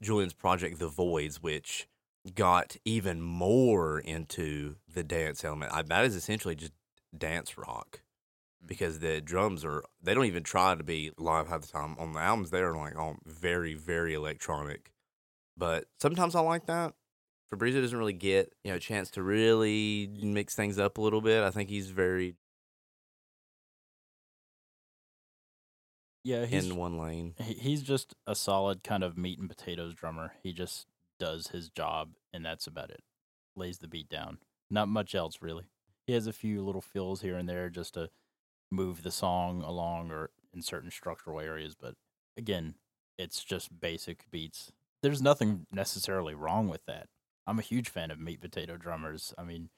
Julian's 0.01 0.33
project 0.33 0.79
The 0.79 0.89
Voidz, 0.89 1.37
which 1.37 1.87
got 2.35 2.75
even 2.85 3.21
more 3.21 3.99
into 3.99 4.75
the 4.93 5.03
dance 5.03 5.43
element. 5.43 5.71
I, 5.73 5.81
that 5.81 6.05
is 6.05 6.15
essentially 6.15 6.55
just 6.55 6.73
dance 7.17 7.57
rock 7.57 8.01
mm-hmm. 8.01 8.67
because 8.67 8.99
the 8.99 9.21
drums 9.21 9.65
are 9.65 9.83
they 10.01 10.13
don't 10.13 10.25
even 10.25 10.43
try 10.43 10.75
to 10.75 10.83
be 10.83 11.11
live 11.17 11.47
half 11.47 11.61
the 11.61 11.67
time 11.67 11.95
on 11.99 12.13
the 12.13 12.19
albums. 12.19 12.49
They're 12.49 12.73
like 12.75 12.97
all 12.97 13.17
very 13.25 13.73
very 13.73 14.13
electronic, 14.13 14.91
but 15.57 15.85
sometimes 15.99 16.35
I 16.35 16.41
like 16.41 16.65
that. 16.67 16.93
Fabrizio 17.49 17.81
doesn't 17.81 17.97
really 17.97 18.13
get 18.13 18.53
you 18.63 18.71
know 18.71 18.77
a 18.77 18.79
chance 18.79 19.11
to 19.11 19.23
really 19.23 20.09
mix 20.21 20.55
things 20.55 20.79
up 20.79 20.97
a 20.97 21.01
little 21.01 21.21
bit. 21.21 21.43
I 21.43 21.51
think 21.51 21.69
he's 21.69 21.89
very 21.89 22.35
Yeah, 26.23 26.45
he's 26.45 26.69
in 26.69 26.75
one 26.75 26.97
lane. 26.97 27.33
he's 27.39 27.81
just 27.81 28.15
a 28.27 28.35
solid 28.35 28.83
kind 28.83 29.03
of 29.03 29.17
meat 29.17 29.39
and 29.39 29.49
potatoes 29.49 29.95
drummer. 29.95 30.33
He 30.43 30.53
just 30.53 30.85
does 31.19 31.47
his 31.47 31.69
job 31.69 32.11
and 32.33 32.45
that's 32.45 32.67
about 32.67 32.91
it. 32.91 33.01
Lays 33.55 33.79
the 33.79 33.87
beat 33.87 34.09
down. 34.09 34.37
Not 34.69 34.87
much 34.87 35.15
else 35.15 35.39
really. 35.41 35.65
He 36.07 36.13
has 36.13 36.27
a 36.27 36.33
few 36.33 36.61
little 36.61 36.81
fills 36.81 37.21
here 37.21 37.37
and 37.37 37.47
there 37.47 37.69
just 37.69 37.93
to 37.93 38.09
move 38.71 39.03
the 39.03 39.11
song 39.11 39.61
along 39.61 40.11
or 40.11 40.31
in 40.53 40.61
certain 40.61 40.91
structural 40.91 41.39
areas, 41.39 41.75
but 41.79 41.95
again, 42.37 42.75
it's 43.17 43.43
just 43.43 43.79
basic 43.79 44.29
beats. 44.31 44.71
There's 45.01 45.21
nothing 45.21 45.65
necessarily 45.71 46.33
wrong 46.33 46.67
with 46.67 46.85
that. 46.85 47.07
I'm 47.47 47.59
a 47.59 47.63
huge 47.63 47.89
fan 47.89 48.11
of 48.11 48.19
meat 48.19 48.41
potato 48.41 48.77
drummers. 48.77 49.33
I 49.37 49.43
mean, 49.43 49.69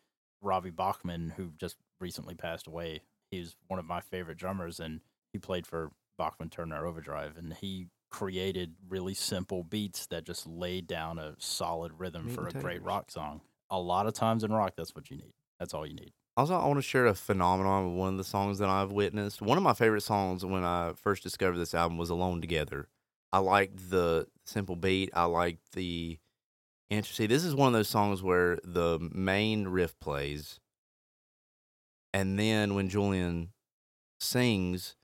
Robbie 0.42 0.70
Bachman, 0.70 1.34
who 1.38 1.52
just 1.58 1.78
recently 2.00 2.36
passed 2.36 2.68
away, 2.68 3.02
he's 3.32 3.56
one 3.68 3.80
of 3.80 3.86
my 3.86 4.02
favorite 4.02 4.38
drummers, 4.38 4.80
and 4.80 5.02
he 5.32 5.40
played 5.40 5.66
for 5.66 5.92
Bachman 6.18 6.50
Turner 6.50 6.86
Overdrive, 6.86 7.38
and 7.38 7.54
he 7.54 7.88
created 8.12 8.76
really 8.88 9.14
simple 9.14 9.64
beats 9.64 10.06
that 10.08 10.26
just 10.26 10.46
laid 10.46 10.86
down 10.86 11.18
a 11.18 11.36
solid 11.40 11.92
rhythm 11.98 12.28
Meat 12.28 12.36
for 12.36 12.48
a 12.48 12.54
great 12.54 12.84
rock 12.84 13.10
song. 13.10 13.42
A 13.70 13.80
lot 13.80 14.06
of 14.06 14.14
times 14.14 14.44
in 14.44 14.54
rock, 14.54 14.74
that's 14.78 14.94
what 14.94 15.10
you 15.10 15.18
need. 15.18 15.34
That's 15.64 15.74
all 15.74 15.88
you 15.88 15.94
need. 15.94 16.12
Also, 16.36 16.56
I 16.56 16.68
want 16.68 16.78
to 16.80 16.82
share 16.82 17.06
a 17.06 17.16
phenomenon 17.16 17.86
of 17.86 17.94
one 17.94 18.10
of 18.10 18.18
the 18.18 18.26
songs 18.26 18.58
that 18.58 18.68
I've 18.68 18.92
witnessed. 18.92 19.42
One 19.42 19.58
of 19.58 19.64
my 19.64 19.74
favorite 19.74 20.02
songs 20.02 20.44
when 20.44 20.66
I 20.66 20.92
first 20.94 21.24
discovered 21.24 21.58
this 21.58 21.74
album 21.74 21.98
was 21.98 22.10
Alone 22.10 22.42
Together. 22.42 22.90
I 23.32 23.38
liked 23.38 23.90
the 23.90 24.28
simple 24.46 24.76
beat. 24.76 25.10
I 25.14 25.24
liked 25.24 25.72
the. 25.72 26.20
See, 26.92 27.28
this 27.28 27.46
is 27.46 27.56
one 27.56 27.68
of 27.68 27.74
those 27.74 27.88
songs 27.88 28.22
where 28.22 28.60
the 28.62 29.00
main 29.14 29.70
riff 29.70 29.98
plays, 30.02 30.60
and 32.14 32.38
then 32.38 32.76
when 32.76 32.90
Julian 32.90 33.54
sings, 34.20 34.98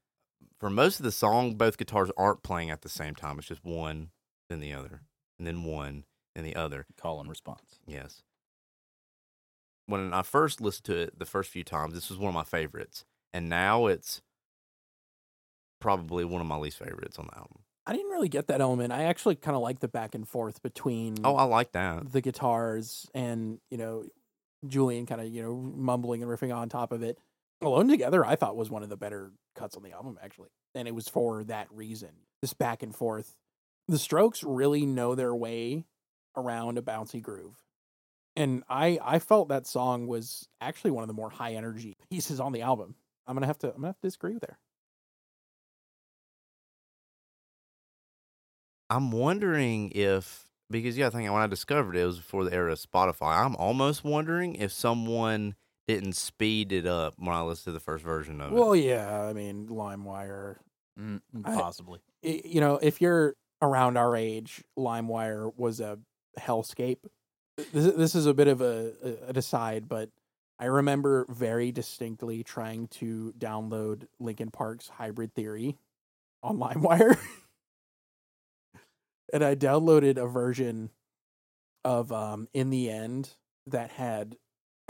for 0.59 0.69
most 0.69 0.99
of 0.99 1.05
the 1.05 1.11
song, 1.13 1.55
both 1.55 1.77
guitars 1.77 2.11
aren't 2.17 2.43
playing 2.43 2.69
at 2.69 2.81
the 2.81 2.89
same 2.89 3.15
time. 3.15 3.39
It's 3.39 3.47
just 3.47 3.63
one, 3.63 4.09
then 4.49 4.59
the 4.59 4.73
other, 4.73 5.03
and 5.37 5.47
then 5.47 5.63
one, 5.63 6.03
and 6.35 6.45
the 6.45 6.57
other. 6.57 6.85
Call 6.99 7.21
and 7.21 7.29
response. 7.29 7.79
Yes. 7.87 8.23
When 9.89 10.13
I 10.13 10.21
first 10.21 10.61
listened 10.61 10.85
to 10.85 10.97
it 10.97 11.19
the 11.19 11.25
first 11.25 11.49
few 11.49 11.63
times, 11.63 11.93
this 11.93 12.09
was 12.09 12.19
one 12.19 12.29
of 12.29 12.35
my 12.35 12.43
favorites. 12.43 13.05
And 13.33 13.49
now 13.49 13.87
it's 13.87 14.21
probably 15.79 16.25
one 16.25 16.41
of 16.41 16.47
my 16.47 16.57
least 16.57 16.77
favorites 16.77 17.17
on 17.17 17.27
the 17.27 17.37
album. 17.37 17.59
I 17.85 17.93
didn't 17.93 18.11
really 18.11 18.29
get 18.29 18.47
that 18.47 18.61
element. 18.61 18.93
I 18.93 19.03
actually 19.03 19.35
kind 19.35 19.55
of 19.55 19.63
like 19.63 19.79
the 19.79 19.87
back 19.87 20.13
and 20.13 20.27
forth 20.27 20.55
oh, 20.57 20.61
between 20.61 21.15
Oh, 21.23 21.35
I 21.35 21.43
like 21.43 21.71
that. 21.71 22.11
the 22.11 22.21
guitars 22.21 23.07
and 23.15 23.59
you 23.71 23.77
know 23.77 24.05
Julian 24.67 25.05
kind 25.05 25.21
of 25.21 25.27
you 25.27 25.41
know 25.41 25.55
mumbling 25.55 26.21
and 26.21 26.31
riffing 26.31 26.55
on 26.55 26.69
top 26.69 26.91
of 26.91 27.01
it. 27.01 27.17
Alone 27.61 27.87
Together, 27.89 28.25
I 28.25 28.35
thought 28.35 28.55
was 28.55 28.69
one 28.69 28.83
of 28.83 28.89
the 28.89 28.95
better 28.97 29.31
cuts 29.55 29.75
on 29.75 29.83
the 29.83 29.91
album 29.91 30.19
actually, 30.21 30.49
and 30.75 30.87
it 30.87 30.93
was 30.93 31.07
for 31.09 31.43
that 31.45 31.67
reason. 31.71 32.09
This 32.41 32.53
back 32.53 32.83
and 32.83 32.95
forth. 32.95 33.35
The 33.87 33.97
Strokes 33.97 34.43
really 34.43 34.85
know 34.85 35.15
their 35.15 35.33
way 35.35 35.85
around 36.37 36.77
a 36.77 36.81
bouncy 36.81 37.21
groove, 37.21 37.57
and 38.35 38.63
I 38.69 38.99
I 39.01 39.19
felt 39.19 39.49
that 39.49 39.67
song 39.67 40.07
was 40.07 40.47
actually 40.61 40.91
one 40.91 41.03
of 41.03 41.07
the 41.07 41.13
more 41.13 41.29
high 41.29 41.53
energy 41.53 41.95
pieces 42.09 42.39
on 42.39 42.51
the 42.53 42.61
album. 42.61 42.95
I'm 43.27 43.35
gonna 43.35 43.47
have 43.47 43.59
to 43.59 43.67
I'm 43.69 43.75
gonna 43.75 43.87
have 43.87 43.99
to 43.99 44.07
disagree 44.07 44.37
there. 44.39 44.59
I'm 48.89 49.11
wondering 49.11 49.91
if 49.91 50.47
because 50.69 50.97
yeah, 50.97 51.07
I 51.07 51.09
think 51.09 51.31
when 51.31 51.41
I 51.41 51.47
discovered 51.47 51.95
it, 51.95 52.01
it 52.01 52.05
was 52.05 52.17
before 52.17 52.43
the 52.43 52.53
era 52.53 52.71
of 52.71 52.79
Spotify. 52.79 53.43
I'm 53.43 53.55
almost 53.55 54.03
wondering 54.03 54.55
if 54.55 54.71
someone 54.71 55.55
didn't 55.87 56.13
speed 56.13 56.71
it 56.71 56.85
up 56.85 57.15
when 57.17 57.35
I 57.35 57.41
listened 57.41 57.65
to 57.65 57.71
the 57.71 57.79
first 57.79 58.03
version 58.03 58.41
of 58.41 58.51
Well, 58.51 58.73
it. 58.73 58.81
yeah, 58.81 59.23
I 59.23 59.33
mean 59.33 59.67
LimeWire 59.67 60.57
Mm, 60.99 61.21
possibly. 61.43 61.99
i- 62.23 62.41
you 62.45 62.59
know, 62.59 62.75
if 62.77 63.01
you're 63.01 63.35
around 63.61 63.97
our 63.97 64.15
age, 64.15 64.63
LimeWire 64.77 65.55
was 65.55 65.79
a 65.79 65.99
hellscape. 66.37 66.99
This, 67.73 67.93
this 67.95 68.15
is 68.15 68.25
a 68.25 68.33
bit 68.33 68.47
of 68.47 68.61
a, 68.61 68.91
a- 69.03 69.29
an 69.29 69.37
aside, 69.37 69.87
but 69.89 70.09
I 70.59 70.65
remember 70.65 71.25
very 71.29 71.71
distinctly 71.71 72.43
trying 72.43 72.87
to 72.89 73.33
download 73.37 74.07
Linkin 74.19 74.51
Park's 74.51 74.89
Hybrid 74.89 75.33
Theory 75.33 75.77
on 76.43 76.57
LimeWire. 76.59 77.17
and 79.33 79.43
I 79.43 79.55
downloaded 79.55 80.17
a 80.17 80.27
version 80.27 80.89
of 81.85 82.11
um 82.11 82.47
In 82.53 82.69
the 82.71 82.89
End 82.89 83.29
that 83.67 83.91
had 83.91 84.35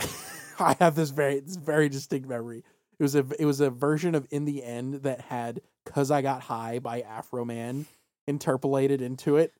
I 0.58 0.76
have 0.80 0.96
this 0.96 1.10
very 1.10 1.40
this 1.40 1.56
very 1.56 1.88
distinct 1.88 2.28
memory. 2.28 2.64
It 2.98 3.02
was 3.02 3.14
a 3.14 3.24
it 3.38 3.44
was 3.44 3.60
a 3.60 3.70
version 3.70 4.14
of 4.14 4.26
In 4.30 4.44
the 4.44 4.64
End 4.64 4.94
that 5.02 5.20
had 5.20 5.60
Cuz 5.86 6.10
I 6.10 6.20
Got 6.22 6.42
High 6.42 6.78
by 6.80 7.02
Afroman 7.02 7.86
interpolated 8.26 9.00
into 9.00 9.36
it. 9.36 9.52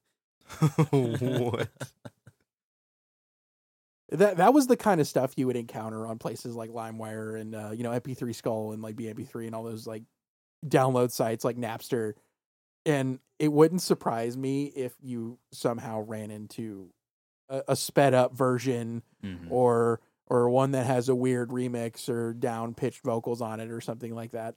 what? 0.90 1.68
That 4.10 4.38
that 4.38 4.52
was 4.54 4.66
the 4.66 4.76
kind 4.76 5.00
of 5.00 5.06
stuff 5.06 5.34
you 5.36 5.46
would 5.46 5.56
encounter 5.56 6.06
on 6.06 6.18
places 6.18 6.56
like 6.56 6.70
LimeWire 6.70 7.40
and 7.40 7.54
uh, 7.54 7.70
you 7.72 7.82
know 7.84 7.90
MP3 7.90 8.34
Skull 8.34 8.72
and 8.72 8.82
like 8.82 8.96
BMP3 8.96 9.46
and 9.46 9.54
all 9.54 9.62
those 9.64 9.86
like 9.86 10.02
download 10.66 11.10
sites 11.12 11.44
like 11.44 11.56
Napster. 11.56 12.14
And 12.86 13.20
it 13.38 13.52
wouldn't 13.52 13.82
surprise 13.82 14.36
me 14.36 14.64
if 14.66 14.94
you 15.00 15.38
somehow 15.52 16.00
ran 16.00 16.30
into 16.30 16.90
a, 17.48 17.62
a 17.68 17.76
sped 17.76 18.14
up 18.14 18.34
version 18.34 19.02
Mhm. 19.24 19.50
or 19.50 20.00
or 20.26 20.48
one 20.50 20.70
that 20.72 20.86
has 20.86 21.08
a 21.08 21.14
weird 21.14 21.50
remix 21.50 22.08
or 22.08 22.32
down 22.32 22.74
pitched 22.74 23.02
vocals 23.02 23.40
on 23.42 23.60
it 23.60 23.70
or 23.70 23.80
something 23.80 24.14
like 24.14 24.30
that. 24.32 24.54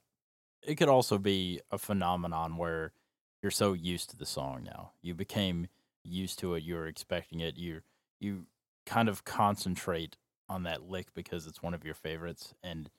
it 0.62 0.76
could 0.76 0.88
also 0.90 1.18
be 1.18 1.60
a 1.72 1.78
phenomenon 1.78 2.56
where 2.58 2.94
you're 3.42 3.52
so 3.52 3.74
used 3.74 4.10
to 4.12 4.16
the 4.16 4.26
song 4.26 4.64
now. 4.64 4.94
You 5.02 5.14
became 5.14 5.68
used 6.04 6.40
to 6.40 6.54
it. 6.54 6.64
You're 6.64 6.88
expecting 6.88 7.40
it. 7.42 7.58
You 7.58 7.82
you 8.22 8.46
kind 8.86 9.10
of 9.10 9.24
concentrate 9.24 10.18
on 10.50 10.64
that 10.64 10.84
lick 10.84 11.08
because 11.14 11.48
it's 11.48 11.64
one 11.64 11.74
of 11.74 11.86
your 11.86 11.94
favorites, 11.94 12.54
and 12.64 12.90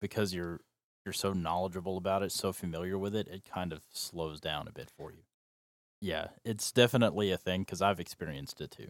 because 0.00 0.34
you're 0.34 0.60
you're 1.04 1.12
so 1.12 1.32
knowledgeable 1.32 1.96
about 1.96 2.22
it, 2.22 2.32
so 2.32 2.52
familiar 2.52 2.98
with 2.98 3.14
it, 3.14 3.26
it 3.28 3.44
kind 3.44 3.72
of 3.72 3.82
slows 3.90 4.40
down 4.40 4.68
a 4.68 4.72
bit 4.72 4.90
for 4.90 5.10
you. 5.10 5.22
Yeah, 6.00 6.28
it's 6.44 6.72
definitely 6.72 7.30
a 7.30 7.36
thing 7.36 7.62
because 7.62 7.82
I've 7.82 8.00
experienced 8.00 8.60
it 8.60 8.70
too. 8.70 8.88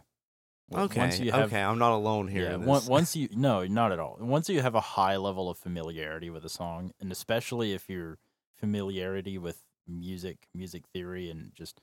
Okay, 0.72 1.00
once 1.00 1.18
you 1.18 1.32
have, 1.32 1.46
okay, 1.46 1.62
I'm 1.62 1.78
not 1.78 1.92
alone 1.92 2.28
here. 2.28 2.50
yeah, 2.50 2.56
once 2.56 3.16
you 3.16 3.28
no, 3.32 3.64
not 3.66 3.90
at 3.90 3.98
all. 3.98 4.16
Once 4.20 4.48
you 4.48 4.60
have 4.60 4.76
a 4.76 4.80
high 4.80 5.16
level 5.16 5.50
of 5.50 5.58
familiarity 5.58 6.30
with 6.30 6.44
a 6.44 6.48
song, 6.48 6.92
and 7.00 7.10
especially 7.10 7.72
if 7.72 7.88
your 7.88 8.18
familiarity 8.56 9.36
with 9.36 9.64
music, 9.88 10.46
music 10.54 10.84
theory, 10.92 11.28
and 11.28 11.52
just 11.54 11.80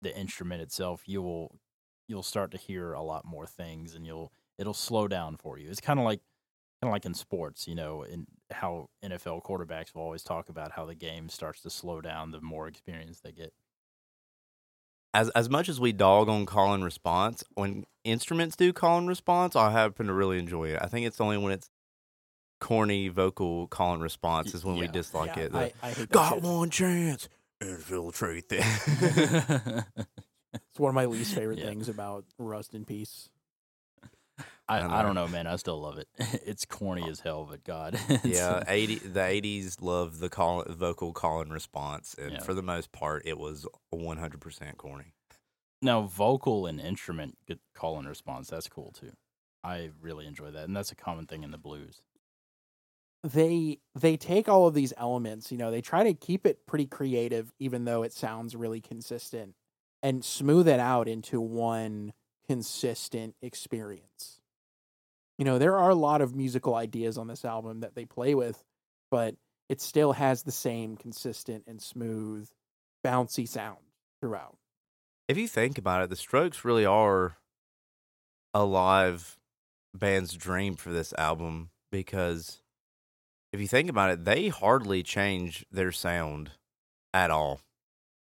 the 0.00 0.16
instrument 0.16 0.62
itself, 0.62 1.02
you 1.06 1.20
will 1.20 1.58
you'll 2.08 2.22
start 2.22 2.50
to 2.52 2.58
hear 2.58 2.92
a 2.92 3.02
lot 3.02 3.24
more 3.24 3.46
things, 3.46 3.94
and 3.94 4.06
you'll 4.06 4.32
it'll 4.58 4.74
slow 4.74 5.08
down 5.08 5.36
for 5.36 5.58
you. 5.58 5.70
It's 5.70 5.80
kind 5.80 5.98
of 5.98 6.04
like 6.04 6.20
kind 6.82 6.90
of 6.90 6.92
like 6.92 7.06
in 7.06 7.14
sports, 7.14 7.66
you 7.66 7.74
know, 7.74 8.02
in 8.02 8.26
how 8.50 8.88
NFL 9.04 9.42
quarterbacks 9.44 9.94
will 9.94 10.02
always 10.02 10.22
talk 10.22 10.48
about 10.48 10.72
how 10.72 10.84
the 10.84 10.94
game 10.94 11.28
starts 11.28 11.62
to 11.62 11.70
slow 11.70 12.00
down 12.00 12.30
the 12.32 12.40
more 12.40 12.68
experience 12.68 13.20
they 13.20 13.32
get. 13.32 13.52
as 15.14 15.30
as 15.30 15.48
much 15.48 15.68
as 15.68 15.80
we 15.80 15.92
dog 15.92 16.28
on 16.28 16.46
call 16.46 16.74
and 16.74 16.84
response, 16.84 17.42
when 17.54 17.84
instruments 18.04 18.56
do 18.56 18.72
call 18.72 18.98
and 18.98 19.08
response, 19.08 19.56
I 19.56 19.70
happen 19.70 20.06
to 20.06 20.12
really 20.12 20.38
enjoy 20.38 20.68
it. 20.68 20.78
I 20.82 20.86
think 20.88 21.06
it's 21.06 21.20
only 21.20 21.38
when 21.38 21.52
it's 21.52 21.70
corny 22.60 23.08
vocal 23.08 23.66
call 23.68 23.94
and 23.94 24.02
response 24.02 24.54
is 24.54 24.64
when 24.64 24.76
we 24.76 24.86
dislike 24.88 25.36
Yeah, 25.36 25.44
it. 25.44 25.54
I, 25.54 25.64
The, 25.66 25.72
I 25.82 25.88
hate 25.88 25.96
that 25.96 26.10
Got 26.10 26.34
shit. 26.34 26.42
one 26.42 26.70
chance, 26.70 27.28
infiltrate 27.60 28.48
that. 28.50 29.86
It's 30.70 30.78
one 30.80 30.90
of 30.90 30.94
my 30.94 31.06
least 31.06 31.34
favorite 31.34 31.58
Yeah. 31.58 31.66
things 31.66 31.88
about 31.88 32.24
Rust 32.38 32.74
in 32.74 32.84
Peace. 32.84 33.28
I, 34.68 34.80
I 34.80 34.98
I, 35.00 35.02
don't 35.02 35.14
know, 35.14 35.28
man. 35.28 35.46
I 35.46 35.56
still 35.56 35.80
love 35.80 35.98
it. 35.98 36.08
It's 36.44 36.64
corny 36.64 37.08
as 37.08 37.20
hell, 37.20 37.46
but 37.48 37.64
God, 37.64 37.98
yeah, 38.24 38.62
eighty 38.68 38.96
the 38.96 39.24
eighties 39.24 39.80
love 39.80 40.18
the 40.18 40.28
call 40.28 40.64
vocal 40.68 41.12
call 41.12 41.40
and 41.40 41.52
response, 41.52 42.14
and 42.18 42.32
Yeah. 42.32 42.42
for 42.42 42.52
the 42.52 42.62
most 42.62 42.92
part, 42.92 43.22
it 43.24 43.38
was 43.38 43.66
one 43.90 44.18
hundred 44.18 44.40
percent 44.40 44.76
corny. 44.76 45.14
Now, 45.82 46.02
vocal 46.02 46.66
and 46.66 46.80
instrument 46.80 47.38
get 47.46 47.60
call 47.74 47.98
and 47.98 48.08
response. 48.08 48.48
That's 48.48 48.68
cool 48.68 48.92
too. 48.92 49.12
I 49.62 49.90
really 50.00 50.26
enjoy 50.26 50.50
that, 50.50 50.64
and 50.64 50.76
that's 50.76 50.90
a 50.92 50.96
common 50.96 51.26
thing 51.26 51.42
in 51.44 51.50
the 51.52 51.58
blues. 51.58 52.02
they 53.22 53.78
they 53.94 54.16
take 54.16 54.48
all 54.48 54.66
of 54.66 54.74
these 54.74 54.92
elements, 54.96 55.50
you 55.50 55.58
know, 55.58 55.70
they 55.70 55.80
try 55.80 56.04
to 56.04 56.14
keep 56.14 56.46
it 56.46 56.66
pretty 56.66 56.86
creative 56.86 57.52
even 57.58 57.84
though 57.84 58.02
it 58.02 58.12
sounds 58.12 58.54
really 58.54 58.80
consistent 58.80 59.54
and 60.06 60.24
smooth 60.24 60.68
it 60.68 60.78
out 60.78 61.08
into 61.08 61.40
one 61.40 62.12
consistent 62.46 63.34
experience. 63.42 64.40
You 65.36 65.44
know, 65.44 65.58
there 65.58 65.76
are 65.76 65.90
a 65.90 65.96
lot 65.96 66.20
of 66.20 66.32
musical 66.32 66.76
ideas 66.76 67.18
on 67.18 67.26
this 67.26 67.44
album 67.44 67.80
that 67.80 67.96
they 67.96 68.04
play 68.04 68.36
with, 68.36 68.62
but 69.10 69.34
it 69.68 69.80
still 69.80 70.12
has 70.12 70.44
the 70.44 70.52
same 70.52 70.96
consistent 70.96 71.64
and 71.66 71.82
smooth 71.82 72.48
bouncy 73.04 73.48
sound 73.48 73.80
throughout. 74.20 74.56
If 75.26 75.36
you 75.36 75.48
think 75.48 75.76
about 75.76 76.04
it, 76.04 76.10
the 76.10 76.14
Strokes 76.14 76.64
really 76.64 76.86
are 76.86 77.38
a 78.54 78.64
live 78.64 79.36
band's 79.92 80.34
dream 80.34 80.76
for 80.76 80.92
this 80.92 81.14
album 81.18 81.70
because 81.90 82.62
if 83.52 83.60
you 83.60 83.66
think 83.66 83.90
about 83.90 84.10
it, 84.10 84.24
they 84.24 84.50
hardly 84.50 85.02
change 85.02 85.66
their 85.72 85.90
sound 85.90 86.52
at 87.12 87.32
all. 87.32 87.60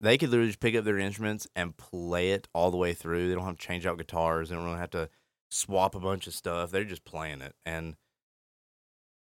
They 0.01 0.17
could 0.17 0.29
literally 0.29 0.49
just 0.49 0.61
pick 0.61 0.75
up 0.75 0.85
their 0.85 0.97
instruments 0.97 1.47
and 1.55 1.75
play 1.75 2.31
it 2.31 2.47
all 2.53 2.71
the 2.71 2.77
way 2.77 2.93
through. 2.93 3.27
They 3.27 3.35
don't 3.35 3.45
have 3.45 3.57
to 3.57 3.67
change 3.67 3.85
out 3.85 3.97
guitars. 3.97 4.49
They 4.49 4.55
don't 4.55 4.65
really 4.65 4.77
have 4.77 4.91
to 4.91 5.09
swap 5.49 5.93
a 5.93 5.99
bunch 5.99 6.25
of 6.27 6.33
stuff. 6.33 6.71
They're 6.71 6.85
just 6.85 7.03
playing 7.03 7.41
it, 7.41 7.55
and 7.65 7.95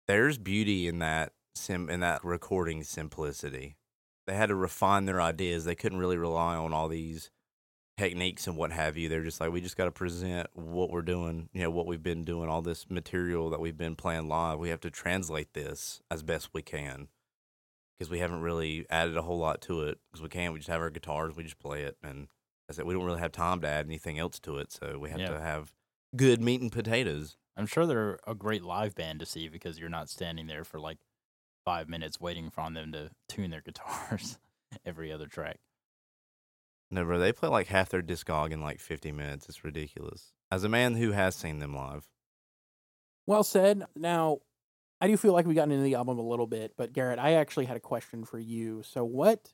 there's 0.08 0.38
beauty 0.38 0.88
in 0.88 0.98
that 0.98 1.32
sim 1.54 1.88
in 1.88 2.00
that 2.00 2.24
recording 2.24 2.82
simplicity. 2.82 3.76
They 4.26 4.34
had 4.34 4.48
to 4.48 4.54
refine 4.54 5.04
their 5.04 5.20
ideas. 5.20 5.64
They 5.64 5.74
couldn't 5.74 5.98
really 5.98 6.16
rely 6.16 6.56
on 6.56 6.72
all 6.72 6.88
these 6.88 7.30
techniques 7.96 8.46
and 8.46 8.56
what 8.56 8.72
have 8.72 8.96
you. 8.96 9.08
They're 9.08 9.22
just 9.22 9.40
like, 9.40 9.52
we 9.52 9.60
just 9.60 9.76
got 9.76 9.84
to 9.84 9.92
present 9.92 10.48
what 10.54 10.90
we're 10.90 11.02
doing, 11.02 11.48
you 11.52 11.62
know, 11.62 11.70
what 11.70 11.86
we've 11.86 12.02
been 12.02 12.24
doing, 12.24 12.48
all 12.48 12.62
this 12.62 12.90
material 12.90 13.50
that 13.50 13.60
we've 13.60 13.76
been 13.76 13.96
playing 13.96 14.28
live. 14.28 14.58
We 14.58 14.70
have 14.70 14.80
to 14.80 14.90
translate 14.90 15.52
this 15.52 16.00
as 16.10 16.22
best 16.22 16.50
we 16.52 16.62
can 16.62 17.08
because 17.98 18.10
we 18.10 18.18
haven't 18.18 18.40
really 18.40 18.86
added 18.90 19.16
a 19.16 19.22
whole 19.22 19.38
lot 19.38 19.60
to 19.62 19.82
it 19.82 19.98
because 20.10 20.22
we 20.22 20.28
can't. 20.28 20.52
We 20.52 20.58
just 20.60 20.70
have 20.70 20.80
our 20.80 20.90
guitars, 20.90 21.36
we 21.36 21.44
just 21.44 21.58
play 21.58 21.82
it. 21.82 21.96
And 22.02 22.28
I 22.68 22.72
said, 22.72 22.84
we 22.86 22.94
don't 22.94 23.04
really 23.04 23.20
have 23.20 23.32
time 23.32 23.60
to 23.60 23.68
add 23.68 23.86
anything 23.86 24.18
else 24.18 24.38
to 24.40 24.58
it. 24.58 24.72
So 24.72 24.98
we 24.98 25.10
have 25.10 25.20
Yeah. 25.20 25.28
to 25.30 25.40
have 25.40 25.72
good 26.16 26.40
meat 26.40 26.60
and 26.60 26.72
potatoes. 26.72 27.36
I'm 27.56 27.66
sure 27.66 27.86
they're 27.86 28.18
a 28.26 28.34
great 28.34 28.62
live 28.64 28.94
band 28.94 29.20
to 29.20 29.26
see 29.26 29.48
because 29.48 29.78
you're 29.78 29.88
not 29.88 30.08
standing 30.08 30.46
there 30.48 30.64
for 30.64 30.80
like 30.80 30.98
five 31.64 31.88
minutes 31.88 32.20
waiting 32.20 32.50
for 32.50 32.68
them 32.70 32.92
to 32.92 33.10
tune 33.28 33.50
their 33.50 33.60
guitars 33.64 34.38
every 34.84 35.12
other 35.12 35.26
track. 35.26 35.58
No, 36.90 37.04
bro, 37.04 37.18
they 37.18 37.32
play 37.32 37.48
like 37.48 37.68
half 37.68 37.88
their 37.88 38.02
discog 38.02 38.50
in 38.52 38.60
like 38.60 38.80
50 38.80 39.12
minutes. 39.12 39.48
It's 39.48 39.64
ridiculous. 39.64 40.32
As 40.50 40.64
a 40.64 40.68
man 40.68 40.94
who 40.96 41.12
has 41.12 41.34
seen 41.34 41.58
them 41.58 41.74
live, 41.74 42.06
Well 43.26 43.42
said. 43.44 43.84
Now, 43.96 44.38
I 45.04 45.06
do 45.06 45.18
feel 45.18 45.34
like 45.34 45.46
we've 45.46 45.54
gotten 45.54 45.70
into 45.70 45.84
the 45.84 45.96
album 45.96 46.18
a 46.18 46.26
little 46.26 46.46
bit, 46.46 46.72
but 46.78 46.94
Garrett, 46.94 47.18
I 47.18 47.34
actually 47.34 47.66
had 47.66 47.76
a 47.76 47.80
question 47.80 48.24
for 48.24 48.38
you. 48.38 48.82
So, 48.82 49.04
what 49.04 49.52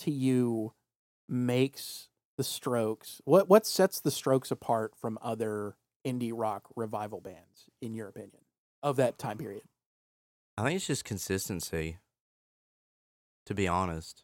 to 0.00 0.10
you 0.10 0.74
makes 1.26 2.10
the 2.36 2.44
Strokes? 2.44 3.22
What 3.24 3.48
what 3.48 3.66
sets 3.66 3.98
the 3.98 4.10
Strokes 4.10 4.50
apart 4.50 4.92
from 4.94 5.18
other 5.22 5.76
indie 6.06 6.32
rock 6.34 6.68
revival 6.76 7.22
bands, 7.22 7.70
in 7.80 7.94
your 7.94 8.08
opinion, 8.08 8.42
of 8.82 8.96
that 8.96 9.16
time 9.16 9.38
period? 9.38 9.62
I 10.58 10.64
think 10.64 10.76
it's 10.76 10.86
just 10.86 11.06
consistency, 11.06 11.96
to 13.46 13.54
be 13.54 13.66
honest. 13.66 14.22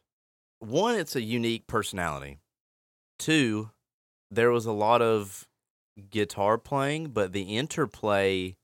One, 0.59 0.93
it's 0.93 1.15
a 1.15 1.23
unique 1.23 1.65
personality. 1.65 2.37
Two, 3.17 3.71
there 4.29 4.51
was 4.51 4.67
a 4.67 4.71
lot 4.71 5.01
of 5.01 5.47
guitar 6.11 6.59
playing, 6.59 7.07
but 7.07 7.33
the 7.33 7.57
interplay 7.57 8.57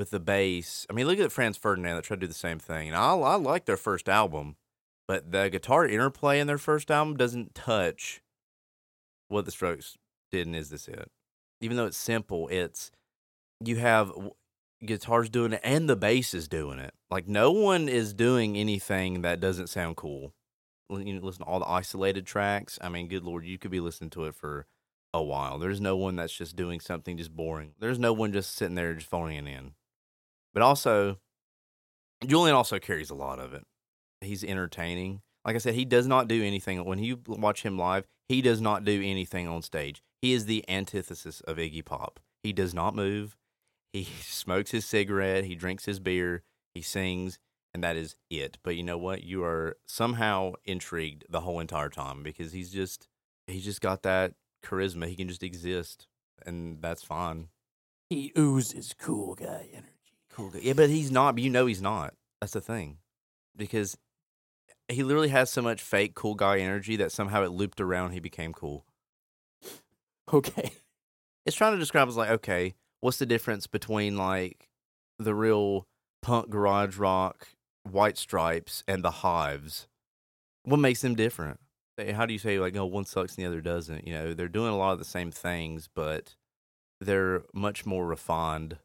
with 0.00 0.10
the 0.10 0.18
bass. 0.18 0.86
I 0.88 0.94
mean, 0.94 1.06
look 1.06 1.18
at 1.18 1.30
Franz 1.30 1.58
Ferdinand 1.58 1.94
that 1.94 2.04
tried 2.04 2.16
to 2.16 2.26
do 2.26 2.26
the 2.26 2.32
same 2.32 2.58
thing. 2.58 2.88
And 2.88 2.96
I, 2.96 3.12
I 3.12 3.34
like 3.34 3.66
their 3.66 3.76
first 3.76 4.08
album, 4.08 4.56
but 5.06 5.30
the 5.30 5.50
guitar 5.50 5.86
interplay 5.86 6.40
in 6.40 6.46
their 6.46 6.56
first 6.56 6.90
album 6.90 7.18
doesn't 7.18 7.54
touch 7.54 8.22
what 9.28 9.44
the 9.44 9.50
Strokes 9.50 9.98
did 10.32 10.46
in 10.46 10.54
Is 10.54 10.70
This 10.70 10.88
It? 10.88 11.10
Even 11.60 11.76
though 11.76 11.84
it's 11.84 11.98
simple, 11.98 12.48
it's 12.48 12.90
you 13.62 13.76
have 13.76 14.10
guitars 14.82 15.28
doing 15.28 15.52
it 15.52 15.60
and 15.62 15.86
the 15.86 15.96
bass 15.96 16.32
is 16.32 16.48
doing 16.48 16.78
it. 16.78 16.94
Like 17.10 17.28
no 17.28 17.52
one 17.52 17.86
is 17.86 18.14
doing 18.14 18.56
anything 18.56 19.20
that 19.20 19.38
doesn't 19.38 19.68
sound 19.68 19.96
cool. 19.96 20.32
You 20.88 21.20
listen 21.20 21.44
to 21.44 21.50
all 21.50 21.60
the 21.60 21.68
isolated 21.68 22.24
tracks. 22.24 22.78
I 22.80 22.88
mean, 22.88 23.06
good 23.06 23.22
lord, 23.22 23.44
you 23.44 23.58
could 23.58 23.70
be 23.70 23.80
listening 23.80 24.08
to 24.10 24.24
it 24.24 24.34
for 24.34 24.64
a 25.12 25.22
while. 25.22 25.58
There's 25.58 25.80
no 25.80 25.94
one 25.94 26.16
that's 26.16 26.32
just 26.32 26.56
doing 26.56 26.80
something 26.80 27.18
just 27.18 27.36
boring. 27.36 27.72
There's 27.78 27.98
no 27.98 28.14
one 28.14 28.32
just 28.32 28.54
sitting 28.54 28.76
there 28.76 28.94
just 28.94 29.06
phoning 29.06 29.46
it 29.46 29.50
in. 29.50 29.72
But 30.52 30.62
also, 30.62 31.18
Julian 32.24 32.56
also 32.56 32.78
carries 32.78 33.10
a 33.10 33.14
lot 33.14 33.38
of 33.38 33.54
it. 33.54 33.64
He's 34.20 34.44
entertaining. 34.44 35.22
Like 35.44 35.56
I 35.56 35.58
said, 35.58 35.74
he 35.74 35.84
does 35.84 36.06
not 36.06 36.28
do 36.28 36.42
anything. 36.42 36.84
When 36.84 36.98
you 36.98 37.20
watch 37.26 37.62
him 37.62 37.78
live, 37.78 38.06
he 38.28 38.42
does 38.42 38.60
not 38.60 38.84
do 38.84 39.02
anything 39.02 39.48
on 39.48 39.62
stage. 39.62 40.02
He 40.20 40.32
is 40.32 40.46
the 40.46 40.64
antithesis 40.68 41.40
of 41.42 41.56
Iggy 41.56 41.84
Pop. 41.84 42.20
He 42.42 42.52
does 42.52 42.74
not 42.74 42.94
move. 42.94 43.36
He 43.92 44.04
smokes 44.22 44.70
his 44.70 44.84
cigarette. 44.84 45.44
He 45.44 45.54
drinks 45.54 45.86
his 45.86 45.98
beer. 45.98 46.42
He 46.74 46.82
sings, 46.82 47.38
and 47.74 47.82
that 47.82 47.96
is 47.96 48.16
it. 48.28 48.58
But 48.62 48.76
you 48.76 48.82
know 48.82 48.98
what? 48.98 49.24
You 49.24 49.42
are 49.44 49.76
somehow 49.86 50.52
intrigued 50.64 51.24
the 51.28 51.40
whole 51.40 51.60
entire 51.60 51.88
time 51.88 52.22
because 52.22 52.52
he's 52.52 52.70
just 52.70 53.08
he's 53.46 53.64
just 53.64 53.80
got 53.80 54.02
that 54.02 54.34
charisma. 54.64 55.08
He 55.08 55.16
can 55.16 55.28
just 55.28 55.42
exist, 55.42 56.06
and 56.44 56.80
that's 56.80 57.02
fine. 57.02 57.48
He 58.10 58.32
oozes 58.36 58.94
cool 58.98 59.34
guy 59.34 59.68
energy. 59.72 59.89
Yeah, 60.60 60.74
but 60.74 60.90
he's 60.90 61.10
not. 61.10 61.34
But 61.34 61.44
you 61.44 61.50
know 61.50 61.66
he's 61.66 61.82
not. 61.82 62.14
That's 62.40 62.52
the 62.52 62.60
thing, 62.60 62.98
because 63.56 63.96
he 64.88 65.02
literally 65.02 65.28
has 65.28 65.50
so 65.50 65.62
much 65.62 65.80
fake 65.80 66.14
cool 66.14 66.34
guy 66.34 66.58
energy 66.58 66.96
that 66.96 67.12
somehow 67.12 67.42
it 67.44 67.50
looped 67.50 67.80
around. 67.80 68.12
He 68.12 68.20
became 68.20 68.52
cool. 68.52 68.84
Okay. 70.32 70.72
It's 71.46 71.56
trying 71.56 71.72
to 71.72 71.78
describe 71.78 72.08
as 72.08 72.16
like, 72.16 72.30
okay, 72.30 72.74
what's 73.00 73.18
the 73.18 73.26
difference 73.26 73.66
between 73.66 74.16
like 74.16 74.68
the 75.18 75.34
real 75.34 75.86
punk 76.22 76.50
garage 76.50 76.96
rock 76.96 77.48
white 77.82 78.18
stripes 78.18 78.84
and 78.86 79.02
the 79.04 79.10
hives? 79.10 79.88
What 80.64 80.78
makes 80.78 81.02
them 81.02 81.14
different? 81.14 81.60
How 82.12 82.26
do 82.26 82.32
you 82.32 82.38
say 82.38 82.58
like, 82.58 82.76
oh, 82.76 82.86
one 82.86 83.04
sucks 83.04 83.36
and 83.36 83.44
the 83.44 83.48
other 83.48 83.60
doesn't? 83.60 84.06
You 84.06 84.14
know, 84.14 84.34
they're 84.34 84.48
doing 84.48 84.72
a 84.72 84.76
lot 84.76 84.92
of 84.92 84.98
the 84.98 85.04
same 85.04 85.30
things, 85.30 85.88
but 85.94 86.36
they're 87.00 87.42
much 87.52 87.84
more 87.84 88.06
refined. 88.06 88.78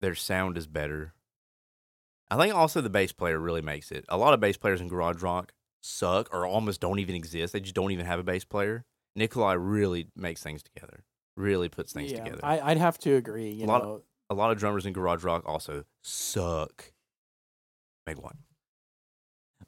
Their 0.00 0.14
sound 0.14 0.56
is 0.56 0.66
better. 0.66 1.14
I 2.30 2.36
think 2.36 2.54
also 2.54 2.80
the 2.80 2.90
bass 2.90 3.12
player 3.12 3.38
really 3.38 3.62
makes 3.62 3.90
it. 3.90 4.04
A 4.08 4.16
lot 4.16 4.34
of 4.34 4.40
bass 4.40 4.56
players 4.56 4.80
in 4.80 4.88
garage 4.88 5.22
rock 5.22 5.52
suck 5.80 6.28
or 6.32 6.46
almost 6.46 6.80
don't 6.80 6.98
even 6.98 7.14
exist. 7.14 7.52
They 7.52 7.60
just 7.60 7.74
don't 7.74 7.90
even 7.90 8.06
have 8.06 8.18
a 8.18 8.24
bass 8.24 8.44
player. 8.44 8.84
Nikolai 9.16 9.54
really 9.54 10.08
makes 10.14 10.42
things 10.42 10.62
together. 10.62 11.04
Really 11.36 11.68
puts 11.68 11.92
things 11.92 12.12
yeah, 12.12 12.24
together. 12.24 12.40
I, 12.42 12.60
I'd 12.60 12.78
have 12.78 12.98
to 12.98 13.14
agree. 13.14 13.50
You 13.50 13.64
A 13.64 13.66
lot 13.66 13.82
of- 13.82 14.02
a 14.30 14.34
lot 14.34 14.50
of 14.50 14.58
drummers 14.58 14.84
in 14.84 14.92
garage 14.92 15.24
rock 15.24 15.42
also 15.46 15.84
suck. 16.02 16.92
Make 18.06 18.22
one. 18.22 18.38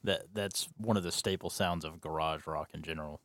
That 0.03 0.33
that's 0.33 0.69
one 0.77 0.97
of 0.97 1.03
the 1.03 1.11
staple 1.11 1.49
sounds 1.49 1.83
of 1.83 1.99
garage 1.99 2.45
rock 2.45 2.69
in 2.73 2.83
general. 2.83 3.21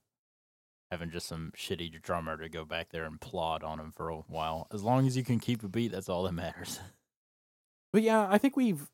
Having 0.91 1.11
just 1.11 1.27
some 1.27 1.53
shitty 1.57 2.01
drummer 2.01 2.37
to 2.37 2.49
go 2.49 2.65
back 2.65 2.91
there 2.91 3.05
and 3.05 3.21
plod 3.21 3.65
on 3.65 3.81
him 3.81 3.93
for 3.93 4.09
a 4.09 4.19
while. 4.19 4.69
As 4.73 4.83
long 4.83 5.07
as 5.07 5.17
you 5.17 5.25
can 5.25 5.41
keep 5.41 5.65
a 5.65 5.69
beat, 5.69 5.93
that's 5.93 6.09
all 6.09 6.23
that 6.25 6.33
matters. 6.33 6.81
But 7.93 8.03
yeah, 8.03 8.27
I 8.29 8.37
think 8.37 8.59
we've 8.59 8.91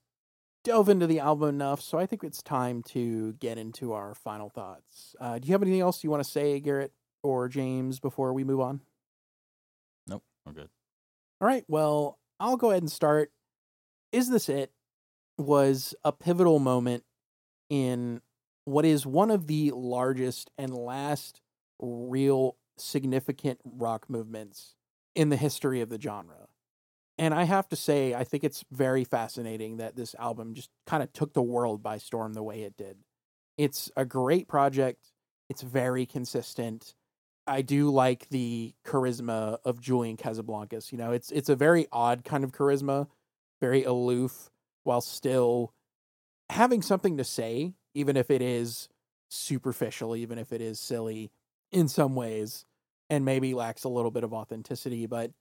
delved 0.63 0.89
into 0.89 1.09
the 1.09 1.19
album 1.19 1.49
enough, 1.49 1.81
so 1.81 1.99
I 1.99 2.07
think 2.07 2.23
it's 2.23 2.41
time 2.41 2.85
to 2.85 3.33
get 3.33 3.59
into 3.59 3.93
our 3.93 4.15
final 4.15 4.49
thoughts. 4.49 5.17
Uh, 5.19 5.41
do 5.41 5.49
you 5.49 5.53
have 5.55 5.63
anything 5.63 5.81
else 5.81 6.05
you 6.05 6.11
want 6.11 6.23
to 6.23 6.31
say, 6.31 6.61
Garrett 6.61 6.93
or 7.23 7.49
James, 7.49 7.99
before 7.99 8.33
we 8.33 8.45
move 8.45 8.61
on? 8.61 8.81
Nope, 10.07 10.23
we're 10.47 10.53
good. 10.53 10.69
All 11.41 11.49
right, 11.49 11.65
well, 11.67 12.19
I'll 12.39 12.57
go 12.57 12.71
ahead 12.71 12.83
and 12.83 12.93
start. 12.93 13.33
Is 14.13 14.31
This 14.31 14.49
It 14.49 14.71
was 15.37 15.95
a 16.05 16.13
pivotal 16.13 16.59
moment 16.59 17.03
in 17.69 18.21
what 18.65 18.85
is 18.85 19.07
one 19.07 19.31
of 19.31 19.47
the 19.47 19.73
largest 19.75 20.51
and 20.57 20.73
last 20.73 21.41
real 21.81 22.57
significant 22.79 23.61
rock 23.65 24.09
movements 24.09 24.75
in 25.15 25.29
the 25.29 25.37
history 25.37 25.81
of 25.81 25.89
the 25.89 26.01
genre. 26.01 26.49
And 27.19 27.35
I 27.35 27.45
have 27.45 27.69
to 27.69 27.77
say, 27.77 28.15
I 28.15 28.25
think 28.25 28.43
it's 28.43 28.65
very 28.73 29.05
fascinating 29.05 29.77
that 29.77 29.97
this 29.97 30.15
album 30.19 30.55
just 30.55 30.71
kind 30.87 31.03
of 31.03 31.13
took 31.13 31.35
the 31.35 31.43
world 31.43 31.83
by 31.83 31.99
storm 31.99 32.33
the 32.33 32.43
way 32.43 32.63
it 32.63 32.77
did. 32.77 32.99
It's 33.59 33.91
a 33.97 34.05
great 34.05 34.49
project. 34.49 35.13
It's 35.51 35.63
very 35.63 36.07
consistent. 36.07 36.95
I 37.47 37.63
do 37.63 37.91
like 37.91 38.29
the 38.31 38.75
charisma 38.87 39.59
of 39.65 39.81
Julian 39.81 40.17
Casablancas. 40.17 40.91
You 40.91 40.99
know, 40.99 41.13
it's 41.13 41.31
it's 41.31 41.49
a 41.49 41.57
very 41.57 41.87
odd 41.93 42.25
kind 42.25 42.45
of 42.45 42.53
charisma, 42.53 43.09
very 43.61 43.85
aloof, 43.85 44.51
while 44.85 45.01
still 45.01 45.75
having 46.49 46.83
something 46.83 47.17
to 47.19 47.25
say, 47.25 47.75
even 47.95 48.17
if 48.17 48.31
it 48.31 48.41
is 48.41 48.89
superficial, 49.29 50.17
even 50.17 50.39
if 50.39 50.53
it 50.53 50.61
is 50.61 50.81
silly 50.81 51.31
in 51.73 51.89
some 51.89 52.15
ways, 52.15 52.65
and 53.11 53.25
maybe 53.25 53.55
lacks 53.55 53.85
a 53.85 53.89
little 53.89 54.11
bit 54.11 54.25
of 54.25 54.33
authenticity. 54.33 55.07
But 55.07 55.33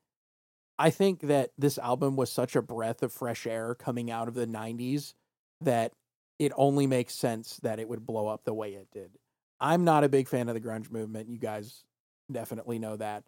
I 0.80 0.90
think 0.90 1.22
that 1.22 1.52
this 1.58 1.78
album 1.78 2.16
was 2.16 2.32
such 2.32 2.56
a 2.56 2.62
breath 2.62 3.04
of 3.04 3.14
fresh 3.14 3.46
air 3.46 3.76
coming 3.76 4.10
out 4.10 4.28
of 4.28 4.34
the 4.34 4.48
90s 4.48 5.14
that 5.62 5.94
it 6.40 6.52
only 6.56 6.88
makes 6.88 7.14
sense 7.14 7.58
that 7.62 7.80
it 7.80 7.88
would 7.88 8.06
blow 8.06 8.28
up 8.28 8.44
the 8.44 8.54
way 8.54 8.74
it 8.74 8.88
did. 8.92 9.12
I'm 9.60 9.84
not 9.84 10.04
a 10.04 10.10
big 10.10 10.28
fan 10.28 10.50
of 10.50 10.56
the 10.56 10.62
grunge 10.62 10.90
movement. 10.90 11.30
You 11.30 11.38
guys 11.38 11.84
definitely 12.32 12.80
know 12.80 12.98
that. 12.98 13.24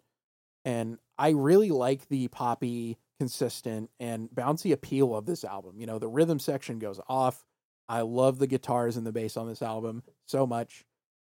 And 0.64 0.98
I 1.16 1.30
really 1.30 1.70
like 1.70 2.08
the 2.08 2.26
poppy, 2.28 2.98
consistent, 3.20 3.90
and 4.00 4.28
bouncy 4.30 4.72
appeal 4.72 5.14
of 5.14 5.26
this 5.26 5.44
album. 5.44 5.74
You 5.78 5.86
know, 5.86 6.00
the 6.00 6.08
rhythm 6.08 6.40
section 6.40 6.80
goes 6.80 6.98
off. 7.08 7.44
I 7.88 8.00
love 8.00 8.38
the 8.38 8.46
guitars 8.46 8.96
and 8.96 9.06
the 9.06 9.12
bass 9.12 9.36
on 9.36 9.46
this 9.46 9.62
album 9.62 10.02
so 10.26 10.46
much. 10.46 10.84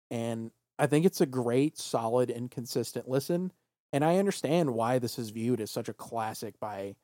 And 0.09 0.51
I 0.79 0.87
think 0.87 1.05
it's 1.05 1.21
a 1.21 1.25
great, 1.25 1.77
solid, 1.77 2.29
and 2.29 2.51
consistent 2.51 3.07
listen. 3.09 3.51
And 3.93 4.03
I 4.03 4.17
understand 4.17 4.73
why 4.73 4.99
this 4.99 5.17
is 5.17 5.29
viewed 5.29 5.61
as 5.61 5.71
such 5.71 5.89
a 5.89 5.93
classic 5.93 6.59
by 6.59 6.95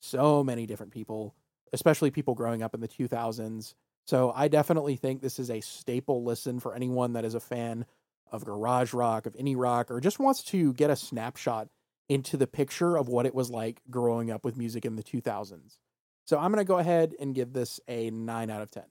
so 0.00 0.42
many 0.42 0.66
different 0.66 0.92
people, 0.92 1.34
especially 1.72 2.10
people 2.10 2.34
growing 2.34 2.62
up 2.62 2.74
in 2.74 2.80
the 2.80 2.88
2000s. 2.88 3.74
So 4.06 4.32
I 4.34 4.48
definitely 4.48 4.96
think 4.96 5.20
this 5.20 5.38
is 5.38 5.50
a 5.50 5.60
staple 5.60 6.24
listen 6.24 6.58
for 6.58 6.74
anyone 6.74 7.12
that 7.12 7.24
is 7.24 7.34
a 7.34 7.40
fan 7.40 7.84
of 8.32 8.44
garage 8.44 8.92
rock, 8.92 9.26
of 9.26 9.36
any 9.38 9.54
rock, 9.54 9.90
or 9.90 10.00
just 10.00 10.18
wants 10.18 10.42
to 10.44 10.72
get 10.72 10.90
a 10.90 10.96
snapshot 10.96 11.68
into 12.08 12.36
the 12.36 12.46
picture 12.46 12.96
of 12.96 13.08
what 13.08 13.26
it 13.26 13.34
was 13.34 13.50
like 13.50 13.82
growing 13.90 14.30
up 14.30 14.44
with 14.44 14.56
music 14.56 14.84
in 14.84 14.96
the 14.96 15.02
2000s. 15.02 15.78
So 16.24 16.38
I'm 16.38 16.52
going 16.52 16.64
to 16.64 16.68
go 16.68 16.78
ahead 16.78 17.14
and 17.20 17.34
give 17.34 17.52
this 17.52 17.80
a 17.86 18.10
9 18.10 18.50
out 18.50 18.62
of 18.62 18.70
10. 18.70 18.82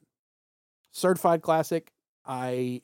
Certified 0.92 1.42
classic. 1.42 1.92
I 2.24 2.82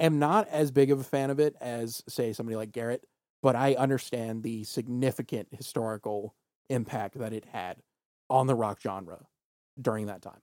am 0.00 0.18
not 0.18 0.48
as 0.48 0.70
big 0.70 0.90
of 0.90 1.00
a 1.00 1.04
fan 1.04 1.30
of 1.30 1.40
it 1.40 1.54
as, 1.60 2.02
say, 2.08 2.32
somebody 2.32 2.56
like 2.56 2.72
Garrett, 2.72 3.04
but 3.42 3.56
I 3.56 3.74
understand 3.74 4.42
the 4.42 4.64
significant 4.64 5.48
historical 5.50 6.34
impact 6.68 7.18
that 7.18 7.32
it 7.32 7.44
had 7.46 7.78
on 8.28 8.46
the 8.46 8.54
rock 8.54 8.80
genre 8.80 9.26
during 9.80 10.06
that 10.06 10.22
time. 10.22 10.40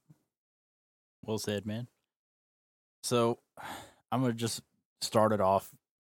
Well 1.22 1.38
said, 1.38 1.66
man. 1.66 1.88
So 3.02 3.38
I'm 4.12 4.20
gonna 4.20 4.34
just 4.34 4.62
start 5.00 5.32
it 5.32 5.40
off 5.40 5.70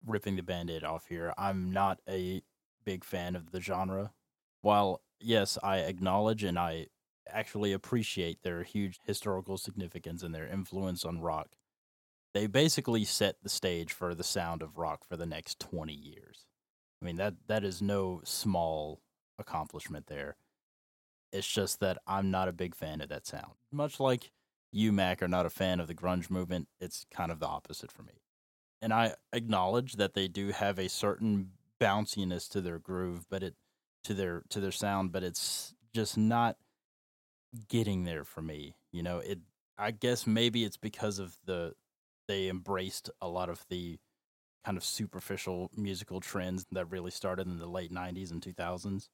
ripping 0.06 0.36
the 0.36 0.42
band-aid 0.42 0.82
off 0.82 1.06
here. 1.06 1.32
I'm 1.38 1.70
not 1.72 2.00
a 2.08 2.42
big 2.84 3.04
fan 3.04 3.36
of 3.36 3.52
the 3.52 3.60
genre. 3.60 4.12
While 4.62 5.02
yes, 5.20 5.58
I 5.62 5.78
acknowledge 5.78 6.42
and 6.42 6.58
I 6.58 6.86
actually 7.28 7.72
appreciate 7.72 8.42
their 8.42 8.62
huge 8.62 8.98
historical 9.06 9.56
significance 9.56 10.22
and 10.22 10.34
their 10.34 10.46
influence 10.46 11.04
on 11.04 11.20
rock. 11.20 11.50
They 12.34 12.46
basically 12.46 13.04
set 13.04 13.36
the 13.42 13.48
stage 13.48 13.92
for 13.92 14.14
the 14.14 14.24
sound 14.24 14.62
of 14.62 14.78
rock 14.78 15.04
for 15.04 15.16
the 15.16 15.26
next 15.26 15.60
20 15.60 15.92
years. 15.92 16.46
I 17.00 17.04
mean 17.04 17.16
that 17.16 17.34
that 17.48 17.64
is 17.64 17.82
no 17.82 18.20
small 18.24 19.00
accomplishment 19.38 20.06
there. 20.06 20.36
It's 21.32 21.46
just 21.46 21.80
that 21.80 21.98
I'm 22.06 22.30
not 22.30 22.48
a 22.48 22.52
big 22.52 22.74
fan 22.74 23.00
of 23.00 23.08
that 23.08 23.26
sound. 23.26 23.52
Much 23.70 23.98
like 23.98 24.30
you, 24.70 24.92
Mac, 24.92 25.22
are 25.22 25.28
not 25.28 25.46
a 25.46 25.50
fan 25.50 25.80
of 25.80 25.88
the 25.88 25.94
grunge 25.94 26.30
movement, 26.30 26.68
it's 26.80 27.06
kind 27.10 27.30
of 27.30 27.40
the 27.40 27.46
opposite 27.46 27.92
for 27.92 28.02
me. 28.02 28.22
And 28.80 28.92
I 28.92 29.14
acknowledge 29.32 29.94
that 29.94 30.14
they 30.14 30.28
do 30.28 30.48
have 30.48 30.78
a 30.78 30.88
certain 30.88 31.50
bounciness 31.80 32.48
to 32.50 32.60
their 32.60 32.78
groove, 32.78 33.26
but 33.28 33.42
it 33.42 33.54
to 34.04 34.14
their 34.14 34.42
to 34.48 34.60
their 34.60 34.72
sound, 34.72 35.12
but 35.12 35.22
it's 35.22 35.74
just 35.94 36.16
not 36.16 36.56
getting 37.68 38.04
there 38.04 38.24
for 38.24 38.42
me. 38.42 38.76
You 38.90 39.02
know, 39.02 39.18
it 39.18 39.40
I 39.78 39.90
guess 39.90 40.26
maybe 40.26 40.64
it's 40.64 40.76
because 40.76 41.18
of 41.18 41.36
the 41.44 41.74
they 42.28 42.48
embraced 42.48 43.10
a 43.20 43.28
lot 43.28 43.48
of 43.48 43.64
the 43.68 43.98
kind 44.64 44.76
of 44.76 44.84
superficial 44.84 45.70
musical 45.76 46.20
trends 46.20 46.66
that 46.70 46.90
really 46.90 47.10
started 47.10 47.46
in 47.46 47.58
the 47.58 47.66
late 47.66 47.92
90s 47.92 48.30
and 48.30 48.42
2000s. 48.42 49.08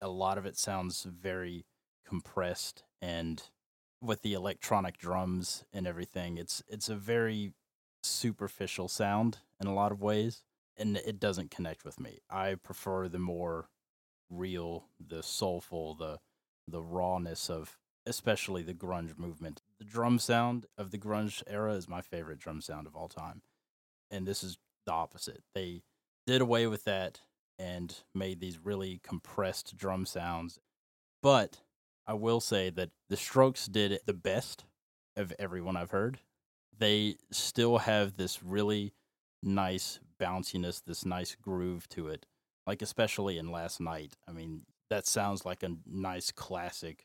A 0.00 0.08
lot 0.08 0.38
of 0.38 0.46
it 0.46 0.56
sounds 0.56 1.04
very 1.04 1.64
compressed 2.06 2.82
and 3.00 3.44
with 4.00 4.22
the 4.22 4.34
electronic 4.34 4.98
drums 4.98 5.64
and 5.72 5.86
everything, 5.86 6.36
it's 6.36 6.62
it's 6.68 6.88
a 6.88 6.96
very 6.96 7.52
superficial 8.02 8.88
sound 8.88 9.38
in 9.60 9.68
a 9.68 9.74
lot 9.74 9.92
of 9.92 10.02
ways 10.02 10.42
and 10.76 10.96
it 10.96 11.20
doesn't 11.20 11.50
connect 11.50 11.84
with 11.84 12.00
me. 12.00 12.18
I 12.28 12.56
prefer 12.56 13.08
the 13.08 13.20
more 13.20 13.68
real, 14.28 14.86
the 15.00 15.22
soulful, 15.22 15.94
the 15.94 16.18
the 16.66 16.82
rawness 16.82 17.48
of 17.48 17.78
especially 18.06 18.62
the 18.62 18.74
grunge 18.74 19.16
movement. 19.16 19.62
The 19.82 19.88
drum 19.88 20.20
sound 20.20 20.66
of 20.78 20.92
the 20.92 20.96
grunge 20.96 21.42
era 21.48 21.72
is 21.72 21.88
my 21.88 22.02
favorite 22.02 22.38
drum 22.38 22.60
sound 22.60 22.86
of 22.86 22.94
all 22.94 23.08
time. 23.08 23.42
And 24.12 24.28
this 24.28 24.44
is 24.44 24.56
the 24.86 24.92
opposite. 24.92 25.42
They 25.56 25.82
did 26.24 26.40
away 26.40 26.68
with 26.68 26.84
that 26.84 27.18
and 27.58 27.92
made 28.14 28.38
these 28.38 28.64
really 28.64 29.00
compressed 29.02 29.76
drum 29.76 30.06
sounds. 30.06 30.60
But 31.20 31.62
I 32.06 32.14
will 32.14 32.38
say 32.38 32.70
that 32.70 32.90
the 33.08 33.16
Strokes 33.16 33.66
did 33.66 33.90
it 33.90 34.06
the 34.06 34.12
best 34.12 34.66
of 35.16 35.32
everyone 35.36 35.76
I've 35.76 35.90
heard. 35.90 36.20
They 36.78 37.16
still 37.32 37.78
have 37.78 38.16
this 38.16 38.40
really 38.40 38.94
nice 39.42 39.98
bounciness, 40.20 40.80
this 40.84 41.04
nice 41.04 41.34
groove 41.34 41.88
to 41.88 42.06
it. 42.06 42.24
Like 42.68 42.82
especially 42.82 43.36
in 43.36 43.50
Last 43.50 43.80
Night. 43.80 44.16
I 44.28 44.30
mean, 44.30 44.62
that 44.90 45.08
sounds 45.08 45.44
like 45.44 45.64
a 45.64 45.74
nice 45.84 46.30
classic 46.30 47.04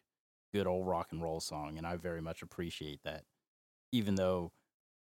good 0.54 0.68
old 0.68 0.88
rock 0.88 1.08
and 1.12 1.22
roll 1.22 1.40
song 1.40 1.78
and 1.78 1.86
I 1.86 1.96
very 1.96 2.22
much 2.22 2.42
appreciate 2.42 3.04
that. 3.04 3.24
Even 3.92 4.16
though 4.16 4.52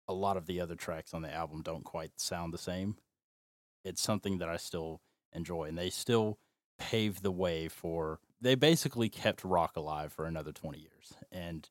a 0.09 0.13
lot 0.13 0.37
of 0.37 0.47
the 0.47 0.61
other 0.61 0.75
tracks 0.75 1.13
on 1.15 1.23
the 1.23 1.33
album 1.33 1.63
don't 1.63 1.85
quite 1.85 2.13
sound 2.21 2.53
the 2.53 2.59
same. 2.59 2.97
It's 3.85 4.03
something 4.03 4.39
that 4.39 4.49
I 4.49 4.57
still 4.57 5.01
enjoy, 5.33 5.65
and 5.65 5.79
they 5.79 5.91
still 5.91 6.39
paved 6.79 7.23
the 7.23 7.33
way 7.33 7.69
for. 7.69 8.21
They 8.41 8.55
basically 8.55 9.09
kept 9.09 9.45
rock 9.45 9.77
alive 9.77 10.13
for 10.13 10.27
another 10.27 10.53
20 10.53 10.79
years, 10.79 11.15
and 11.31 11.69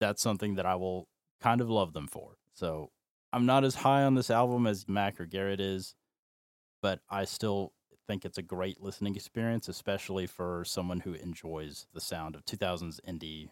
that's 0.00 0.22
something 0.22 0.54
that 0.54 0.66
I 0.66 0.76
will 0.76 1.08
kind 1.40 1.60
of 1.60 1.70
love 1.70 1.92
them 1.92 2.06
for. 2.06 2.36
So 2.54 2.90
I'm 3.32 3.46
not 3.46 3.64
as 3.64 3.76
high 3.76 4.02
on 4.02 4.14
this 4.14 4.30
album 4.30 4.66
as 4.66 4.88
Mac 4.88 5.20
or 5.20 5.26
Garrett 5.26 5.60
is, 5.60 5.94
but 6.82 7.00
I 7.10 7.24
still 7.24 7.72
think 8.10 8.24
it's 8.24 8.38
a 8.38 8.42
great 8.42 8.82
listening 8.82 9.14
experience, 9.14 9.68
especially 9.68 10.26
for 10.26 10.64
someone 10.64 10.98
who 10.98 11.12
enjoys 11.14 11.86
the 11.94 12.00
sound 12.00 12.34
of 12.34 12.44
2000s 12.44 12.98
indie. 13.08 13.50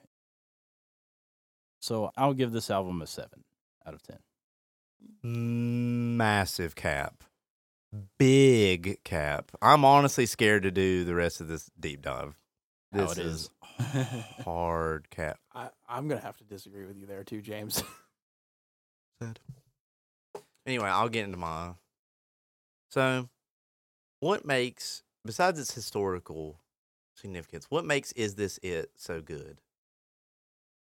So 1.80 2.11
I'll 2.16 2.34
give 2.34 2.50
this 2.50 2.68
album 2.68 3.00
a 3.00 3.06
seven 3.06 3.44
out 3.86 3.94
of 3.94 4.02
10. 4.02 4.18
Massive 5.22 6.74
cap. 6.74 7.22
Big 8.18 8.98
cap. 9.04 9.52
I'm 9.62 9.84
honestly 9.84 10.26
scared 10.26 10.64
to 10.64 10.72
do 10.72 11.04
the 11.04 11.14
rest 11.14 11.40
of 11.40 11.46
this 11.46 11.70
deep 11.78 12.02
dive. 12.02 12.36
How 12.92 13.06
This 13.06 13.18
it 13.18 13.24
is 13.26 13.50
is. 13.78 14.11
hard 14.44 15.09
cap. 15.09 15.38
I, 15.54 15.68
I'm 15.88 16.09
going 16.09 16.20
to 16.20 16.26
have 16.26 16.38
to 16.38 16.44
disagree 16.44 16.84
with 16.84 16.96
you 16.96 17.06
there 17.06 17.22
too, 17.22 17.42
James. 17.42 17.84
Sad. 19.22 19.38
Anyway, 20.66 20.88
I'll 20.88 21.09
get 21.09 21.26
into 21.26 21.36
my. 21.36 21.74
So, 22.90 23.28
what 24.20 24.44
makes, 24.44 25.02
besides 25.24 25.58
its 25.58 25.74
historical 25.74 26.60
significance, 27.14 27.66
what 27.68 27.84
makes 27.84 28.12
Is 28.12 28.34
This 28.34 28.58
It 28.62 28.90
so 28.96 29.20
good? 29.20 29.60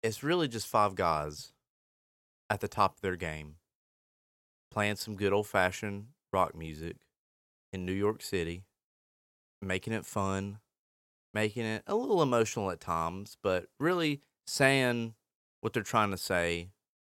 It's 0.02 0.22
really 0.22 0.48
just 0.48 0.66
five 0.66 0.94
guys 0.94 1.52
at 2.48 2.60
the 2.60 2.68
top 2.68 2.96
of 2.96 3.00
their 3.00 3.16
game 3.16 3.56
playing 4.70 4.96
some 4.96 5.16
good 5.16 5.32
old 5.32 5.46
fashioned 5.46 6.06
rock 6.32 6.54
music 6.54 6.96
in 7.72 7.84
New 7.84 7.92
York 7.92 8.22
City, 8.22 8.64
making 9.60 9.92
it 9.92 10.06
fun, 10.06 10.58
making 11.34 11.64
it 11.64 11.82
a 11.86 11.94
little 11.94 12.22
emotional 12.22 12.70
at 12.70 12.80
times, 12.80 13.36
but 13.42 13.66
really 13.78 14.20
saying 14.46 15.14
what 15.60 15.72
they're 15.72 15.82
trying 15.82 16.10
to 16.10 16.16
say, 16.16 16.68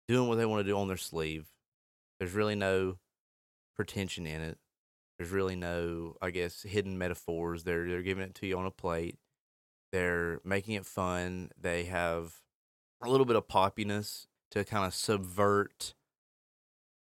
doing 0.08 0.28
what 0.28 0.36
they 0.36 0.46
want 0.46 0.62
to 0.66 0.70
do 0.72 0.78
on 0.78 0.88
their 0.88 0.98
sleeve. 0.98 1.48
There's 2.20 2.34
really 2.34 2.56
no 2.56 2.98
pretension 3.76 4.26
in 4.26 4.42
it. 4.42 4.58
There's 5.20 5.32
really 5.32 5.58
no, 5.58 6.16
I 6.22 6.32
guess, 6.32 6.64
hidden 6.64 6.98
metaphors. 6.98 7.66
They're 7.66 7.88
they're 7.88 8.02
giving 8.02 8.24
it 8.24 8.36
to 8.36 8.48
you 8.48 8.58
on 8.58 8.66
a 8.66 8.72
plate. 8.72 9.18
They're 9.92 10.40
making 10.46 10.76
it 10.76 10.86
fun. 10.86 11.52
They 11.60 11.84
have 11.86 12.36
a 13.04 13.10
little 13.10 13.26
bit 13.26 13.36
of 13.36 13.48
poppiness 13.48 14.28
to 14.52 14.64
kind 14.64 14.86
of 14.86 14.94
subvert 14.94 15.94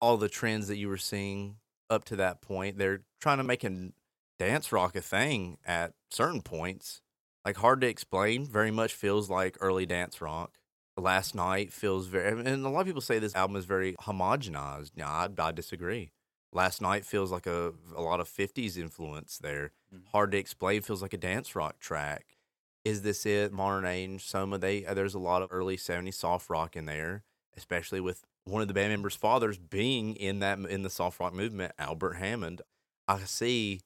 all 0.02 0.18
the 0.18 0.30
trends 0.30 0.68
that 0.68 0.78
you 0.78 0.90
were 0.90 0.98
seeing 0.98 1.58
up 1.92 2.04
to 2.06 2.16
that 2.16 2.42
point. 2.42 2.80
They're 2.80 3.02
trying 3.20 3.38
to 3.38 3.44
make 3.44 3.64
a 3.64 3.92
dance 4.40 4.72
rock 4.72 4.96
a 4.96 5.02
thing 5.02 5.58
at 5.64 5.94
certain 6.10 6.42
points. 6.42 7.02
Like 7.46 7.58
hard 7.58 7.82
to 7.82 7.88
explain, 7.88 8.46
very 8.46 8.72
much 8.72 8.94
feels 8.94 9.30
like 9.30 9.58
early 9.62 9.86
dance 9.86 10.22
rock. 10.22 10.58
Last 10.98 11.36
night 11.36 11.72
feels 11.72 12.08
very, 12.08 12.32
and 12.32 12.66
a 12.66 12.70
lot 12.70 12.82
of 12.82 12.88
people 12.88 13.02
say 13.02 13.18
this 13.20 13.36
album 13.36 13.58
is 13.58 13.66
very 13.66 13.94
homogenized. 13.94 14.92
No, 14.96 15.06
I, 15.06 15.30
I 15.38 15.52
disagree. 15.52 16.12
Last 16.54 16.82
night 16.82 17.06
feels 17.06 17.32
like 17.32 17.48
a 17.48 17.74
a 17.96 18.02
lot 18.02 18.20
of 18.20 18.28
'50s 18.28 18.78
influence 18.78 19.38
there. 19.38 19.72
Mhm. 19.94 20.08
Hard 20.12 20.32
to 20.32 20.38
explain 20.38 20.82
feels 20.82 21.02
like 21.02 21.14
a 21.14 21.18
dance 21.18 21.56
rock 21.56 21.80
track. 21.80 22.38
Is 22.84 23.04
this 23.04 23.26
it? 23.26 23.54
Modern 23.54 23.86
age, 23.86 24.26
Soma. 24.26 24.58
They 24.58 24.86
uh, 24.86 24.94
there's 24.94 25.14
a 25.14 25.20
lot 25.20 25.42
of 25.42 25.50
early 25.52 25.78
'70s 25.78 26.18
soft 26.18 26.50
rock 26.50 26.76
in 26.76 26.86
there, 26.86 27.24
especially 27.56 28.02
with 28.02 28.26
one 28.46 28.62
of 28.62 28.68
the 28.68 28.74
band 28.74 28.92
members' 28.92 29.16
fathers 29.16 29.58
being 29.58 30.16
in 30.16 30.40
that 30.40 30.60
in 30.60 30.84
the 30.84 30.90
soft 30.90 31.20
rock 31.20 31.34
movement, 31.34 31.74
Albert 31.78 32.14
Hammond. 32.16 32.62
I 33.08 33.20
see 33.26 33.82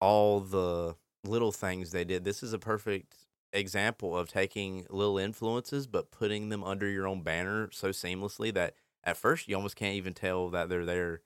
all 0.00 0.40
the 0.40 0.96
little 1.24 1.52
things 1.52 1.90
they 1.92 2.04
did. 2.04 2.24
This 2.24 2.42
is 2.42 2.52
a 2.52 2.58
perfect 2.58 3.26
example 3.52 4.16
of 4.16 4.28
taking 4.28 4.86
little 4.88 5.18
influences 5.18 5.86
but 5.86 6.10
putting 6.10 6.48
them 6.48 6.64
under 6.64 6.88
your 6.88 7.06
own 7.06 7.22
banner 7.22 7.68
so 7.70 7.90
seamlessly 7.90 8.52
that 8.54 8.74
at 9.04 9.16
first 9.16 9.46
you 9.46 9.54
almost 9.54 9.76
can't 9.76 9.94
even 9.94 10.14
tell 10.14 10.48
that 10.48 10.70
they're 10.70 10.86
there 10.86 11.20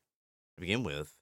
to 0.56 0.60
begin 0.60 0.82
with. 0.82 1.16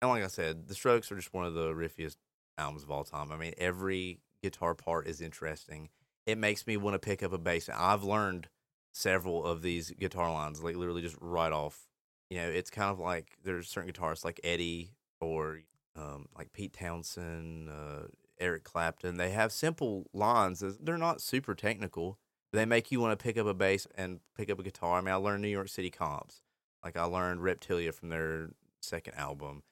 And 0.00 0.10
like 0.10 0.24
I 0.24 0.28
said, 0.28 0.66
the 0.66 0.74
Strokes 0.74 1.12
are 1.12 1.16
just 1.16 1.32
one 1.32 1.46
of 1.46 1.54
the 1.54 1.68
riffiest 1.68 2.16
albums 2.58 2.82
of 2.82 2.90
all 2.90 3.04
time. 3.04 3.30
I 3.30 3.36
mean, 3.36 3.54
every 3.56 4.20
guitar 4.42 4.74
part 4.74 5.06
is 5.06 5.20
interesting. 5.20 5.90
It 6.26 6.38
makes 6.38 6.66
me 6.66 6.76
want 6.76 6.94
to 6.94 6.98
pick 6.98 7.22
up 7.22 7.32
a 7.32 7.38
bass. 7.38 7.68
I've 7.72 8.04
learned 8.04 8.48
several 8.92 9.44
of 9.44 9.62
these 9.62 9.90
guitar 9.90 10.32
lines, 10.32 10.62
like 10.62 10.76
literally 10.76 11.02
just 11.02 11.16
right 11.20 11.52
off. 11.52 11.86
You 12.30 12.38
know, 12.38 12.48
it's 12.48 12.70
kind 12.70 12.90
of 12.90 12.98
like 12.98 13.36
there's 13.44 13.68
certain 13.68 13.92
guitarists 13.92 14.24
like 14.24 14.40
Eddie 14.42 14.92
or 15.20 15.60
um, 15.96 16.26
like 16.36 16.52
Pete 16.52 16.72
Townshend, 16.72 17.68
uh, 17.68 18.06
Eric 18.40 18.64
Clapton. 18.64 19.16
They 19.16 19.30
have 19.30 19.52
simple 19.52 20.06
lines. 20.12 20.62
They're 20.80 20.98
not 20.98 21.20
super 21.20 21.54
technical. 21.54 22.18
They 22.52 22.64
make 22.64 22.90
you 22.90 23.00
want 23.00 23.18
to 23.18 23.22
pick 23.22 23.38
up 23.38 23.46
a 23.46 23.54
bass 23.54 23.86
and 23.96 24.20
pick 24.36 24.50
up 24.50 24.58
a 24.58 24.62
guitar. 24.62 24.98
I 24.98 25.00
mean, 25.00 25.12
I 25.12 25.16
learned 25.16 25.42
New 25.42 25.48
York 25.48 25.68
City 25.68 25.90
Cops. 25.90 26.42
Like 26.84 26.96
I 26.96 27.04
learned 27.04 27.40
Reptilia 27.40 27.94
from 27.94 28.08
their 28.08 28.50
second 28.82 29.14
album. 29.14 29.62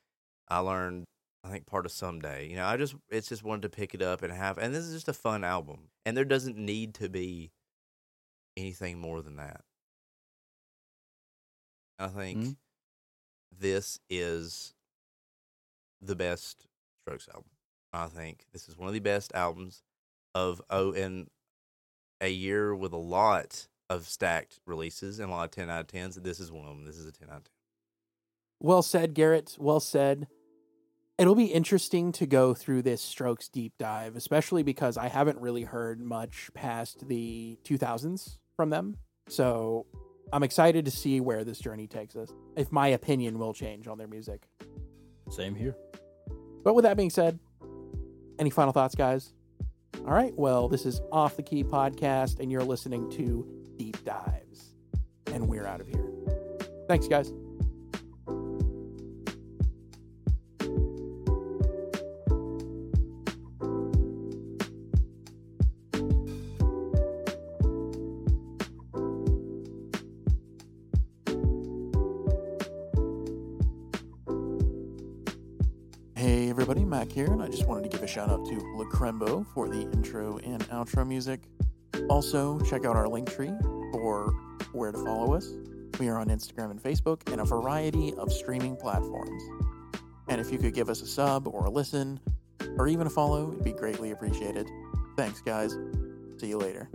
I 0.49 0.59
learned 0.61 1.07
I 1.45 1.51
think 1.51 1.67
part 1.67 1.87
of 1.87 1.93
someday. 1.93 2.49
You 2.49 2.57
know, 2.57 2.67
I 2.67 2.77
just 2.77 2.95
it's 3.11 3.29
just 3.29 3.43
wanted 3.45 3.63
to 3.63 3.69
pick 3.71 3.95
it 3.95 4.03
up 4.03 4.23
and 4.23 4.33
have 4.33 4.59
and 4.59 4.75
this 4.75 4.85
is 4.85 4.95
just 4.95 5.09
a 5.09 5.13
fun 5.15 5.45
album. 5.45 5.91
And 6.07 6.17
there 6.17 6.25
doesn't 6.25 6.57
need 6.59 6.95
to 6.97 7.09
be 7.09 7.53
anything 8.57 8.99
more 8.99 9.23
than 9.23 9.37
that. 9.37 9.63
I 11.99 12.09
think 12.09 12.39
Mhm. 12.39 12.57
this 13.53 14.01
is 14.09 14.75
the 16.01 16.17
best 16.17 16.67
Strokes 17.03 17.29
album. 17.29 17.51
I 17.93 18.07
think 18.09 18.47
this 18.53 18.69
is 18.69 18.77
one 18.77 18.89
of 18.89 18.95
the 18.95 19.01
best 19.01 19.33
albums 19.35 19.83
of 20.35 20.63
oh 20.71 20.93
in 20.93 21.31
a 22.21 22.29
year 22.31 22.75
with 22.75 22.93
a 22.93 22.97
lot 22.99 23.69
of 23.89 24.07
stacked 24.09 24.61
releases 24.67 25.19
and 25.19 25.31
a 25.31 25.35
lot 25.35 25.45
of 25.47 25.51
ten 25.51 25.71
out 25.71 25.81
of 25.81 25.87
tens. 25.89 26.17
This 26.17 26.41
is 26.41 26.53
one 26.53 26.67
of 26.67 26.77
them. 26.77 26.85
This 26.85 26.99
is 26.99 27.07
a 27.07 27.13
ten 27.13 27.31
out 27.31 27.39
of 27.39 27.45
ten. 27.45 27.60
Well 28.61 28.83
said, 28.83 29.15
Garrett. 29.15 29.57
Well 29.59 29.81
said. 29.81 30.29
It'll 31.19 31.35
be 31.35 31.47
interesting 31.47 32.13
to 32.13 32.27
go 32.27 32.55
through 32.55 32.83
this 32.83 33.03
Strokes 33.03 33.49
deep 33.49 33.75
dive, 33.79 34.17
especially 34.17 34.63
because 34.63 34.97
I 34.97 35.09
haven't 35.09 35.39
really 35.39 35.65
heard 35.65 36.01
much 36.01 36.51
past 36.55 37.09
the 37.09 37.59
2000s 37.65 38.39
from 38.57 38.71
them. 38.71 38.97
So 39.29 39.87
I'm 40.33 40.43
excited 40.43 40.85
to 40.87 40.91
see 40.91 41.21
where 41.21 41.45
this 41.45 41.59
journey 41.59 41.87
takes 41.87 42.17
us, 42.17 42.33
if 42.57 42.73
my 42.73 42.89
opinion 42.89 43.39
will 43.39 43.53
change 43.53 43.87
on 43.87 43.99
their 43.99 44.09
music. 44.09 44.47
Same 45.31 45.55
here. 45.55 45.77
But 46.65 46.75
with 46.75 46.85
that 46.85 46.97
being 46.97 47.11
said, 47.11 47.39
any 48.39 48.51
final 48.51 48.73
thoughts, 48.73 48.95
guys? 48.95 49.35
All 50.07 50.15
right. 50.15 50.33
Well, 50.37 50.69
this 50.69 50.87
is 50.87 51.01
Off 51.13 51.37
the 51.37 51.43
Key 51.43 51.65
Podcast, 51.65 52.41
and 52.41 52.51
you're 52.51 52.65
listening 52.65 53.11
to 53.11 53.47
Deep 53.77 54.03
Dives. 54.05 54.75
And 55.27 55.49
we're 55.49 55.67
out 55.67 55.81
of 55.81 55.89
here. 55.89 56.07
Thanks, 56.89 57.07
guys. 57.07 57.33
Shout 78.11 78.29
out 78.29 78.45
to 78.47 78.57
Lukrembo 78.57 79.47
for 79.55 79.69
the 79.69 79.83
intro 79.93 80.39
and 80.39 80.61
outro 80.71 81.07
music. 81.07 81.43
Also, 82.09 82.59
check 82.63 82.85
out 82.85 82.97
our 82.97 83.07
link 83.07 83.33
tree 83.33 83.53
for 83.93 84.35
where 84.73 84.91
to 84.91 84.99
follow 85.05 85.33
us. 85.35 85.53
We 86.01 86.09
are 86.09 86.19
on 86.19 86.27
Instagram 86.27 86.73
and 86.73 86.83
Facebook 86.83 87.31
and 87.31 87.41
a 87.41 87.45
variety 87.45 88.13
of 88.15 88.33
streaming 88.33 88.75
platforms. 88.75 89.41
And 90.29 90.41
if 90.41 90.51
you 90.51 90.59
could 90.59 90.75
give 90.75 90.91
us 90.91 91.03
a 91.03 91.07
sub 91.07 91.47
or 91.47 91.67
a 91.67 91.71
listen, 91.71 92.19
or 92.79 92.89
even 92.89 93.07
a 93.07 93.11
follow, 93.11 93.53
it'd 93.53 93.63
be 93.63 93.73
greatly 93.73 94.11
appreciated. 94.11 94.69
Thanks, 95.17 95.41
guys. 95.41 95.79
See 96.39 96.49
you 96.49 96.59
later. 96.59 96.89